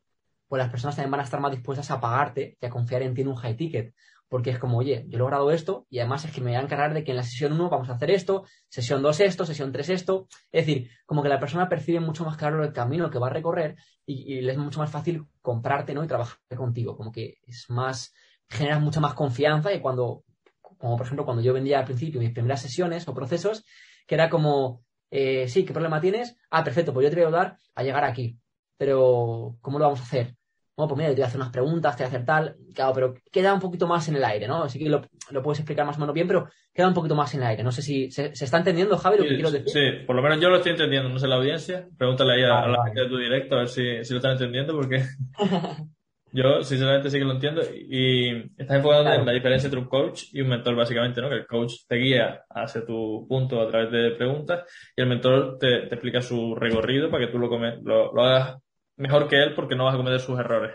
pues 0.47 0.59
las 0.59 0.69
personas 0.69 0.95
también 0.95 1.11
van 1.11 1.21
a 1.21 1.23
estar 1.23 1.39
más 1.39 1.51
dispuestas 1.51 1.89
a 1.91 1.99
pagarte 1.99 2.57
y 2.59 2.65
a 2.65 2.69
confiar 2.69 3.01
en 3.03 3.13
ti 3.13 3.21
en 3.21 3.29
un 3.29 3.35
high 3.35 3.55
ticket. 3.55 3.95
Porque 4.31 4.51
es 4.51 4.59
como, 4.59 4.77
oye, 4.77 5.03
yo 5.09 5.17
he 5.17 5.19
logrado 5.19 5.51
esto 5.51 5.85
y 5.89 5.99
además 5.99 6.23
es 6.23 6.31
que 6.31 6.39
me 6.39 6.51
voy 6.51 6.55
a 6.55 6.61
encargar 6.61 6.93
de 6.93 7.03
que 7.03 7.11
en 7.11 7.17
la 7.17 7.23
sesión 7.23 7.51
1 7.51 7.69
vamos 7.69 7.89
a 7.89 7.95
hacer 7.95 8.11
esto, 8.11 8.45
sesión 8.69 9.01
2 9.01 9.19
esto, 9.19 9.45
sesión 9.45 9.73
3 9.73 9.89
esto. 9.89 10.29
Es 10.53 10.65
decir, 10.65 10.89
como 11.05 11.21
que 11.21 11.27
la 11.27 11.37
persona 11.37 11.67
percibe 11.67 11.99
mucho 11.99 12.23
más 12.23 12.37
claro 12.37 12.63
el 12.63 12.71
camino 12.71 13.09
que 13.09 13.19
va 13.19 13.27
a 13.27 13.31
recorrer 13.31 13.75
y, 14.05 14.39
le 14.39 14.53
es 14.53 14.57
mucho 14.57 14.79
más 14.79 14.89
fácil 14.89 15.25
comprarte 15.41 15.93
¿no? 15.93 16.01
y 16.01 16.07
trabajar 16.07 16.37
contigo. 16.55 16.95
Como 16.95 17.11
que 17.11 17.39
es 17.45 17.69
más, 17.69 18.13
generas 18.47 18.79
mucha 18.81 19.01
más 19.01 19.15
confianza 19.15 19.73
y 19.73 19.81
cuando, 19.81 20.23
como 20.61 20.95
por 20.95 21.05
ejemplo 21.05 21.25
cuando 21.25 21.43
yo 21.43 21.51
vendía 21.51 21.79
al 21.79 21.85
principio 21.85 22.21
mis 22.21 22.31
primeras 22.31 22.61
sesiones 22.61 23.05
o 23.09 23.13
procesos, 23.13 23.65
que 24.07 24.15
era 24.15 24.29
como, 24.29 24.85
eh, 25.09 25.49
sí, 25.49 25.65
¿qué 25.65 25.73
problema 25.73 25.99
tienes? 25.99 26.37
Ah, 26.49 26.63
perfecto, 26.63 26.93
pues 26.93 27.03
yo 27.03 27.09
te 27.09 27.17
voy 27.17 27.23
a 27.25 27.27
ayudar 27.27 27.57
a 27.75 27.83
llegar 27.83 28.05
aquí. 28.05 28.39
Pero, 28.77 29.57
¿cómo 29.59 29.77
lo 29.77 29.83
vamos 29.87 29.99
a 29.99 30.03
hacer? 30.03 30.37
Bueno, 30.75 30.87
pues 30.89 30.97
mira, 30.97 31.09
yo 31.09 31.15
te 31.15 31.21
voy 31.21 31.25
a 31.25 31.27
hacer 31.27 31.39
unas 31.41 31.51
preguntas, 31.51 31.95
te 31.97 32.03
voy 32.03 32.05
a 32.05 32.09
hacer 32.15 32.25
tal, 32.25 32.55
claro, 32.73 32.93
pero 32.93 33.13
queda 33.31 33.53
un 33.53 33.59
poquito 33.59 33.87
más 33.87 34.07
en 34.07 34.15
el 34.15 34.23
aire, 34.23 34.47
¿no? 34.47 34.63
Así 34.63 34.79
que 34.79 34.89
lo, 34.89 35.01
lo 35.29 35.41
puedes 35.43 35.59
explicar 35.59 35.85
más 35.85 35.97
o 35.97 35.99
menos 35.99 36.15
bien, 36.15 36.27
pero 36.27 36.47
queda 36.73 36.87
un 36.87 36.93
poquito 36.93 37.13
más 37.15 37.33
en 37.35 37.41
el 37.41 37.47
aire. 37.47 37.63
No 37.63 37.71
sé 37.71 37.81
si 37.81 38.09
se, 38.09 38.33
se 38.35 38.45
está 38.45 38.57
entendiendo, 38.57 38.97
Javi, 38.97 39.17
lo 39.17 39.23
que 39.23 39.29
Sí, 39.29 39.35
quiero 39.35 39.51
decir. 39.51 39.69
sí, 39.69 40.05
por 40.07 40.15
lo 40.15 40.21
menos 40.21 40.39
yo 40.39 40.49
lo 40.49 40.55
estoy 40.57 40.71
entendiendo, 40.71 41.09
no 41.09 41.19
sé 41.19 41.27
la 41.27 41.35
audiencia. 41.35 41.87
Pregúntale 41.97 42.33
ahí 42.33 42.43
a, 42.43 42.53
Vale, 42.53 42.65
a 42.67 42.69
la 42.69 42.83
gente 42.85 43.01
de 43.01 43.07
tu 43.09 43.17
directo 43.17 43.55
a 43.55 43.59
ver 43.59 43.67
si, 43.67 44.03
si 44.05 44.13
lo 44.13 44.17
están 44.19 44.31
entendiendo, 44.31 44.73
porque 44.73 45.03
yo 46.33 46.63
sinceramente 46.63 47.09
sí 47.09 47.19
que 47.19 47.25
lo 47.25 47.33
entiendo. 47.33 47.61
Y 47.75 48.29
estás 48.57 48.77
enfocado 48.77 49.03
Claro. 49.03 49.19
en 49.19 49.25
la 49.25 49.33
diferencia 49.33 49.67
entre 49.67 49.79
un 49.81 49.87
coach 49.89 50.23
y 50.31 50.41
un 50.41 50.47
mentor, 50.47 50.75
básicamente, 50.75 51.21
¿no? 51.21 51.27
Que 51.29 51.35
el 51.35 51.45
coach 51.47 51.73
te 51.87 51.95
guía 51.97 52.43
hacia 52.49 52.85
tu 52.85 53.25
punto 53.27 53.59
a 53.61 53.67
través 53.67 53.91
de 53.91 54.11
preguntas 54.11 54.63
y 54.95 55.01
el 55.01 55.09
mentor 55.09 55.57
te, 55.59 55.81
te 55.87 55.95
explica 55.95 56.21
su 56.21 56.55
recorrido 56.55 57.09
para 57.11 57.25
que 57.25 57.31
tú 57.31 57.37
lo, 57.37 57.49
lo, 57.49 58.13
lo 58.13 58.23
hagas 58.23 58.55
mejor 59.01 59.27
que 59.27 59.41
él 59.41 59.53
porque 59.55 59.75
no 59.75 59.85
vas 59.85 59.95
a 59.95 59.97
cometer 59.97 60.19
sus 60.19 60.39
errores. 60.39 60.73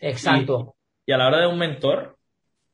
Exacto. 0.00 0.76
Y 1.06 1.12
a 1.12 1.18
la 1.18 1.28
hora 1.28 1.40
de 1.40 1.46
un 1.46 1.58
mentor, 1.58 2.16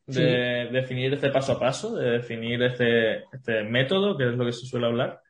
de 0.06 0.68
definir 0.70 1.12
este 1.14 1.30
paso 1.30 1.52
a 1.52 1.58
paso, 1.58 1.96
de 1.96 2.10
definir 2.12 2.62
este, 2.62 3.24
este 3.32 3.64
método, 3.64 4.16
que 4.16 4.28
es 4.28 4.34
lo 4.34 4.44
que 4.44 4.52
se 4.52 4.66
suele 4.66 4.86
hablar, 4.86 5.20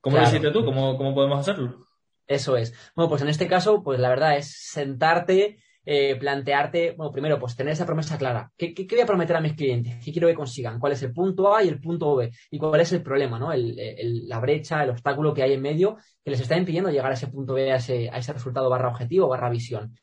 ¿cómo 0.00 0.16
lo 0.16 0.22
hiciste 0.22 0.50
tú? 0.50 0.64
¿Cómo, 0.64 0.96
cómo 0.96 1.14
podemos 1.14 1.40
hacerlo? 1.40 1.86
Eso 2.26 2.56
es. 2.56 2.72
Bueno, 2.94 3.08
pues 3.08 3.22
en 3.22 3.28
este 3.28 3.48
caso, 3.48 3.82
pues 3.82 3.98
la 3.98 4.08
verdad 4.08 4.36
es 4.36 4.52
sentarte, 4.70 5.58
eh, 5.84 6.16
plantearte, 6.16 6.92
bueno, 6.92 7.10
primero, 7.10 7.38
pues 7.38 7.56
tener 7.56 7.72
esa 7.72 7.86
promesa 7.86 8.18
clara. 8.18 8.52
¿Qué, 8.56 8.74
qué, 8.74 8.86
voy 8.90 9.00
a 9.00 9.06
prometer 9.06 9.36
a 9.36 9.40
mis 9.40 9.54
clientes? 9.54 9.96
¿Qué 10.04 10.12
quiero 10.12 10.28
que 10.28 10.34
consigan? 10.34 10.78
¿Cuál 10.78 10.92
es 10.92 11.02
el 11.02 11.12
punto 11.12 11.54
A 11.54 11.64
y 11.64 11.68
el 11.68 11.80
punto 11.80 12.16
B? 12.16 12.30
¿Y 12.50 12.58
cuál 12.58 12.80
es 12.80 12.92
el 12.92 13.02
problema, 13.02 13.38
no? 13.38 13.52
El, 13.52 14.28
la 14.28 14.40
brecha, 14.40 14.82
el 14.82 14.90
obstáculo 14.90 15.32
que 15.32 15.42
hay 15.42 15.54
en 15.54 15.62
medio 15.62 15.96
que 16.22 16.30
les 16.30 16.40
está 16.40 16.56
impidiendo 16.56 16.90
llegar 16.90 17.10
a 17.10 17.14
ese 17.14 17.28
punto 17.28 17.54
B, 17.54 17.72
a 17.72 17.76
ese, 17.76 18.10
a 18.10 18.18
ese 18.18 18.32
resultado 18.32 18.68
barra 18.68 18.88
objetivo, 18.88 19.28
barra 19.28 19.48
visión. 19.48 19.94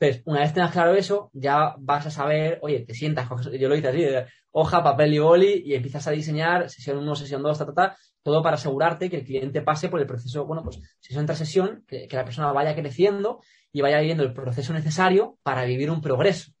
Entonces, 0.00 0.22
una 0.26 0.40
vez 0.40 0.52
tengas 0.52 0.72
claro 0.72 0.94
eso, 0.94 1.30
ya 1.32 1.74
vas 1.78 2.06
a 2.06 2.10
saber, 2.10 2.58
oye, 2.62 2.80
te 2.80 2.94
sientas, 2.94 3.28
yo 3.58 3.68
lo 3.68 3.76
hice 3.76 3.88
así, 3.88 4.04
hoja, 4.50 4.82
papel 4.82 5.14
y 5.14 5.18
boli, 5.20 5.62
y 5.64 5.74
empiezas 5.74 6.08
a 6.08 6.10
diseñar 6.10 6.68
sesión 6.68 6.98
1, 6.98 7.14
sesión 7.14 7.42
2, 7.42 7.58
ta, 7.58 7.66
ta, 7.66 7.74
ta, 7.74 7.96
todo 8.22 8.42
para 8.42 8.56
asegurarte 8.56 9.08
que 9.08 9.18
el 9.18 9.24
cliente 9.24 9.62
pase 9.62 9.88
por 9.88 10.00
el 10.00 10.06
proceso, 10.06 10.44
bueno, 10.44 10.64
pues 10.64 10.80
sesión 10.98 11.24
tras 11.26 11.38
sesión, 11.38 11.84
que 11.86 12.08
la 12.10 12.24
persona 12.24 12.52
vaya 12.52 12.74
creciendo 12.74 13.40
y 13.74 13.82
vaya 13.82 13.98
viviendo 13.98 14.22
el 14.22 14.32
proceso 14.32 14.72
necesario 14.72 15.36
para 15.42 15.64
vivir 15.64 15.90
un 15.90 16.00
progreso. 16.00 16.52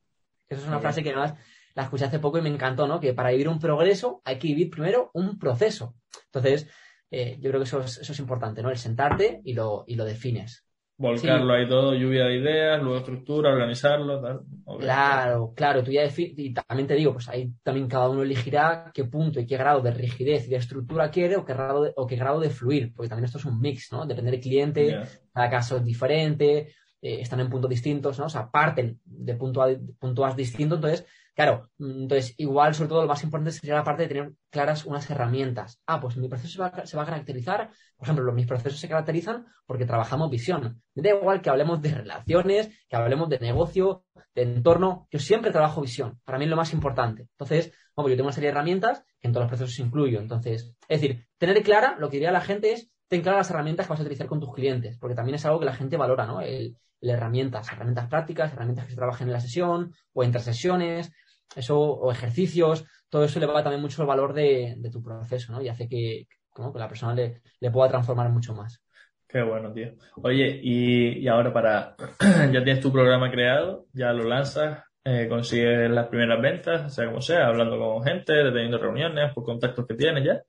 Esa 0.48 0.60
es 0.60 0.66
una 0.66 0.80
frase 0.80 1.02
que 1.02 1.10
además 1.10 1.34
la 1.74 1.84
escuché 1.84 2.04
hace 2.04 2.18
poco 2.18 2.38
y 2.38 2.42
me 2.42 2.48
encantó, 2.48 2.88
¿no? 2.88 2.98
Que 2.98 3.14
para 3.14 3.30
vivir 3.30 3.48
un 3.48 3.60
progreso 3.60 4.20
hay 4.24 4.36
que 4.36 4.48
vivir 4.48 4.68
primero 4.68 5.12
un 5.14 5.38
proceso. 5.38 5.94
Entonces, 6.26 6.68
eh, 7.12 7.38
yo 7.40 7.50
creo 7.50 7.60
que 7.60 7.68
eso 7.68 7.80
es, 7.80 7.98
eso 7.98 8.12
es 8.12 8.18
importante, 8.18 8.62
¿no? 8.62 8.70
El 8.70 8.78
sentarte 8.78 9.40
y 9.44 9.54
lo, 9.54 9.84
y 9.86 9.94
lo 9.94 10.04
defines. 10.04 10.66
Volcarlo 10.96 11.54
ahí 11.54 11.68
todo, 11.68 11.94
lluvia 11.94 12.24
de 12.26 12.38
ideas, 12.38 12.82
luego 12.82 12.98
estructura, 12.98 13.50
organizarlo, 13.50 14.20
tal. 14.20 14.40
Claro, 14.78 15.52
claro, 15.54 15.82
tú 15.82 15.92
ya 15.92 16.02
defines, 16.02 16.34
y 16.36 16.52
también 16.52 16.86
te 16.88 16.94
digo, 16.94 17.12
pues 17.12 17.28
ahí 17.28 17.52
también 17.62 17.88
cada 17.88 18.08
uno 18.08 18.22
elegirá 18.22 18.90
qué 18.92 19.04
punto 19.04 19.38
y 19.38 19.46
qué 19.46 19.56
grado 19.56 19.80
de 19.82 19.92
rigidez 19.92 20.46
y 20.46 20.50
de 20.50 20.56
estructura 20.56 21.10
quiere 21.10 21.36
o 21.36 21.44
qué 21.44 21.52
grado 21.52 21.84
de, 21.84 21.92
o 21.96 22.06
qué 22.06 22.14
grado 22.14 22.38
de 22.40 22.50
fluir, 22.50 22.92
porque 22.94 23.08
también 23.08 23.24
esto 23.24 23.38
es 23.38 23.44
un 23.44 23.60
mix, 23.60 23.90
¿no? 23.92 24.06
Depende 24.06 24.30
del 24.30 24.40
cliente, 24.40 25.00
cada 25.32 25.50
caso 25.50 25.78
es 25.78 25.84
diferente, 25.84 26.74
eh, 27.04 27.20
están 27.20 27.40
en 27.40 27.50
puntos 27.50 27.70
distintos, 27.70 28.18
¿no? 28.18 28.26
O 28.26 28.30
sea, 28.30 28.50
parten 28.50 29.00
de 29.04 29.34
punto 29.34 29.62
A, 29.62 29.68
punto 30.00 30.24
A 30.24 30.34
distinto, 30.34 30.76
entonces 30.76 31.06
Claro, 31.34 31.68
mm, 31.78 32.02
entonces 32.02 32.34
igual 32.38 32.74
sobre 32.74 32.88
todo 32.88 33.02
lo 33.02 33.08
más 33.08 33.22
importante 33.24 33.52
sería 33.52 33.74
la 33.74 33.84
parte 33.84 34.02
de 34.02 34.08
tener 34.08 34.32
claras 34.50 34.84
unas 34.86 35.08
herramientas. 35.10 35.80
Ah, 35.86 36.00
pues 36.00 36.16
mi 36.16 36.28
proceso 36.28 36.52
se 36.52 36.58
va, 36.60 36.86
se 36.86 36.96
va 36.96 37.02
a 37.02 37.06
caracterizar, 37.06 37.70
por 37.96 38.06
ejemplo, 38.06 38.32
mis 38.32 38.46
procesos 38.46 38.78
se 38.78 38.88
caracterizan 38.88 39.46
porque 39.66 39.84
trabajamos 39.84 40.30
visión. 40.30 40.80
Me 40.94 41.02
da 41.02 41.10
igual 41.10 41.42
que 41.42 41.50
hablemos 41.50 41.82
de 41.82 41.92
relaciones, 41.94 42.70
que 42.88 42.96
hablemos 42.96 43.28
de 43.28 43.40
negocio, 43.40 44.04
de 44.34 44.42
entorno, 44.42 45.08
yo 45.10 45.18
siempre 45.18 45.50
trabajo 45.50 45.80
visión. 45.80 46.20
Para 46.24 46.38
mí 46.38 46.44
es 46.44 46.50
lo 46.50 46.56
más 46.56 46.72
importante. 46.72 47.22
Entonces, 47.32 47.72
bueno, 47.96 48.10
yo 48.10 48.16
tengo 48.16 48.28
una 48.28 48.32
serie 48.32 48.48
de 48.48 48.52
herramientas 48.52 49.04
que 49.20 49.26
en 49.28 49.32
todos 49.32 49.44
los 49.44 49.58
procesos 49.58 49.78
incluyo. 49.80 50.20
Entonces, 50.20 50.72
es 50.88 51.00
decir, 51.00 51.26
tener 51.38 51.60
clara, 51.64 51.96
lo 51.98 52.10
que 52.10 52.16
diría 52.16 52.30
la 52.30 52.40
gente 52.40 52.72
es, 52.72 52.90
ten 53.08 53.22
claras 53.22 53.40
las 53.40 53.50
herramientas 53.50 53.86
que 53.86 53.92
vas 53.92 54.00
a 54.00 54.02
utilizar 54.02 54.26
con 54.26 54.40
tus 54.40 54.52
clientes, 54.52 54.98
porque 54.98 55.14
también 55.14 55.36
es 55.36 55.44
algo 55.44 55.60
que 55.60 55.66
la 55.66 55.74
gente 55.74 55.96
valora, 55.96 56.26
¿no? 56.26 56.40
El, 56.40 56.76
herramientas, 57.00 57.70
herramientas 57.70 58.08
prácticas, 58.08 58.52
herramientas 58.52 58.86
que 58.86 58.92
se 58.92 58.96
trabajen 58.96 59.28
en 59.28 59.34
la 59.34 59.40
sesión 59.40 59.92
o 60.12 60.24
entre 60.24 60.40
sesiones, 60.40 61.12
eso, 61.54 61.78
o 61.78 62.10
ejercicios, 62.10 62.86
todo 63.08 63.24
eso 63.24 63.38
le 63.38 63.46
va 63.46 63.62
también 63.62 63.82
mucho 63.82 64.02
el 64.02 64.08
valor 64.08 64.32
de, 64.32 64.76
tu 64.90 65.02
proceso, 65.02 65.52
¿no? 65.52 65.62
Y 65.62 65.68
hace 65.68 65.88
que, 65.88 66.26
la 66.74 66.88
persona 66.88 67.14
le, 67.14 67.70
pueda 67.70 67.88
transformar 67.90 68.30
mucho 68.30 68.54
más. 68.54 68.80
Qué 69.28 69.42
bueno, 69.42 69.72
tío. 69.72 69.92
Oye, 70.22 70.60
y, 70.62 71.26
ahora 71.28 71.52
para, 71.52 71.96
ya 72.52 72.64
tienes 72.64 72.80
tu 72.80 72.92
programa 72.92 73.30
creado, 73.30 73.86
ya 73.92 74.12
lo 74.12 74.24
lanzas, 74.24 74.84
eh, 75.04 75.26
consigues 75.28 75.90
las 75.90 76.06
primeras 76.06 76.40
ventas, 76.40 76.94
sea 76.94 77.06
como 77.06 77.20
sea, 77.20 77.48
hablando 77.48 77.78
con 77.78 78.02
gente, 78.02 78.32
teniendo 78.32 78.78
reuniones, 78.78 79.32
por 79.34 79.44
contactos 79.44 79.86
que 79.86 79.94
tienes 79.94 80.24
ya. 80.24 80.42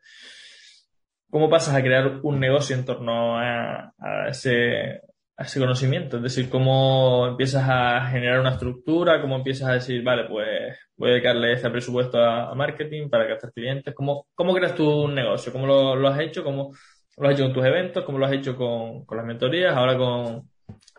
¿Cómo 1.36 1.50
pasas 1.50 1.76
a 1.76 1.82
crear 1.82 2.21
un 2.24 2.39
negocio 2.39 2.78
en 2.78 2.86
torno 2.86 3.38
a 3.38 3.91
ese, 4.30 5.02
conocimiento, 5.60 6.15
es 6.15 6.24
decir, 6.24 6.50
cómo 6.50 7.28
empiezas 7.28 7.67
a 7.69 8.08
generar 8.08 8.39
una 8.39 8.52
estructura, 8.52 9.19
cómo 9.19 9.36
empiezas 9.36 9.67
a 9.67 9.74
decir, 9.74 10.02
vale, 10.02 10.30
pues 10.30 10.80
voy 10.95 11.10
a 11.10 11.12
dedicarle 11.12 11.52
este 11.52 11.69
presupuesto 11.69 12.24
a, 12.24 12.56
marketing 12.56 13.10
para 13.10 13.28
captar 13.28 13.52
clientes, 13.52 13.93
cómo, 13.93 14.26
creas 14.56 14.76
tu 14.76 15.10
negocio, 15.10 15.52
cómo 15.52 15.67
lo, 15.67 16.08
has 16.08 16.21
hecho, 16.21 16.41
cómo 16.41 16.71
lo 17.17 17.28
has 17.28 17.34
hecho 17.34 17.43
con 17.43 17.54
tus 17.54 17.65
eventos, 17.65 18.06
cómo 18.06 18.17
lo 18.17 18.28
has 18.28 18.32
hecho 18.32 18.56
con, 18.56 19.04
con 19.04 19.17
las 19.17 19.26
mentorías, 19.26 19.76
ahora 19.76 19.98
con 19.98 20.50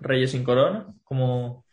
Reyes 0.00 0.32
sin 0.32 0.44
Corona, 0.44 0.86
cómo, 1.02 1.64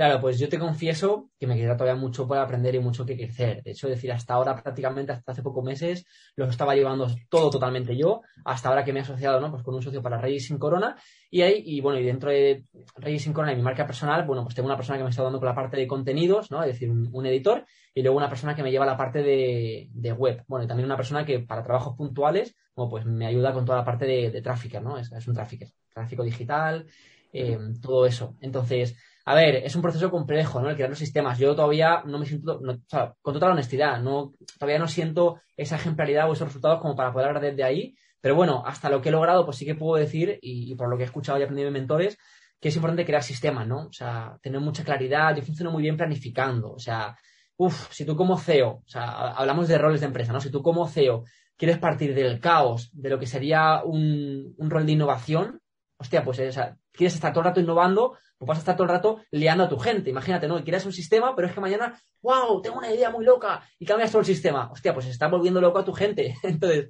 Claro, 0.00 0.18
pues 0.18 0.38
yo 0.38 0.48
te 0.48 0.58
confieso 0.58 1.28
que 1.38 1.46
me 1.46 1.56
queda 1.56 1.76
todavía 1.76 2.00
mucho 2.00 2.26
por 2.26 2.38
aprender 2.38 2.74
y 2.74 2.78
mucho 2.78 3.04
que 3.04 3.18
crecer. 3.18 3.62
De 3.62 3.72
hecho, 3.72 3.86
decir, 3.86 4.10
hasta 4.10 4.32
ahora 4.32 4.56
prácticamente, 4.56 5.12
hasta 5.12 5.32
hace 5.32 5.42
pocos 5.42 5.62
meses, 5.62 6.06
lo 6.36 6.46
estaba 6.46 6.74
llevando 6.74 7.06
todo 7.28 7.50
totalmente 7.50 7.94
yo, 7.94 8.22
hasta 8.46 8.70
ahora 8.70 8.82
que 8.82 8.94
me 8.94 9.00
he 9.00 9.02
asociado, 9.02 9.42
¿no? 9.42 9.50
Pues 9.50 9.62
con 9.62 9.74
un 9.74 9.82
socio 9.82 10.00
para 10.00 10.18
Reyes 10.18 10.46
sin 10.46 10.56
Corona. 10.58 10.96
Y 11.30 11.42
ahí, 11.42 11.62
y 11.66 11.82
bueno, 11.82 12.00
y 12.00 12.04
dentro 12.04 12.30
de 12.30 12.64
Reyes 12.96 13.24
sin 13.24 13.34
Corona 13.34 13.52
y 13.52 13.56
mi 13.56 13.62
marca 13.62 13.84
personal, 13.84 14.24
bueno, 14.24 14.42
pues 14.42 14.54
tengo 14.54 14.68
una 14.68 14.76
persona 14.76 14.96
que 14.96 15.04
me 15.04 15.10
está 15.10 15.22
dando 15.22 15.38
con 15.38 15.46
la 15.46 15.54
parte 15.54 15.76
de 15.76 15.86
contenidos, 15.86 16.50
¿no? 16.50 16.62
Es 16.62 16.68
decir, 16.68 16.90
un, 16.90 17.26
editor, 17.26 17.66
y 17.94 18.00
luego 18.00 18.16
una 18.16 18.30
persona 18.30 18.54
que 18.54 18.62
me 18.62 18.70
lleva 18.70 18.86
la 18.86 18.96
parte 18.96 19.22
de, 19.22 20.12
web. 20.14 20.44
Bueno, 20.48 20.64
y 20.64 20.66
también 20.66 20.86
una 20.86 20.96
persona 20.96 21.26
que 21.26 21.40
para 21.40 21.62
trabajos 21.62 21.94
puntuales, 21.94 22.56
bueno, 22.74 22.88
pues 22.88 23.04
me 23.04 23.26
ayuda 23.26 23.52
con 23.52 23.66
toda 23.66 23.76
la 23.76 23.84
parte 23.84 24.06
de, 24.06 24.40
tráfico, 24.40 24.80
¿no? 24.80 24.96
Es, 24.96 25.28
un 25.28 25.34
tráfico, 25.34 25.66
tráfico 25.92 26.24
digital, 26.24 26.86
eh, 27.34 27.58
todo 27.82 28.06
eso. 28.06 28.38
Entonces, 28.40 28.96
a 29.24 29.34
ver, 29.34 29.56
es 29.56 29.76
un 29.76 29.82
proceso 29.82 30.10
complejo, 30.10 30.60
¿no? 30.60 30.70
El 30.70 30.76
crear 30.76 30.90
los 30.90 30.98
sistemas. 30.98 31.38
Yo 31.38 31.54
todavía 31.54 32.02
no 32.06 32.18
me 32.18 32.26
siento, 32.26 32.58
o 32.58 32.76
sea, 32.88 33.14
con 33.20 33.34
total 33.34 33.52
honestidad, 33.52 34.00
no, 34.00 34.32
todavía 34.58 34.78
no 34.78 34.88
siento 34.88 35.40
esa 35.56 35.76
ejemplaridad 35.76 36.28
o 36.28 36.32
esos 36.32 36.48
resultados 36.48 36.80
como 36.80 36.96
para 36.96 37.12
poder 37.12 37.28
hablar 37.28 37.42
desde 37.42 37.64
ahí. 37.64 37.94
Pero 38.20 38.34
bueno, 38.34 38.62
hasta 38.66 38.90
lo 38.90 39.00
que 39.00 39.08
he 39.08 39.12
logrado, 39.12 39.44
pues 39.44 39.56
sí 39.56 39.64
que 39.64 39.74
puedo 39.74 40.00
decir, 40.00 40.38
y, 40.42 40.74
por 40.74 40.88
lo 40.88 40.96
que 40.96 41.04
he 41.04 41.06
escuchado 41.06 41.38
y 41.38 41.42
aprendido 41.42 41.66
de 41.66 41.78
mentores, 41.78 42.18
que 42.60 42.68
es 42.68 42.76
importante 42.76 43.06
crear 43.06 43.22
sistemas, 43.22 43.66
¿no? 43.66 43.86
O 43.86 43.92
sea, 43.92 44.38
tener 44.42 44.60
mucha 44.60 44.84
claridad. 44.84 45.34
Yo 45.36 45.42
funciono 45.42 45.70
muy 45.70 45.82
bien 45.82 45.96
planificando. 45.96 46.72
O 46.72 46.78
sea, 46.78 47.16
uff, 47.56 47.90
si 47.90 48.04
tú 48.04 48.16
como 48.16 48.38
CEO, 48.38 48.82
o 48.84 48.88
sea, 48.88 49.30
hablamos 49.32 49.68
de 49.68 49.78
roles 49.78 50.00
de 50.00 50.06
empresa, 50.06 50.32
¿no? 50.32 50.40
Si 50.40 50.50
tú 50.50 50.62
como 50.62 50.86
CEO 50.88 51.24
quieres 51.56 51.78
partir 51.78 52.14
del 52.14 52.40
caos, 52.40 52.90
de 52.92 53.10
lo 53.10 53.18
que 53.18 53.26
sería 53.26 53.82
un, 53.84 54.54
un 54.56 54.70
rol 54.70 54.86
de 54.86 54.92
innovación, 54.92 55.60
hostia, 55.98 56.24
pues, 56.24 56.38
o 56.40 56.52
sea, 56.52 56.76
quieres 56.92 57.14
estar 57.14 57.32
todo 57.32 57.40
el 57.42 57.48
rato 57.48 57.60
innovando, 57.60 58.16
pues 58.40 58.48
vas 58.48 58.56
a 58.56 58.60
estar 58.60 58.74
todo 58.74 58.84
el 58.84 58.90
rato 58.90 59.20
liando 59.32 59.64
a 59.64 59.68
tu 59.68 59.78
gente. 59.78 60.08
Imagínate, 60.08 60.48
¿no? 60.48 60.64
Quieres 60.64 60.86
un 60.86 60.94
sistema, 60.94 61.36
pero 61.36 61.46
es 61.46 61.52
que 61.52 61.60
mañana, 61.60 62.00
wow, 62.22 62.62
tengo 62.62 62.78
una 62.78 62.90
idea 62.90 63.10
muy 63.10 63.22
loca 63.22 63.62
y 63.78 63.84
cambias 63.84 64.10
todo 64.10 64.20
el 64.20 64.26
sistema. 64.26 64.70
Hostia, 64.72 64.94
pues 64.94 65.04
está 65.08 65.28
volviendo 65.28 65.60
loco 65.60 65.78
a 65.78 65.84
tu 65.84 65.92
gente. 65.92 66.34
Entonces, 66.42 66.88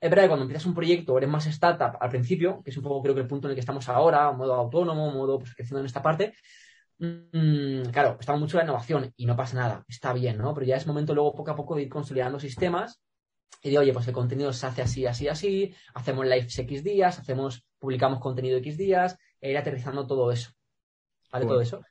es 0.00 0.10
verdad 0.10 0.24
que 0.24 0.28
cuando 0.30 0.42
empiezas 0.42 0.66
un 0.66 0.74
proyecto, 0.74 1.16
eres 1.16 1.30
más 1.30 1.46
startup 1.46 1.96
al 2.00 2.10
principio, 2.10 2.60
que 2.64 2.72
es 2.72 2.76
un 2.76 2.82
poco 2.82 3.02
creo 3.02 3.14
que 3.14 3.20
el 3.20 3.28
punto 3.28 3.46
en 3.46 3.52
el 3.52 3.54
que 3.54 3.60
estamos 3.60 3.88
ahora, 3.88 4.32
modo 4.32 4.54
autónomo, 4.54 5.12
modo 5.12 5.38
pues, 5.38 5.54
creciendo 5.54 5.78
en 5.78 5.86
esta 5.86 6.02
parte. 6.02 6.34
Mm, 6.98 7.90
claro, 7.92 8.16
estamos 8.18 8.40
mucho 8.40 8.56
la 8.56 8.64
innovación 8.64 9.12
y 9.16 9.26
no 9.26 9.36
pasa 9.36 9.56
nada, 9.56 9.84
está 9.86 10.12
bien, 10.12 10.38
¿no? 10.38 10.54
Pero 10.54 10.66
ya 10.66 10.74
es 10.74 10.88
momento 10.88 11.14
luego 11.14 11.36
poco 11.36 11.52
a 11.52 11.56
poco 11.56 11.76
de 11.76 11.82
ir 11.82 11.88
consolidando 11.88 12.40
sistemas 12.40 13.00
y 13.62 13.70
de, 13.70 13.78
oye, 13.78 13.92
pues 13.92 14.08
el 14.08 14.12
contenido 14.12 14.52
se 14.52 14.66
hace 14.66 14.82
así, 14.82 15.06
así, 15.06 15.28
así, 15.28 15.72
hacemos 15.94 16.26
lives 16.26 16.58
X 16.58 16.82
días, 16.82 17.20
hacemos, 17.20 17.64
publicamos 17.78 18.18
contenido 18.18 18.58
X 18.58 18.76
días, 18.76 19.16
e 19.40 19.50
ir 19.50 19.58
aterrizando 19.58 20.06
todo 20.06 20.32
eso. 20.32 20.50
¿Vale? 21.34 21.46
Todo 21.46 21.60
eso. 21.60 21.82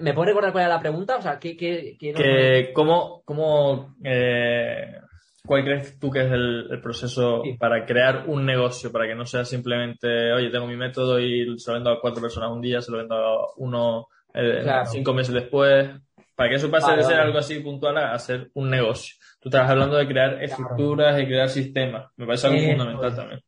¿Me 0.00 0.14
puedes 0.14 0.30
recordar 0.30 0.52
cuál 0.52 0.64
era 0.64 0.74
la 0.74 0.80
pregunta? 0.80 1.16
O 1.16 1.22
sea, 1.22 1.38
¿qué, 1.38 1.56
qué, 1.56 2.72
¿Cómo, 2.74 3.22
cómo 3.24 3.94
eh, 4.02 4.96
cuál 5.44 5.64
crees 5.64 5.98
tú 6.00 6.10
que 6.10 6.22
es 6.22 6.32
el, 6.32 6.80
proceso 6.82 7.42
para 7.58 7.84
crear 7.84 8.24
un 8.26 8.44
negocio? 8.44 8.90
Para 8.90 9.06
que 9.06 9.14
no 9.14 9.24
sea 9.26 9.44
simplemente, 9.44 10.32
oye, 10.32 10.50
tengo 10.50 10.66
mi 10.66 10.76
método 10.76 11.20
y 11.20 11.58
se 11.58 11.70
lo 11.70 11.74
vendo 11.74 11.90
a 11.90 12.00
cuatro 12.00 12.20
personas 12.20 12.50
un 12.50 12.62
día, 12.62 12.80
se 12.80 12.90
lo 12.90 12.98
vendo 12.98 13.14
a 13.14 13.46
uno 13.58 14.08
eh, 14.34 14.64
cinco 14.86 15.12
meses 15.12 15.34
después. 15.34 15.90
Para 16.34 16.50
que 16.50 16.56
eso 16.56 16.70
pase 16.70 16.96
de 16.96 17.02
ser 17.02 17.20
algo 17.20 17.38
así 17.38 17.60
puntual 17.60 17.96
a, 17.98 18.18
ser 18.18 18.50
un 18.54 18.68
negocio. 18.68 19.14
Tú 19.40 19.50
estás 19.50 19.70
hablando 19.70 19.96
de 19.96 20.06
crear 20.06 20.42
estructuras 20.42 21.20
y 21.20 21.26
crear 21.26 21.48
sistemas. 21.48 22.10
Me 22.16 22.26
parece 22.26 22.48
algo 22.48 22.60
fundamental 22.60 23.14
también. 23.14 23.40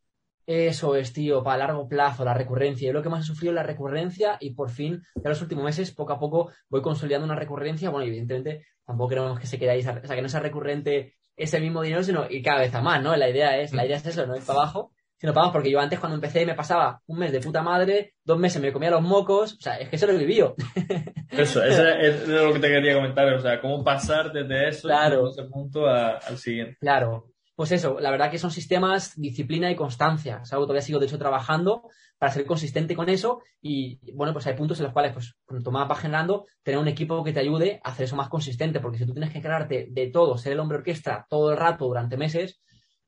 Eso 0.51 0.95
es, 0.95 1.13
tío, 1.13 1.43
para 1.43 1.67
largo 1.67 1.87
plazo, 1.87 2.25
la 2.25 2.33
recurrencia. 2.33 2.87
Yo 2.87 2.93
lo 2.93 3.03
que 3.03 3.09
más 3.09 3.23
he 3.23 3.27
sufrido 3.27 3.51
es 3.51 3.55
la 3.57 3.61
recurrencia 3.61 4.35
y 4.39 4.55
por 4.55 4.71
fin, 4.71 4.99
en 5.15 5.23
los 5.23 5.39
últimos 5.43 5.63
meses, 5.63 5.91
poco 5.91 6.13
a 6.13 6.19
poco, 6.19 6.51
voy 6.69 6.81
consolidando 6.81 7.25
una 7.25 7.35
recurrencia. 7.35 7.91
Bueno, 7.91 8.07
evidentemente, 8.07 8.65
tampoco 8.83 9.09
queremos 9.09 9.39
que 9.39 9.45
se 9.45 9.59
quede 9.59 9.69
ahí, 9.69 9.81
o 9.81 9.83
sea, 9.83 10.15
que 10.15 10.21
no 10.23 10.27
sea 10.27 10.39
recurrente 10.39 11.17
ese 11.35 11.59
mismo 11.59 11.83
dinero, 11.83 12.01
sino 12.01 12.27
ir 12.27 12.41
cada 12.41 12.61
vez 12.61 12.73
a 12.73 12.81
más, 12.81 12.99
¿no? 13.03 13.15
La 13.15 13.29
idea 13.29 13.59
es, 13.59 13.73
la 13.73 13.85
idea 13.85 13.97
es 13.97 14.05
eso, 14.07 14.25
no 14.25 14.35
ir 14.35 14.41
para 14.41 14.61
abajo, 14.61 14.91
sino 15.19 15.35
para 15.35 15.43
abajo, 15.43 15.53
porque 15.53 15.69
yo 15.69 15.79
antes 15.79 15.99
cuando 15.99 16.15
empecé 16.15 16.43
me 16.47 16.55
pasaba 16.55 16.99
un 17.05 17.19
mes 17.19 17.31
de 17.31 17.41
puta 17.41 17.61
madre, 17.61 18.15
dos 18.23 18.39
meses 18.39 18.59
me 18.59 18.73
comía 18.73 18.89
los 18.89 19.03
mocos, 19.03 19.53
o 19.53 19.61
sea, 19.61 19.75
es 19.75 19.87
que 19.87 19.97
eso 19.97 20.07
lo 20.07 20.13
he 20.13 20.17
vivido. 20.17 20.55
Eso, 21.29 21.63
eso 21.63 21.87
es 21.87 22.27
lo 22.27 22.51
que 22.53 22.59
te 22.59 22.69
quería 22.69 22.95
comentar, 22.95 23.31
o 23.31 23.39
sea, 23.39 23.61
cómo 23.61 23.83
pasar 23.83 24.33
desde 24.33 24.67
eso, 24.67 24.87
claro. 24.87 25.29
ese 25.29 25.43
punto 25.43 25.87
al 25.87 26.37
siguiente. 26.37 26.75
Claro, 26.79 27.29
pues 27.59 27.73
eso, 27.73 27.99
la 27.99 28.09
verdad 28.09 28.31
que 28.31 28.37
son 28.37 28.51
sistemas, 28.51 29.19
disciplina 29.19 29.69
y 29.69 29.75
constancia. 29.75 30.39
Es 30.43 30.53
algo 30.53 30.63
que 30.63 30.67
todavía 30.67 30.81
sigo, 30.81 30.97
de 30.97 31.07
hecho, 31.07 31.17
trabajando 31.17 31.89
para 32.17 32.31
ser 32.31 32.45
consistente 32.45 32.95
con 32.95 33.09
eso. 33.09 33.41
Y 33.61 33.99
bueno, 34.13 34.31
pues 34.31 34.47
hay 34.47 34.53
puntos 34.53 34.79
en 34.79 34.85
los 34.85 34.93
cuales, 34.93 35.11
pues, 35.11 35.35
cuanto 35.43 35.69
más 35.69 35.85
vas 35.85 35.99
generando, 35.99 36.45
tener 36.63 36.79
un 36.79 36.87
equipo 36.87 37.21
que 37.21 37.33
te 37.33 37.41
ayude 37.41 37.81
a 37.83 37.89
hacer 37.89 38.05
eso 38.05 38.15
más 38.15 38.29
consistente. 38.29 38.79
Porque 38.79 38.97
si 38.97 39.05
tú 39.05 39.11
tienes 39.11 39.33
que 39.33 39.41
crearte 39.41 39.89
de 39.91 40.07
todo, 40.07 40.37
ser 40.37 40.53
el 40.53 40.59
hombre 40.61 40.77
orquesta 40.77 41.27
todo 41.29 41.51
el 41.51 41.57
rato 41.57 41.83
durante 41.83 42.15
meses, 42.15 42.61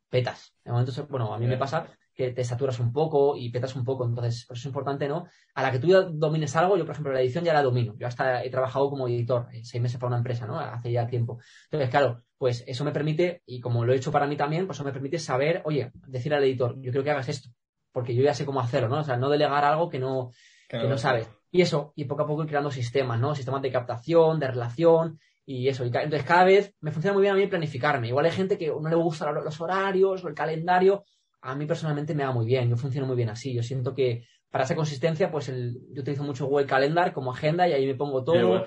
petas. 0.10 0.54
De 0.66 0.74
momento, 0.74 1.08
bueno, 1.10 1.34
a 1.34 1.40
mí 1.40 1.48
me 1.48 1.56
pasa 1.56 1.88
que 2.22 2.32
te 2.32 2.44
saturas 2.44 2.80
un 2.80 2.94
poco 2.94 3.36
y 3.36 3.50
petas 3.50 3.76
un 3.76 3.84
poco. 3.84 4.06
Entonces, 4.06 4.46
por 4.46 4.56
eso 4.56 4.62
es 4.62 4.66
importante, 4.68 5.08
¿no? 5.08 5.26
A 5.56 5.64
la 5.64 5.72
que 5.72 5.80
tú 5.80 5.88
ya 5.88 6.02
domines 6.02 6.56
algo, 6.56 6.78
yo, 6.78 6.86
por 6.86 6.94
ejemplo, 6.94 7.14
la 7.14 7.22
edición 7.22 7.44
ya 7.44 7.54
la 7.54 7.64
domino. 7.64 7.96
Yo 7.98 8.08
hasta 8.08 8.44
he 8.44 8.50
trabajado 8.50 8.90
como 8.90 9.08
editor, 9.08 9.48
eh, 9.52 9.62
seis 9.64 9.82
meses 9.82 10.00
para 10.00 10.10
una 10.10 10.18
empresa, 10.18 10.46
¿no? 10.46 10.60
Hace 10.60 10.92
ya 10.92 11.08
tiempo. 11.08 11.40
Entonces, 11.66 11.90
claro, 11.90 12.22
pues 12.38 12.64
eso 12.68 12.84
me 12.84 12.92
permite, 12.92 13.42
y 13.46 13.60
como 13.60 13.86
lo 13.86 13.94
he 13.94 13.98
hecho 13.98 14.12
para 14.12 14.28
mí 14.28 14.38
también, 14.38 14.68
pues 14.68 14.78
eso 14.78 14.84
me 14.84 14.94
permite 14.94 15.20
saber, 15.20 15.62
oye, 15.66 15.92
decir 16.08 16.34
al 16.34 16.44
editor, 16.44 16.80
yo 16.80 16.92
creo 16.92 17.04
que 17.04 17.12
hagas 17.12 17.30
esto, 17.30 17.50
porque 17.92 18.16
yo 18.16 18.24
ya 18.24 18.34
sé 18.34 18.46
cómo 18.46 18.60
hacerlo, 18.60 18.90
¿no? 18.90 19.00
O 19.00 19.04
sea, 19.04 19.18
no 19.18 19.30
delegar 19.30 19.66
algo 19.66 19.90
que 19.90 20.00
no, 20.00 20.32
que 20.70 20.88
no 20.88 20.98
sabes. 20.98 21.30
Y 21.52 21.62
eso, 21.62 21.94
y 21.96 22.06
poco 22.06 22.24
a 22.24 22.28
poco 22.28 22.44
ir 22.44 22.50
creando 22.50 22.72
sistemas, 22.72 23.20
¿no? 23.20 23.36
Sistemas 23.36 23.62
de 23.62 23.72
captación, 23.72 24.40
de 24.40 24.48
relación, 24.48 25.20
y 25.46 25.68
eso. 25.68 25.84
entonces, 25.84 26.24
cada 26.24 26.44
vez 26.44 26.74
me 26.80 26.92
funciona 26.92 27.14
muy 27.14 27.24
bien 27.24 27.34
a 27.34 27.38
mí 27.38 27.48
planificarme. 27.48 28.08
Igual 28.08 28.26
hay 28.26 28.32
gente 28.32 28.58
que 28.58 28.68
no 28.68 28.90
le 28.90 28.96
gusta 28.96 29.32
los 29.32 29.60
horarios 29.60 30.24
o 30.24 30.28
el 30.28 30.34
calendario, 30.34 31.04
a 31.42 31.56
mí 31.56 31.66
personalmente 31.66 32.14
me 32.14 32.24
va 32.24 32.32
muy 32.32 32.46
bien, 32.46 32.70
yo 32.70 32.78
funciono 32.78 33.08
muy 33.08 33.16
bien 33.16 33.30
así. 33.30 33.54
Yo 33.54 33.64
siento 33.64 33.94
que 33.94 34.26
para 34.50 34.64
esa 34.64 34.76
consistencia, 34.76 35.32
pues 35.32 35.50
el, 35.50 35.80
yo 35.92 36.02
utilizo 36.02 36.24
mucho 36.24 36.46
Google 36.46 36.68
Calendar 36.68 37.14
como 37.14 37.32
agenda 37.32 37.68
y 37.68 37.74
ahí 37.74 37.86
me 37.86 37.96
pongo 37.96 38.24
todo. 38.24 38.66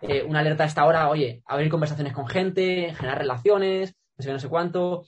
Eh, 0.00 0.22
una 0.22 0.40
alerta 0.40 0.64
a 0.64 0.66
esta 0.66 0.84
hora, 0.84 1.08
oye, 1.08 1.42
abrir 1.46 1.70
conversaciones 1.70 2.12
con 2.12 2.26
gente, 2.26 2.94
generar 2.94 3.18
relaciones, 3.18 3.94
no 4.16 4.22
sé 4.22 4.28
qué, 4.28 4.32
no 4.32 4.38
sé 4.38 4.48
cuánto, 4.48 5.04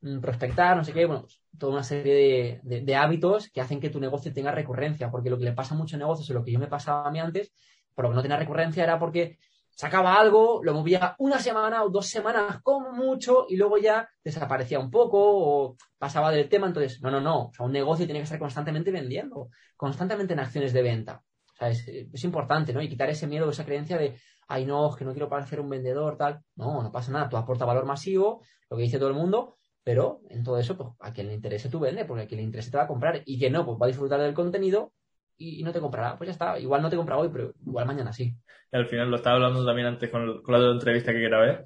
mm, 0.00 0.20
prospectar, 0.20 0.76
no 0.76 0.84
sé 0.84 0.92
qué, 0.94 1.04
bueno, 1.04 1.26
toda 1.58 1.72
una 1.72 1.82
serie 1.82 2.60
de, 2.62 2.80
de, 2.80 2.96
hábitos 2.96 3.50
que 3.50 3.60
hacen 3.60 3.78
que 3.78 3.90
tu 3.90 4.00
negocio 4.00 4.32
tenga 4.32 4.50
recurrencia, 4.50 5.10
porque 5.10 5.28
lo 5.28 5.38
que 5.38 5.44
le 5.44 5.52
pasa 5.52 5.74
a 5.74 5.78
muchos 5.78 5.98
negocios 5.98 6.30
y 6.30 6.32
lo 6.32 6.44
que 6.44 6.52
yo 6.52 6.58
me 6.58 6.66
pasaba 6.66 7.06
a 7.06 7.10
mí 7.10 7.20
antes, 7.20 7.52
por 7.94 8.04
lo 8.04 8.10
que 8.10 8.16
no 8.16 8.22
tenía 8.22 8.38
recurrencia 8.38 8.84
era 8.84 8.98
porque 8.98 9.38
sacaba 9.78 10.18
algo, 10.18 10.60
lo 10.64 10.74
movía 10.74 11.14
una 11.18 11.38
semana 11.38 11.84
o 11.84 11.88
dos 11.88 12.08
semanas 12.08 12.60
como 12.64 12.90
mucho 12.90 13.46
y 13.48 13.56
luego 13.56 13.78
ya 13.78 14.08
desaparecía 14.24 14.80
un 14.80 14.90
poco 14.90 15.18
o 15.20 15.76
pasaba 15.96 16.32
del 16.32 16.48
tema. 16.48 16.66
Entonces, 16.66 17.00
no, 17.00 17.12
no, 17.12 17.20
no. 17.20 17.46
O 17.46 17.52
sea, 17.54 17.64
un 17.64 17.70
negocio 17.70 18.04
tiene 18.04 18.18
que 18.18 18.24
estar 18.24 18.40
constantemente 18.40 18.90
vendiendo, 18.90 19.50
constantemente 19.76 20.32
en 20.32 20.40
acciones 20.40 20.72
de 20.72 20.82
venta. 20.82 21.22
O 21.54 21.56
sea, 21.56 21.68
es, 21.68 21.86
es 21.86 22.24
importante, 22.24 22.72
¿no? 22.72 22.82
Y 22.82 22.88
quitar 22.88 23.08
ese 23.08 23.28
miedo, 23.28 23.48
esa 23.48 23.64
creencia 23.64 23.96
de, 23.96 24.18
ay, 24.48 24.66
no, 24.66 24.90
es 24.90 24.96
que 24.96 25.04
no 25.04 25.12
quiero 25.12 25.28
parecer 25.28 25.60
un 25.60 25.70
vendedor, 25.70 26.16
tal. 26.16 26.40
No, 26.56 26.82
no 26.82 26.90
pasa 26.90 27.12
nada. 27.12 27.28
Tú 27.28 27.36
aporta 27.36 27.64
valor 27.64 27.86
masivo, 27.86 28.42
lo 28.68 28.76
que 28.76 28.82
dice 28.82 28.98
todo 28.98 29.10
el 29.10 29.14
mundo, 29.14 29.58
pero 29.84 30.22
en 30.28 30.42
todo 30.42 30.58
eso, 30.58 30.76
pues 30.76 30.88
a 30.98 31.12
quien 31.12 31.28
le 31.28 31.34
interese 31.34 31.68
tú 31.68 31.78
vende, 31.78 32.04
porque 32.04 32.24
a 32.24 32.26
quien 32.26 32.38
le 32.38 32.44
interese 32.44 32.72
te 32.72 32.78
va 32.78 32.82
a 32.82 32.88
comprar. 32.88 33.22
Y 33.26 33.38
que 33.38 33.48
no, 33.48 33.64
pues 33.64 33.78
va 33.80 33.86
a 33.86 33.88
disfrutar 33.88 34.20
del 34.20 34.34
contenido 34.34 34.92
y, 35.38 35.62
no 35.62 35.72
te 35.72 35.80
comprará. 35.80 36.16
Pues 36.16 36.28
ya 36.28 36.32
está. 36.32 36.58
Igual 36.58 36.82
no 36.82 36.90
te 36.90 36.96
compra 36.96 37.16
hoy, 37.16 37.30
pero 37.32 37.52
igual 37.64 37.86
mañana 37.86 38.12
sí. 38.12 38.34
Y 38.70 38.76
al 38.76 38.86
final 38.86 39.10
lo 39.10 39.16
estaba 39.16 39.36
hablando 39.36 39.64
también 39.64 39.86
antes 39.86 40.10
con, 40.10 40.42
con 40.42 40.52
la 40.52 40.58
otra 40.58 40.72
entrevista 40.72 41.12
que 41.12 41.20
grabé. 41.20 41.64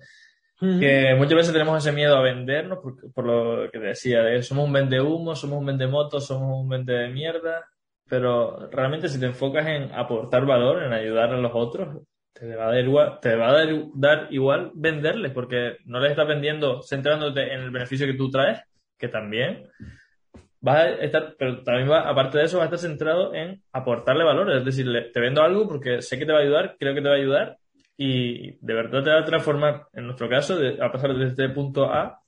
Que 0.60 1.16
muchas 1.18 1.34
veces 1.34 1.52
tenemos 1.52 1.76
ese 1.76 1.92
miedo 1.92 2.16
a 2.16 2.22
vendernos 2.22 2.78
por, 2.78 3.12
por 3.12 3.26
lo 3.26 3.68
que 3.68 3.80
te 3.80 3.86
decía, 3.86 4.22
de 4.22 4.44
somos 4.44 4.64
un 4.64 4.72
vende 4.72 5.00
humo, 5.00 5.34
somos 5.34 5.58
un 5.58 5.66
vende 5.66 5.88
motos, 5.88 6.24
somos 6.24 6.62
un 6.62 6.68
vende 6.68 6.92
de 6.92 7.08
mierda, 7.08 7.66
pero 8.08 8.68
realmente 8.70 9.08
si 9.08 9.18
te 9.18 9.26
enfocas 9.26 9.66
en 9.66 9.90
aportar 9.92 10.46
valor, 10.46 10.84
en 10.84 10.92
ayudar 10.92 11.32
a 11.32 11.38
los 11.38 11.50
otros, 11.52 12.04
te 12.32 12.54
va 12.54 12.66
a 12.66 12.72
dar 12.72 12.84
igual, 12.84 13.18
te 13.20 13.34
va 13.36 13.48
a 13.48 13.66
dar, 13.94 14.28
igual 14.30 14.70
venderles, 14.74 15.32
porque 15.32 15.78
no 15.84 15.98
les 15.98 16.12
estás 16.12 16.28
vendiendo 16.28 16.82
centrándote 16.82 17.52
en 17.52 17.60
el 17.60 17.70
beneficio 17.70 18.06
que 18.06 18.14
tú 18.14 18.30
traes, 18.30 18.60
que 18.98 19.08
también 19.08 19.68
vas 20.62 20.76
a 20.76 20.88
estar, 20.88 21.34
pero 21.38 21.62
también 21.62 21.90
va, 21.90 22.08
aparte 22.08 22.38
de 22.38 22.44
eso, 22.44 22.58
vas 22.58 22.64
a 22.64 22.74
estar 22.74 22.90
centrado 22.90 23.34
en 23.34 23.62
aportarle 23.72 24.24
valor, 24.24 24.50
es 24.52 24.64
decir, 24.64 24.86
te 25.12 25.20
vendo 25.20 25.42
algo 25.42 25.68
porque 25.68 26.00
sé 26.00 26.18
que 26.18 26.24
te 26.24 26.32
va 26.32 26.38
a 26.38 26.42
ayudar, 26.42 26.76
creo 26.78 26.94
que 26.94 27.02
te 27.02 27.08
va 27.08 27.14
a 27.14 27.18
ayudar 27.18 27.58
y 27.96 28.52
de 28.64 28.74
verdad 28.74 29.02
te 29.02 29.10
va 29.10 29.18
a 29.18 29.24
transformar, 29.24 29.86
en 29.92 30.06
nuestro 30.06 30.28
caso, 30.28 30.58
a 30.80 30.90
pasar 30.90 31.14
desde 31.14 31.30
este 31.30 31.48
punto 31.50 31.92
A, 31.92 32.20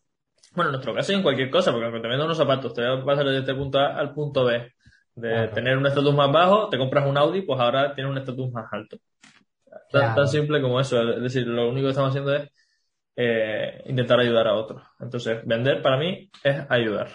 bueno, 0.55 0.71
en 0.71 0.73
nuestro 0.73 0.95
caso 0.95 1.13
y 1.13 1.15
en 1.17 1.23
cualquier 1.23 1.51
cosa, 1.51 1.71
porque 1.71 1.87
aunque 1.87 2.01
te 2.01 2.09
vendo 2.09 2.25
unos 2.25 2.37
zapatos, 2.37 2.75
te 2.75 2.83
va 2.83 3.01
a 3.01 3.05
pasar 3.05 3.25
desde 3.25 3.41
este 3.41 3.55
punto 3.55 3.79
A 3.79 3.99
al 3.99 4.13
punto 4.13 4.45
B. 4.45 4.73
De 5.17 5.47
tener 5.49 5.79
un 5.79 5.87
estatus 5.87 6.13
más 6.13 6.31
bajo, 6.31 6.69
te 6.69 6.77
compras 6.77 7.07
un 7.07 7.17
Audi, 7.17 7.43
pues 7.43 7.59
ahora 7.61 7.95
tienes 7.95 8.11
un 8.11 8.19
estatus 8.19 8.51
más 8.51 8.67
alto. 8.73 8.99
Tan, 9.91 10.27
simple 10.27 10.61
como 10.61 10.81
eso. 10.81 11.01
Es 11.13 11.23
decir, 11.23 11.47
lo 11.47 11.69
único 11.69 11.87
que 11.87 11.91
estamos 11.91 12.11
haciendo 12.11 12.35
es 12.35 12.51
eh, 13.15 13.83
intentar 13.87 14.19
ayudar 14.19 14.49
a 14.49 14.55
otros. 14.55 14.83
Entonces, 14.99 15.39
vender 15.45 15.83
para 15.83 15.99
mí 15.99 16.29
es 16.43 16.67
ayudar. 16.69 17.11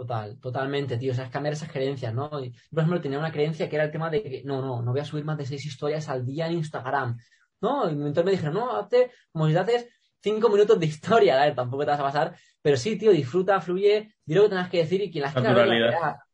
Total, 0.00 0.38
totalmente, 0.40 0.96
tío. 0.96 1.12
O 1.12 1.14
sea, 1.14 1.26
es 1.26 1.30
cambiar 1.30 1.52
esas 1.52 1.70
creencias, 1.70 2.14
¿no? 2.14 2.30
por 2.30 2.40
ejemplo, 2.40 3.02
tenía 3.02 3.18
una 3.18 3.30
creencia 3.30 3.68
que 3.68 3.76
era 3.76 3.84
el 3.84 3.90
tema 3.90 4.08
de 4.08 4.22
que 4.22 4.42
no, 4.46 4.62
no, 4.62 4.80
no 4.80 4.92
voy 4.92 5.00
a 5.00 5.04
subir 5.04 5.26
más 5.26 5.36
de 5.36 5.44
seis 5.44 5.66
historias 5.66 6.08
al 6.08 6.24
día 6.24 6.46
en 6.46 6.54
Instagram. 6.54 7.18
No, 7.60 7.86
y 7.86 7.92
entonces 7.92 8.24
me 8.24 8.30
dijeron, 8.30 8.54
no, 8.54 8.78
hazte, 8.78 9.10
como 9.30 9.46
si 9.46 9.56
haces 9.56 9.88
cinco 10.22 10.48
minutos 10.48 10.78
de 10.78 10.86
historia, 10.86 11.36
¿vale? 11.36 11.52
tampoco 11.52 11.84
te 11.84 11.90
vas 11.90 12.00
a 12.00 12.04
pasar, 12.04 12.36
pero 12.62 12.76
sí, 12.76 12.96
tío, 12.96 13.10
disfruta, 13.12 13.60
fluye, 13.60 14.14
di 14.24 14.34
lo 14.34 14.42
que 14.42 14.48
tengas 14.50 14.68
que 14.68 14.78
decir 14.78 15.00
y 15.02 15.10
quien 15.10 15.22
las 15.22 15.34
quiera 15.34 15.52
ver, 15.54 15.68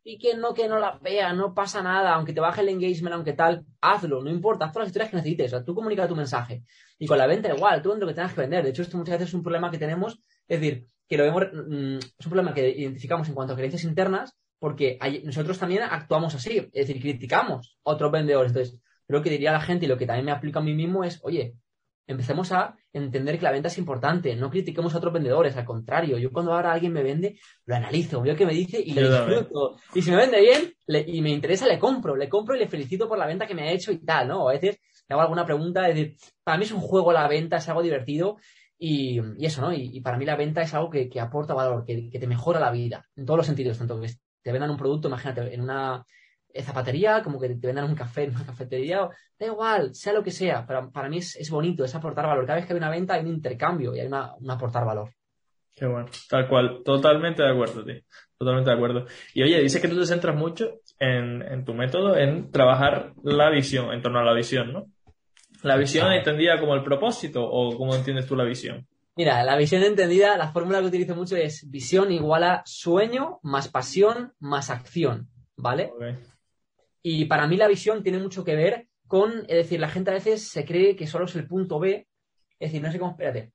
y 0.09 0.19
que 0.19 0.37
no, 0.37 0.55
que 0.55 0.69
no 0.69 0.79
las 0.79 1.01
vea, 1.01 1.33
no 1.33 1.53
pasa 1.53 1.83
nada, 1.83 2.15
aunque 2.15 2.33
te 2.33 2.41
baje 2.41 2.61
el 2.61 2.69
engagement, 2.69 3.15
aunque 3.15 3.33
tal, 3.33 3.67
hazlo, 3.81 4.23
no 4.23 4.31
importa, 4.31 4.67
haz 4.67 4.73
todas 4.73 4.85
las 4.85 4.91
historias 4.91 5.11
que 5.11 5.17
necesites, 5.17 5.47
o 5.47 5.57
sea, 5.57 5.65
tú 5.65 5.75
comunica 5.75 6.07
tu 6.07 6.15
mensaje. 6.15 6.63
Y 6.97 7.09
con 7.09 7.19
la 7.19 7.27
venta 7.27 7.53
igual, 7.53 7.83
tú 7.83 7.93
lo 7.93 8.07
que 8.07 8.15
tengas 8.15 8.33
que 8.33 8.43
vender. 8.43 8.63
De 8.63 8.71
hecho, 8.71 8.83
esto 8.83 8.97
muchas 8.97 9.15
veces 9.15 9.31
es 9.31 9.35
un 9.35 9.43
problema 9.43 9.69
que 9.69 9.79
tenemos, 9.79 10.21
es 10.47 10.61
decir, 10.61 10.87
que 11.09 11.17
lo 11.17 11.25
vemos, 11.25 11.43
mm, 11.53 11.97
es 11.97 12.27
un 12.27 12.31
problema 12.31 12.55
que 12.55 12.69
identificamos 12.69 13.29
en 13.29 13.35
cuanto 13.35 13.55
a 13.55 13.57
creencias 13.57 13.83
internas, 13.83 14.39
porque 14.61 14.97
nosotros 15.25 15.59
también 15.59 15.83
actuamos 15.83 16.37
así, 16.37 16.59
es 16.59 16.87
decir, 16.87 17.01
criticamos 17.01 17.77
a 17.85 17.91
otros 17.91 18.13
vendedores. 18.13 18.53
Entonces, 18.53 18.81
lo 19.09 19.23
que 19.23 19.31
diría 19.31 19.51
la 19.51 19.61
gente 19.61 19.87
y 19.87 19.89
lo 19.89 19.99
que 19.99 20.07
también 20.07 20.27
me 20.27 20.33
aplica 20.33 20.61
a 20.61 20.63
mí 20.63 20.73
mismo 20.73 21.03
es, 21.03 21.19
oye, 21.25 21.57
empecemos 22.07 22.53
a 22.53 22.77
entender 22.93 23.39
que 23.39 23.45
la 23.45 23.53
venta 23.53 23.69
es 23.69 23.79
importante, 23.79 24.35
no 24.37 24.51
critiquemos 24.51 24.95
a 24.95 24.99
otros 24.99 25.13
vendedores, 25.13 25.57
al 25.57 25.65
contrario, 25.65 26.19
yo 26.19 26.33
cuando 26.33 26.53
ahora 26.53 26.73
alguien 26.73 26.93
me 26.93 27.03
vende, 27.03 27.39
lo 27.65 27.75
analizo, 27.75 28.23
veo 28.23 28.37
qué 28.37 28.47
me 28.47 28.55
dice 28.55 28.81
y 28.81 28.95
lo 28.95 29.11
disfruto. 29.11 29.77
Y 29.95 30.03
si 30.03 30.11
me 30.11 30.17
vende 30.17 30.41
bien 30.41 30.73
y 31.07 31.21
me 31.21 31.31
interesa, 31.31 31.67
le 31.67 31.79
compro, 31.79 32.17
le 32.17 32.29
compro 32.29 32.55
y 32.55 32.61
le 32.61 32.69
felicito 32.69 33.09
por 33.09 33.19
la 33.19 33.27
venta 33.27 33.47
que 33.47 33.55
me 33.55 33.63
ha 33.63 33.73
hecho 33.73 33.93
y 33.93 33.99
tal, 33.99 34.29
¿no? 34.29 34.49
A 34.49 34.53
veces 34.53 34.79
le 35.09 35.15
hago 35.15 35.23
alguna 35.23 35.45
pregunta, 35.45 35.89
es 35.89 35.95
decir, 35.95 36.17
para 36.43 36.59
mí 36.59 36.65
es 36.65 36.73
un 36.73 36.81
juego 36.81 37.13
la 37.13 37.29
venta, 37.29 37.57
es 37.57 37.69
algo 37.69 37.83
divertido 37.83 38.37
y, 38.79 39.21
eso, 39.45 39.61
¿no? 39.61 39.73
Y, 39.73 40.01
para 40.01 40.19
mí 40.19 40.25
la 40.25 40.37
venta 40.37 40.63
es 40.63 40.75
algo 40.75 40.91
que, 40.91 41.11
aporta 41.21 41.55
valor, 41.55 41.85
que, 41.85 42.11
que, 42.11 42.19
te 42.19 42.27
mejora 42.27 42.61
la 42.61 42.71
vida, 42.71 43.07
en 43.17 43.25
todos 43.25 43.39
los 43.39 43.47
sentidos, 43.47 43.79
tanto 43.79 44.01
que 44.01 44.11
te 44.43 44.53
vendan 44.53 44.71
un 44.71 44.77
producto, 44.77 45.09
imagínate, 45.09 45.53
en 45.53 45.61
una 45.61 46.05
zapatería, 46.63 47.23
como 47.23 47.41
que 47.41 47.49
te 47.49 47.67
vendan 47.67 47.85
un 47.85 47.95
café 47.95 48.25
en 48.25 48.31
una 48.31 48.47
cafetería, 48.47 49.09
da 49.39 49.47
igual, 49.47 49.95
sea 49.95 50.13
lo 50.13 50.23
que 50.23 50.31
sea, 50.31 50.65
pero 50.67 50.91
para 50.91 51.09
mí 51.09 51.19
es, 51.19 51.51
bonito, 51.51 51.85
es 51.85 51.95
aportar 51.95 52.27
valor. 52.27 52.47
Cada 52.47 52.57
vez 52.57 52.67
que 52.67 52.73
hay 52.73 52.79
una 52.79 52.91
venta 52.91 53.15
hay 53.15 53.23
un 53.23 53.29
intercambio 53.29 53.95
y 53.95 54.01
hay 54.01 54.07
una, 54.07 54.35
un 54.35 54.51
aportar 54.51 54.85
valor. 54.85 55.11
Qué 55.75 55.85
bueno, 55.85 56.09
tal 56.31 56.49
cual, 56.49 56.83
totalmente 56.83 57.43
de 57.43 57.51
acuerdo, 57.51 57.85
tío. 57.85 58.01
Totalmente 58.39 58.71
de 58.71 58.77
acuerdo. 58.77 59.07
Y 59.35 59.43
oye, 59.43 59.61
dices 59.61 59.81
que 59.81 59.89
tú 59.89 59.99
te 59.99 60.07
centras 60.07 60.37
mucho 60.37 60.81
en, 60.99 61.65
tu 61.65 61.75
método 61.75 62.17
en 62.17 62.51
trabajar 62.51 63.13
la 63.23 63.51
visión, 63.51 63.93
en 63.93 64.03
torno 64.03 64.19
a 64.19 64.25
la 64.25 64.35
visión, 64.35 64.73
¿no? 64.73 64.87
¿La 65.63 65.77
visión 65.77 66.13
entendida 66.13 66.61
como 66.61 66.75
el 66.75 66.83
propósito 66.83 67.43
o 67.43 67.77
cómo 67.77 67.95
entiendes 67.95 68.27
tú 68.27 68.37
la 68.37 68.45
visión? 68.45 68.87
Mira, 69.17 69.43
la 69.45 69.57
visión 69.57 69.83
entendida, 69.83 70.37
la 70.37 70.53
fórmula 70.53 70.81
que 70.81 70.87
utilizo 70.87 71.15
mucho 71.15 71.37
es 71.37 71.69
visión 71.71 72.13
igual 72.13 72.45
a 72.45 72.63
sueño 72.67 73.41
más 73.43 73.69
pasión 73.69 74.35
más 74.39 74.69
acción, 74.69 75.29
¿vale? 75.57 75.91
Y 77.09 77.27
para 77.27 77.47
mí 77.47 77.57
la 77.57 77.69
visión 77.69 78.03
tiene 78.03 78.19
mucho 78.19 78.43
que 78.43 78.57
ver 78.57 78.89
con, 79.07 79.45
es 79.47 79.57
decir, 79.59 79.79
la 79.79 79.89
gente 79.89 80.11
a 80.11 80.15
veces 80.15 80.49
se 80.49 80.65
cree 80.65 80.97
que 80.97 81.07
solo 81.07 81.27
es 81.27 81.37
el 81.37 81.47
punto 81.47 81.79
B. 81.79 82.09
Es 82.59 82.73
decir, 82.73 82.83
no 82.83 82.91
sé 82.91 82.99
cómo, 82.99 83.13
espérate. 83.13 83.53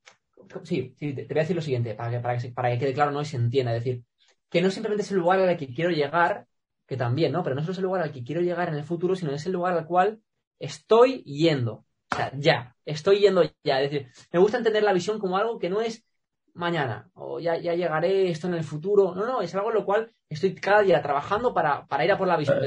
Sí, 0.64 0.95
sí 0.97 1.12
te, 1.12 1.26
voy 1.26 1.39
a 1.39 1.41
decir 1.41 1.58
lo 1.58 1.62
siguiente, 1.62 1.93
para 1.93 2.12
que, 2.12 2.20
para 2.22 2.38
que, 2.38 2.47
para 2.54 2.72
que 2.72 2.80
quede 2.80 2.93
claro 2.93 3.12
¿no? 3.12 3.22
y 3.22 3.26
se 3.26 3.36
entienda. 3.36 3.76
Es 3.76 3.84
decir, 3.84 4.06
que 4.49 4.62
no 4.62 4.72
simplemente 4.72 5.04
es 5.04 5.12
el 5.12 5.18
lugar 5.18 5.41
al 5.41 5.58
que 5.58 5.68
quiero 5.68 5.91
llegar, 5.91 6.47
que 6.88 6.95
también, 6.95 7.34
¿no? 7.34 7.43
Pero 7.43 7.58
no 7.58 7.62
solo 7.62 7.74
es 7.74 7.78
el 7.80 7.84
lugar 7.84 8.04
al 8.04 8.14
que 8.14 8.24
quiero 8.24 8.39
llegar 8.39 8.70
en 8.70 8.76
el 8.76 8.86
futuro, 8.86 9.18
sino 9.18 9.34
es 9.34 9.45
el 9.45 9.52
lugar 9.52 9.78
al 9.78 9.86
cual 9.86 10.22
estoy 10.58 11.22
yendo. 11.24 11.86
O 12.10 12.16
sea, 12.16 12.32
ya, 12.38 12.78
estoy 12.86 13.20
yendo 13.20 13.43
ya. 13.66 13.82
Es 13.82 13.91
decir, 13.91 14.12
me 14.32 14.39
gusta 14.39 14.60
entender 14.60 14.84
la 14.84 14.93
visión 14.93 15.20
como 15.20 15.36
algo 15.36 15.60
que 15.60 15.70
no 15.70 15.82
es 15.82 16.06
mañana 16.54 17.10
o 17.14 17.39
ya, 17.39 17.58
ya 17.58 17.74
llegaré 17.74 18.30
esto 18.30 18.47
en 18.47 18.56
el 18.56 18.64
futuro. 18.64 19.16
No, 19.16 19.26
no, 19.26 19.41
es 19.41 19.54
algo 19.56 19.70
en 19.70 19.76
lo 19.76 19.86
cual 19.86 20.12
estoy 20.30 20.56
cada 20.56 20.82
día 20.82 21.02
trabajando 21.02 21.54
para, 21.54 21.86
ir 22.04 22.12
a 22.12 22.18
por 22.18 22.28
la 22.28 22.38
visión. 22.38 22.60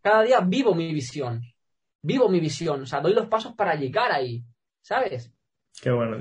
Cada 0.00 0.22
día, 0.22 0.40
vivo 0.40 0.74
mi 0.74 0.92
visión. 0.92 1.42
Vivo 2.02 2.28
mi 2.28 2.40
visión. 2.40 2.82
O 2.82 2.86
sea, 2.86 3.00
doy 3.00 3.14
los 3.14 3.26
pasos 3.26 3.54
para 3.54 3.74
llegar 3.74 4.12
ahí. 4.12 4.44
¿Sabes? 4.80 5.32
Qué 5.82 5.90
bueno. 5.90 6.16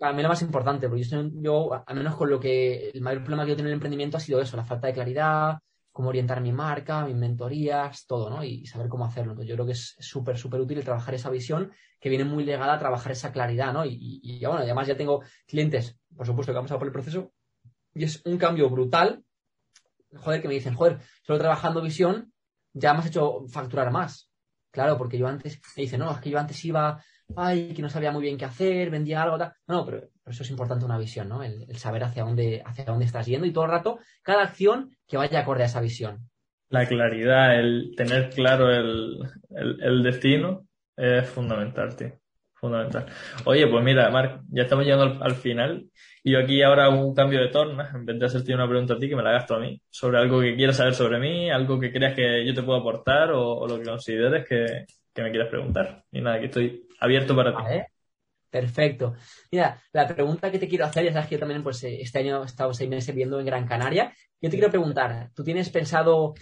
para 0.00 0.12
mí 0.12 0.22
lo 0.22 0.28
más 0.28 0.42
importante, 0.42 0.88
porque 0.88 1.02
yo, 1.02 1.22
yo, 1.34 1.84
al 1.86 1.96
menos 1.96 2.16
con 2.16 2.30
lo 2.30 2.40
que 2.40 2.90
el 2.90 3.00
mayor 3.02 3.22
problema 3.22 3.44
que 3.44 3.50
yo 3.50 3.56
tengo 3.56 3.66
en 3.66 3.72
el 3.72 3.76
emprendimiento 3.76 4.16
ha 4.16 4.20
sido 4.20 4.40
eso, 4.40 4.56
la 4.56 4.64
falta 4.64 4.86
de 4.86 4.94
claridad, 4.94 5.58
cómo 5.98 6.10
orientar 6.10 6.40
mi 6.40 6.52
marca, 6.52 7.04
mis 7.04 7.16
mentorías, 7.16 8.06
todo, 8.06 8.30
¿no? 8.30 8.44
Y 8.44 8.64
saber 8.66 8.86
cómo 8.88 9.04
hacerlo. 9.04 9.32
Entonces, 9.32 9.48
yo 9.48 9.56
creo 9.56 9.66
que 9.66 9.72
es 9.72 9.96
súper, 9.98 10.38
súper 10.38 10.60
útil 10.60 10.84
trabajar 10.84 11.12
esa 11.12 11.28
visión 11.28 11.72
que 11.98 12.08
viene 12.08 12.24
muy 12.24 12.44
legada 12.44 12.74
a 12.74 12.78
trabajar 12.78 13.10
esa 13.10 13.32
claridad, 13.32 13.72
¿no? 13.72 13.84
Y, 13.84 14.20
y, 14.22 14.38
bueno, 14.44 14.60
además 14.60 14.86
ya 14.86 14.96
tengo 14.96 15.24
clientes, 15.48 15.98
por 16.16 16.24
supuesto, 16.24 16.52
que 16.52 16.58
han 16.58 16.66
pasado 16.66 16.78
por 16.78 16.86
el 16.86 16.92
proceso 16.92 17.32
y 17.96 18.04
es 18.04 18.24
un 18.24 18.38
cambio 18.38 18.70
brutal. 18.70 19.24
Joder, 20.14 20.40
que 20.40 20.46
me 20.46 20.54
dicen, 20.54 20.76
joder, 20.76 21.00
solo 21.26 21.40
trabajando 21.40 21.82
visión 21.82 22.32
ya 22.72 22.92
me 22.92 23.00
has 23.00 23.06
hecho 23.06 23.48
facturar 23.48 23.90
más. 23.90 24.30
Claro, 24.70 24.96
porque 24.96 25.18
yo 25.18 25.26
antes, 25.26 25.60
me 25.76 25.82
dicen, 25.82 25.98
no, 25.98 26.12
es 26.12 26.20
que 26.20 26.30
yo 26.30 26.38
antes 26.38 26.64
iba, 26.64 27.02
ay, 27.34 27.74
que 27.74 27.82
no 27.82 27.90
sabía 27.90 28.12
muy 28.12 28.22
bien 28.22 28.38
qué 28.38 28.44
hacer, 28.44 28.88
vendía 28.88 29.20
algo, 29.20 29.36
tal. 29.36 29.52
No, 29.66 29.84
pero 29.84 30.10
por 30.28 30.34
eso 30.34 30.42
es 30.42 30.50
importante 30.50 30.84
una 30.84 30.98
visión, 30.98 31.26
¿no? 31.26 31.42
El, 31.42 31.74
saber 31.78 32.04
hacia 32.04 32.22
dónde, 32.22 32.62
hacia 32.62 32.84
dónde 32.84 33.06
estás 33.06 33.24
yendo 33.24 33.46
y 33.46 33.50
todo 33.50 33.64
el 33.64 33.70
rato, 33.70 33.98
cada 34.22 34.42
acción 34.42 34.90
que 35.06 35.16
vaya 35.16 35.40
acorde 35.40 35.62
a 35.62 35.66
esa 35.66 35.80
visión. 35.80 36.28
La 36.68 36.84
claridad, 36.86 37.58
el 37.58 37.94
tener 37.96 38.28
claro 38.28 38.68
el, 38.70 39.20
el, 39.48 40.02
destino 40.02 40.66
es 40.94 41.26
fundamental, 41.30 41.96
tío. 41.96 42.12
Fundamental. 42.52 43.06
Oye, 43.46 43.68
pues 43.68 43.82
mira, 43.82 44.10
Marc, 44.10 44.42
ya 44.50 44.64
estamos 44.64 44.84
llegando 44.84 45.24
al, 45.24 45.34
final 45.34 45.86
y 46.22 46.32
yo 46.32 46.40
aquí 46.40 46.60
ahora 46.60 46.90
un 46.90 47.14
cambio 47.14 47.40
de 47.40 47.48
torna, 47.48 47.90
en 47.94 48.04
vez 48.04 48.18
de 48.18 48.26
hacerte 48.26 48.54
una 48.54 48.68
pregunta 48.68 48.94
a 48.94 48.98
ti, 48.98 49.08
que 49.08 49.16
me 49.16 49.22
la 49.22 49.32
gasto 49.32 49.54
a 49.54 49.60
mí, 49.60 49.80
sobre 49.88 50.18
algo 50.18 50.42
que 50.42 50.56
quieras 50.56 50.76
saber 50.76 50.92
sobre 50.92 51.18
mí, 51.18 51.50
algo 51.50 51.80
que 51.80 51.90
creas 51.90 52.14
que 52.14 52.44
yo 52.44 52.52
te 52.52 52.62
puedo 52.62 52.80
aportar 52.80 53.30
o, 53.32 53.66
lo 53.66 53.78
que 53.78 53.84
consideres 53.84 54.46
que, 54.46 54.84
que, 55.14 55.22
me 55.22 55.30
quieras 55.30 55.48
preguntar. 55.48 56.04
Y 56.12 56.20
nada, 56.20 56.38
que 56.38 56.46
estoy 56.46 56.86
abierto 57.00 57.34
para 57.34 57.56
ti. 57.56 57.62
Perfecto. 58.50 59.14
Mira, 59.52 59.78
la 59.92 60.06
pregunta 60.06 60.50
que 60.50 60.58
te 60.58 60.68
quiero 60.68 60.86
hacer, 60.86 61.04
ya 61.04 61.12
sabes 61.12 61.28
que 61.28 61.34
yo 61.34 61.40
también 61.40 61.62
pues 61.62 61.84
eh, 61.84 62.00
este 62.00 62.20
año 62.20 62.42
he 62.42 62.46
estado 62.46 62.72
seis 62.72 62.88
meses 62.88 63.14
viviendo 63.14 63.38
en 63.38 63.46
Gran 63.46 63.66
Canaria. 63.66 64.12
Yo 64.40 64.48
te 64.48 64.56
quiero 64.56 64.70
preguntar, 64.70 65.30
¿tú 65.34 65.44
tienes 65.44 65.68
pensado 65.68 66.34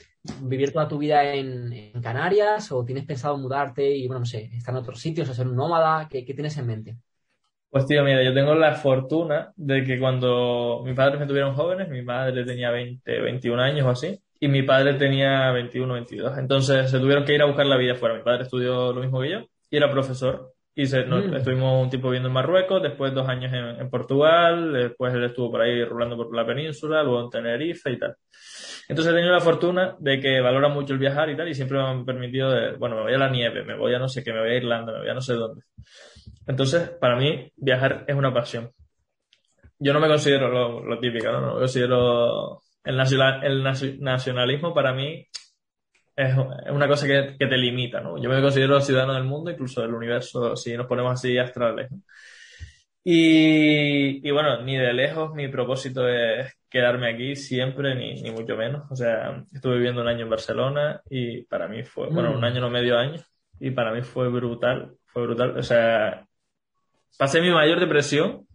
vivir 0.43 0.73
toda 0.73 0.87
tu 0.87 0.99
vida 0.99 1.35
en, 1.35 1.93
Canarias 2.01 2.71
o 2.71 2.85
tienes 2.85 3.05
pensado 3.05 3.37
mudarte 3.39 3.91
y, 3.91 4.07
bueno, 4.07 4.21
no 4.21 4.27
sé, 4.27 4.51
estar 4.53 4.75
en 4.75 4.81
otros 4.81 5.01
sitios, 5.01 5.29
o 5.29 5.35
ser 5.35 5.49
un 5.49 5.57
nómada? 5.57 6.07
¿Qué, 6.09 6.23
tienes 6.23 6.57
en 6.59 6.67
mente? 6.67 6.97
Pues 7.71 7.87
tío, 7.87 8.05
mira, 8.05 8.23
yo 8.23 8.33
tengo 8.33 8.55
la 8.55 8.75
fortuna 8.75 9.53
de 9.57 9.83
que 9.83 9.99
cuando 9.99 10.83
mis 10.85 10.95
padres 10.95 11.19
me 11.19 11.27
tuvieron 11.27 11.55
jóvenes, 11.55 11.89
mi 11.89 12.03
madre 12.03 12.45
tenía 12.45 12.71
20, 12.71 13.21
21 13.21 13.63
años 13.63 13.87
o 13.87 13.91
así, 13.91 14.21
y 14.39 14.49
mi 14.49 14.63
padre 14.63 14.95
tenía 14.95 15.51
21, 15.51 15.95
22. 15.95 16.39
Entonces 16.39 16.91
se 16.91 17.01
tuvieron 17.01 17.25
que 17.25 17.35
ir 17.35 17.43
a 17.43 17.47
buscar 17.47 17.67
la 17.67 17.77
vida 17.77 17.97
fuera. 17.97 18.15
Mi 18.15 18.23
padre 18.23 18.45
estudió 18.45 18.93
lo 18.93 19.01
mismo 19.01 19.21
que 19.21 19.31
yo 19.31 19.39
y 19.71 19.77
era 19.77 19.91
profesor 19.91 20.56
y 20.79 20.87
se, 20.87 21.05
nos- 21.07 21.27
Mm. 21.27 21.35
estuvimos 21.37 21.83
un 21.83 21.89
tiempo 21.91 22.09
viviendo 22.09 22.29
en 22.29 22.35
Marruecos, 22.35 22.83
después 22.83 23.13
dos 23.15 23.27
años 23.29 23.53
en, 23.53 23.81
en 23.81 23.91
Portugal, 23.91 24.73
después 24.75 25.13
él 25.15 25.25
estuvo 25.25 25.51
por 25.51 25.63
ahí 25.63 25.83
rulando 25.85 26.17
por 26.17 26.35
la 26.37 26.47
península, 26.47 27.03
luego 27.03 27.23
en 27.25 27.31
Tenerife 27.31 27.91
y 27.91 27.99
tal. 27.99 28.15
Entonces 28.89 29.13
he 29.13 29.17
tenido 29.17 29.33
la 29.33 29.41
fortuna 29.41 29.97
de 29.99 30.21
que 30.21 30.41
valora 30.41 30.69
mucho 30.69 30.93
el 30.93 30.99
viajar 31.01 31.31
y 31.31 31.37
tal, 31.37 31.49
y 31.49 31.55
siempre 31.55 31.79
me 31.79 31.85
han 31.85 32.05
permitido, 32.05 32.51
de, 32.51 32.77
bueno, 32.77 32.95
me 32.97 33.03
voy 33.03 33.15
a 33.15 33.19
la 33.19 33.31
nieve, 33.31 33.65
me 33.65 33.75
voy 33.77 33.95
a 33.95 33.99
no 33.99 34.09
sé 34.09 34.23
qué, 34.23 34.33
me 34.33 34.41
voy 34.41 34.51
a 34.51 34.57
Irlanda, 34.57 34.93
me 34.93 34.99
voy 35.01 35.09
a 35.09 35.15
no 35.15 35.21
sé 35.23 35.33
dónde. 35.35 35.63
Entonces, 36.47 36.91
para 37.01 37.17
mí, 37.17 37.51
viajar 37.57 38.05
es 38.07 38.15
una 38.15 38.33
pasión. 38.33 38.71
Yo 39.79 39.93
no 39.93 40.01
me 40.01 40.09
considero 40.09 40.49
lo, 40.49 40.85
lo 40.85 40.99
típico, 41.01 41.31
¿no? 41.33 41.41
No 41.41 41.55
me 41.55 41.59
considero 41.61 42.61
el, 42.85 42.97
nacional, 42.97 43.45
el 43.45 43.63
naci- 43.65 43.99
nacionalismo 43.99 44.73
para 44.73 44.93
mí 44.93 45.27
es 46.17 46.35
una 46.71 46.89
cosa 46.89 47.07
que, 47.07 47.37
que 47.39 47.47
te 47.47 47.57
limita, 47.59 48.01
¿no? 48.01 48.19
Yo 48.23 48.31
me 48.31 48.41
considero 48.41 48.81
ciudadano 48.81 49.15
del 49.15 49.25
mundo, 49.25 49.51
incluso 49.51 49.83
del 49.83 49.95
universo, 49.95 50.57
si 50.57 50.77
nos 50.77 50.87
ponemos 50.87 51.13
así 51.13 51.37
astrales, 51.39 51.91
¿no? 51.91 51.99
Y, 53.05 54.27
y 54.27 54.31
bueno, 54.33 54.63
ni 54.63 54.77
de 54.77 54.93
lejos 54.93 55.33
mi 55.35 55.47
propósito 55.49 56.09
es 56.09 56.53
quedarme 56.69 57.09
aquí 57.15 57.37
siempre, 57.37 57.95
ni, 57.95 58.21
ni 58.21 58.31
mucho 58.33 58.57
menos. 58.57 58.91
O 58.91 58.97
sea, 58.97 59.45
estuve 59.53 59.77
viviendo 59.77 60.03
un 60.03 60.09
año 60.09 60.23
en 60.25 60.31
Barcelona 60.31 61.01
y 61.09 61.43
para 61.45 61.69
mí 61.69 61.85
fue, 61.85 62.11
bueno, 62.11 62.33
un 62.35 62.43
Mm. 62.43 62.45
año 62.45 62.61
no 62.61 62.71
medio 62.71 62.99
año, 62.99 63.21
y 63.61 63.71
para 63.71 63.93
mí 63.93 64.03
fue 64.03 64.29
brutal, 64.29 64.97
fue 65.07 65.23
brutal. 65.23 65.57
O 65.57 65.63
sea, 65.63 66.27
pasé 67.19 67.41
mi 67.41 67.51
mayor 67.51 67.81
depresión, 67.81 68.47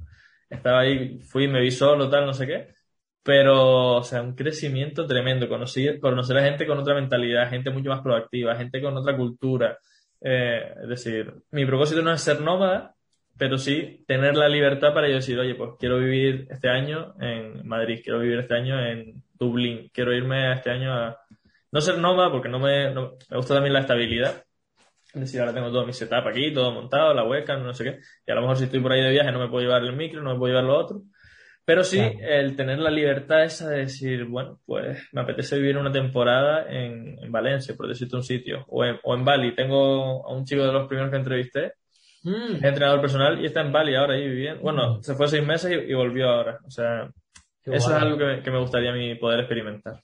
estaba 0.50 0.82
ahí, 0.82 1.20
fui, 1.22 1.48
me 1.48 1.62
vi 1.62 1.72
solo, 1.72 2.10
tal, 2.10 2.26
no 2.26 2.34
sé 2.34 2.48
qué, 2.48 2.70
pero, 3.24 3.98
o 3.98 4.04
sea, 4.04 4.22
un 4.22 4.36
crecimiento 4.36 5.06
tremendo, 5.06 5.48
conocí, 5.48 6.00
conocer 6.00 6.38
a 6.38 6.44
gente 6.44 6.66
con 6.66 6.80
otra 6.80 6.96
mentalidad, 6.96 7.50
gente 7.50 7.70
mucho 7.70 7.90
más 7.90 8.02
proactiva, 8.02 8.56
gente 8.56 8.82
con 8.82 8.98
otra 8.98 9.16
cultura. 9.16 9.78
Eh, 10.22 10.74
es 10.84 10.90
decir, 10.90 11.34
mi 11.52 11.66
propósito 11.66 12.02
no 12.02 12.12
es 12.14 12.22
ser 12.22 12.42
nómada, 12.42 12.96
pero 13.38 13.58
sí 13.58 14.04
tener 14.08 14.36
la 14.36 14.50
libertad 14.50 14.94
para 14.94 15.08
yo 15.08 15.16
decir, 15.16 15.40
oye, 15.40 15.56
pues 15.56 15.72
quiero 15.80 15.98
vivir 16.00 16.48
este 16.50 16.70
año 16.70 17.14
en 17.20 17.68
Madrid, 17.68 18.02
quiero 18.04 18.20
vivir 18.20 18.40
este 18.40 18.56
año 18.56 18.80
en 18.84 19.24
Dublín, 19.34 19.90
quiero 19.94 20.14
irme 20.14 20.54
este 20.54 20.70
año 20.72 20.94
a... 20.94 21.18
No 21.72 21.80
ser 21.82 21.98
nómada 22.00 22.32
porque 22.32 22.50
no 22.50 22.60
me, 22.60 22.92
no- 22.94 23.14
me 23.30 23.38
gusta 23.38 23.54
también 23.54 23.74
la 23.74 23.80
estabilidad. 23.82 24.44
Es 25.14 25.22
decir, 25.22 25.40
ahora 25.42 25.54
tengo 25.54 25.72
todo 25.72 25.86
mi 25.86 25.94
setup 25.94 26.28
aquí, 26.28 26.54
todo 26.54 26.72
montado, 26.72 27.14
la 27.14 27.24
webcam, 27.24 27.64
no 27.64 27.74
sé 27.74 27.84
qué. 27.84 28.00
Y 28.26 28.32
a 28.32 28.36
lo 28.36 28.42
mejor 28.42 28.58
si 28.58 28.66
estoy 28.66 28.80
por 28.80 28.92
ahí 28.92 29.02
de 29.02 29.12
viaje 29.12 29.32
no 29.32 29.40
me 29.40 29.48
puedo 29.50 29.64
llevar 29.66 29.84
el 29.84 29.94
micro, 29.96 30.22
no 30.22 30.34
me 30.34 30.40
puedo 30.40 30.54
llevar 30.54 30.66
lo 30.66 30.78
otro. 30.78 31.02
Pero 31.64 31.84
sí, 31.84 31.98
Claro. 31.98 32.18
el 32.22 32.56
tener 32.56 32.80
la 32.80 32.90
libertad 32.90 33.44
esa 33.44 33.70
de 33.70 33.80
decir, 33.82 34.26
bueno, 34.26 34.60
pues 34.66 34.98
me 35.12 35.22
apetece 35.22 35.58
vivir 35.58 35.78
una 35.78 35.92
temporada 35.92 36.66
en, 36.70 37.18
en 37.24 37.32
Valencia, 37.32 37.76
por 37.76 37.88
decirte 37.88 38.16
un 38.16 38.24
sitio, 38.24 38.66
o 38.68 38.84
en, 38.84 38.98
o 39.04 39.14
en 39.16 39.24
Bali. 39.24 39.54
Tengo 39.56 40.28
a 40.28 40.34
un 40.34 40.44
chico 40.46 40.64
de 40.66 40.74
los 40.74 40.88
primeros 40.88 41.12
que 41.12 41.18
entrevisté, 41.18 41.74
Mm. 42.24 42.58
es 42.58 42.64
entrenador 42.64 43.02
personal 43.02 43.42
y 43.42 43.48
está 43.48 43.62
en 43.62 43.72
Bali 43.72 43.96
ahora 43.96 44.14
ahí 44.14 44.28
viviendo. 44.30 44.62
Bueno, 44.62 45.02
se 45.02 45.16
fue 45.16 45.28
seis 45.28 45.44
meses 45.44 45.72
y, 45.72 45.90
y 45.92 45.94
volvió 45.96 46.30
ahora. 46.30 46.60
O 46.68 46.70
sea, 46.70 47.10
Qué 47.64 47.76
eso 47.76 47.88
guay. 47.90 47.98
es 47.98 48.04
algo 48.04 48.18
que, 48.20 48.44
que 48.44 48.52
me 48.52 48.60
gustaría 48.60 48.92
a 48.92 48.94
mí 48.94 49.16
poder 49.16 49.40
experimentar. 49.40 49.96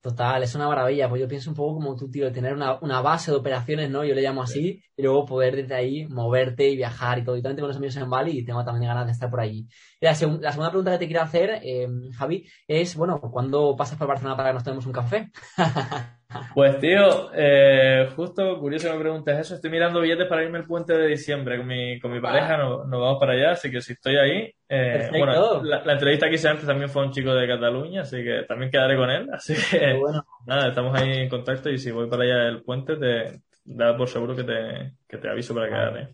Total, 0.00 0.42
es 0.44 0.54
una 0.54 0.68
maravilla. 0.68 1.08
Pues 1.08 1.20
yo 1.20 1.28
pienso 1.28 1.50
un 1.50 1.56
poco 1.56 1.74
como 1.74 1.96
tú, 1.96 2.08
tío, 2.10 2.30
tener 2.32 2.54
una, 2.54 2.78
una 2.80 3.00
base 3.00 3.32
de 3.32 3.36
operaciones, 3.36 3.90
¿no? 3.90 4.04
Yo 4.04 4.14
le 4.14 4.22
llamo 4.22 4.42
así, 4.42 4.80
y 4.96 5.02
luego 5.02 5.26
poder 5.26 5.56
desde 5.56 5.74
ahí 5.74 6.06
moverte 6.06 6.68
y 6.68 6.76
viajar 6.76 7.18
y 7.18 7.24
todo. 7.24 7.36
Y 7.36 7.42
también 7.42 7.56
tengo 7.56 7.66
unos 7.66 7.76
amigos 7.78 7.96
en 7.96 8.08
Bali 8.08 8.38
y 8.38 8.44
tengo 8.44 8.64
también 8.64 8.88
ganas 8.88 9.06
de 9.06 9.12
estar 9.12 9.28
por 9.28 9.40
allí. 9.40 9.66
Y 10.00 10.04
la, 10.06 10.10
la 10.12 10.14
segunda 10.14 10.70
pregunta 10.70 10.92
que 10.92 10.98
te 10.98 11.06
quiero 11.06 11.22
hacer, 11.22 11.60
eh, 11.64 11.88
Javi, 12.16 12.46
es, 12.68 12.94
bueno, 12.96 13.20
¿cuándo 13.20 13.74
pasas 13.76 13.98
por 13.98 14.06
Barcelona 14.06 14.36
para 14.36 14.50
que 14.50 14.54
nos 14.54 14.64
tomemos 14.64 14.86
un 14.86 14.92
café? 14.92 15.30
Pues 16.54 16.78
tío, 16.78 17.30
eh, 17.34 18.06
justo 18.14 18.58
curioso 18.60 18.88
que 18.88 18.94
me 18.94 19.00
preguntes 19.00 19.38
eso. 19.38 19.54
Estoy 19.54 19.70
mirando 19.70 20.00
billetes 20.00 20.26
para 20.26 20.44
irme 20.44 20.58
el 20.58 20.66
puente 20.66 20.92
de 20.92 21.06
diciembre 21.06 21.56
con 21.56 21.66
mi, 21.66 21.98
con 21.98 22.12
mi 22.12 22.20
pareja. 22.20 22.58
Nos, 22.58 22.86
nos 22.86 23.00
vamos 23.00 23.18
para 23.18 23.32
allá, 23.32 23.52
así 23.52 23.70
que 23.70 23.80
si 23.80 23.94
estoy 23.94 24.16
ahí. 24.16 24.52
eh, 24.68 25.08
bueno, 25.10 25.62
la, 25.62 25.82
la 25.84 25.92
entrevista 25.94 26.28
que 26.28 26.34
hice 26.34 26.48
antes 26.48 26.66
también 26.66 26.90
fue 26.90 27.04
un 27.06 27.12
chico 27.12 27.34
de 27.34 27.46
Cataluña, 27.48 28.02
así 28.02 28.22
que 28.22 28.42
también 28.46 28.70
quedaré 28.70 28.96
con 28.96 29.08
él. 29.10 29.26
Así 29.32 29.54
que 29.54 29.94
bueno. 29.94 30.22
nada, 30.46 30.68
estamos 30.68 31.00
ahí 31.00 31.12
en 31.12 31.28
contacto 31.30 31.70
y 31.70 31.78
si 31.78 31.90
voy 31.90 32.08
para 32.10 32.24
allá 32.24 32.48
el 32.48 32.62
puente, 32.62 32.96
te 32.96 33.40
da 33.64 33.96
por 33.96 34.08
seguro 34.08 34.36
que 34.36 34.44
te, 34.44 34.92
que 35.08 35.16
te 35.16 35.30
aviso 35.30 35.54
para 35.54 35.68
quedar. 35.68 35.96
¿eh? 35.96 36.08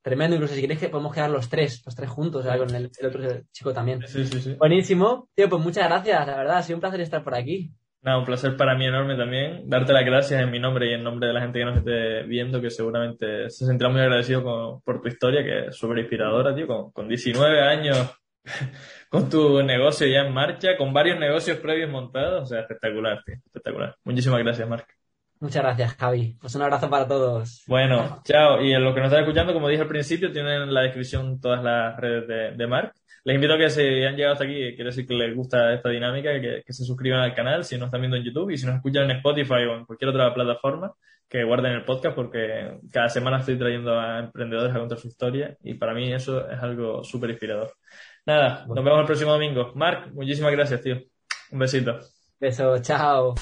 Tremendo, 0.00 0.36
incluso 0.36 0.54
si 0.54 0.60
quieres 0.60 0.78
que 0.78 0.88
podemos 0.90 1.12
quedar 1.12 1.30
los 1.30 1.48
tres, 1.48 1.82
los 1.84 1.96
tres 1.96 2.08
juntos, 2.08 2.44
¿sabes? 2.44 2.60
con 2.60 2.72
el, 2.76 2.88
el 3.00 3.06
otro 3.06 3.20
chico 3.50 3.72
también. 3.72 4.06
Sí, 4.06 4.24
sí, 4.26 4.40
sí. 4.40 4.54
Buenísimo. 4.54 5.28
Tío, 5.34 5.48
pues 5.48 5.60
muchas 5.60 5.88
gracias, 5.88 6.24
la 6.24 6.36
verdad, 6.36 6.58
ha 6.58 6.62
sido 6.62 6.76
un 6.76 6.80
placer 6.82 7.00
estar 7.00 7.24
por 7.24 7.34
aquí. 7.34 7.72
Nada, 8.06 8.18
un 8.18 8.24
placer 8.24 8.56
para 8.56 8.76
mí 8.76 8.86
enorme 8.86 9.16
también. 9.16 9.68
Darte 9.68 9.92
las 9.92 10.04
gracias 10.04 10.40
en 10.40 10.48
mi 10.52 10.60
nombre 10.60 10.88
y 10.88 10.94
en 10.94 11.02
nombre 11.02 11.26
de 11.26 11.34
la 11.34 11.40
gente 11.40 11.58
que 11.58 11.64
nos 11.64 11.76
esté 11.78 12.22
viendo, 12.22 12.60
que 12.60 12.70
seguramente 12.70 13.50
se 13.50 13.66
sentirá 13.66 13.90
muy 13.90 14.00
agradecido 14.00 14.44
con- 14.44 14.80
por 14.82 15.02
tu 15.02 15.08
historia, 15.08 15.42
que 15.42 15.66
es 15.66 15.76
súper 15.76 15.98
inspiradora, 15.98 16.54
tío. 16.54 16.68
Con, 16.68 16.92
con 16.92 17.08
19 17.08 17.60
años, 17.60 17.98
con 19.10 19.28
tu 19.28 19.60
negocio 19.64 20.06
ya 20.06 20.20
en 20.20 20.32
marcha, 20.32 20.76
con 20.76 20.92
varios 20.92 21.18
negocios 21.18 21.58
previos 21.58 21.90
montados. 21.90 22.44
O 22.44 22.46
sea, 22.46 22.60
espectacular, 22.60 23.22
tío. 23.26 23.34
Espectacular. 23.44 23.96
Muchísimas 24.04 24.38
gracias, 24.38 24.68
Marc. 24.68 24.86
Muchas 25.40 25.62
gracias, 25.64 25.94
Javi. 25.96 26.38
Pues 26.40 26.54
un 26.54 26.62
abrazo 26.62 26.88
para 26.88 27.08
todos. 27.08 27.64
Bueno, 27.66 28.22
chao. 28.24 28.62
Y 28.62 28.72
en 28.72 28.84
los 28.84 28.94
que 28.94 29.00
nos 29.00 29.08
están 29.08 29.24
escuchando, 29.24 29.52
como 29.52 29.68
dije 29.68 29.82
al 29.82 29.88
principio, 29.88 30.30
tienen 30.32 30.62
en 30.62 30.72
la 30.72 30.82
descripción 30.82 31.40
todas 31.40 31.62
las 31.62 31.96
redes 31.98 32.26
de, 32.28 32.52
de 32.56 32.66
Marc. 32.68 32.94
Les 33.26 33.34
invito 33.34 33.54
a 33.54 33.58
que 33.58 33.70
si 33.70 34.04
han 34.04 34.14
llegado 34.14 34.34
hasta 34.34 34.44
aquí, 34.44 34.54
quiere 34.76 34.84
decir 34.84 35.04
que 35.04 35.14
les 35.14 35.34
gusta 35.34 35.74
esta 35.74 35.88
dinámica, 35.88 36.40
que, 36.40 36.62
que 36.64 36.72
se 36.72 36.84
suscriban 36.84 37.22
al 37.22 37.34
canal 37.34 37.64
si 37.64 37.76
nos 37.76 37.86
están 37.86 38.00
viendo 38.00 38.16
en 38.16 38.22
YouTube 38.22 38.50
y 38.50 38.56
si 38.56 38.66
nos 38.66 38.76
escuchan 38.76 39.10
en 39.10 39.16
Spotify 39.16 39.64
o 39.68 39.74
en 39.78 39.84
cualquier 39.84 40.10
otra 40.10 40.32
plataforma, 40.32 40.92
que 41.28 41.42
guarden 41.42 41.72
el 41.72 41.84
podcast 41.84 42.14
porque 42.14 42.78
cada 42.92 43.08
semana 43.08 43.40
estoy 43.40 43.58
trayendo 43.58 43.98
a 43.98 44.20
emprendedores 44.20 44.72
a 44.72 44.78
contar 44.78 44.98
su 44.98 45.08
historia 45.08 45.56
y 45.64 45.74
para 45.74 45.92
mí 45.92 46.12
eso 46.12 46.48
es 46.48 46.62
algo 46.62 47.02
súper 47.02 47.30
inspirador. 47.30 47.74
Nada, 48.26 48.64
nos 48.68 48.84
vemos 48.84 49.00
el 49.00 49.06
próximo 49.06 49.32
domingo. 49.32 49.72
Marc, 49.74 50.12
muchísimas 50.12 50.52
gracias, 50.52 50.82
tío. 50.82 50.96
Un 51.50 51.58
besito. 51.58 51.98
Beso, 52.38 52.78
chao. 52.78 53.34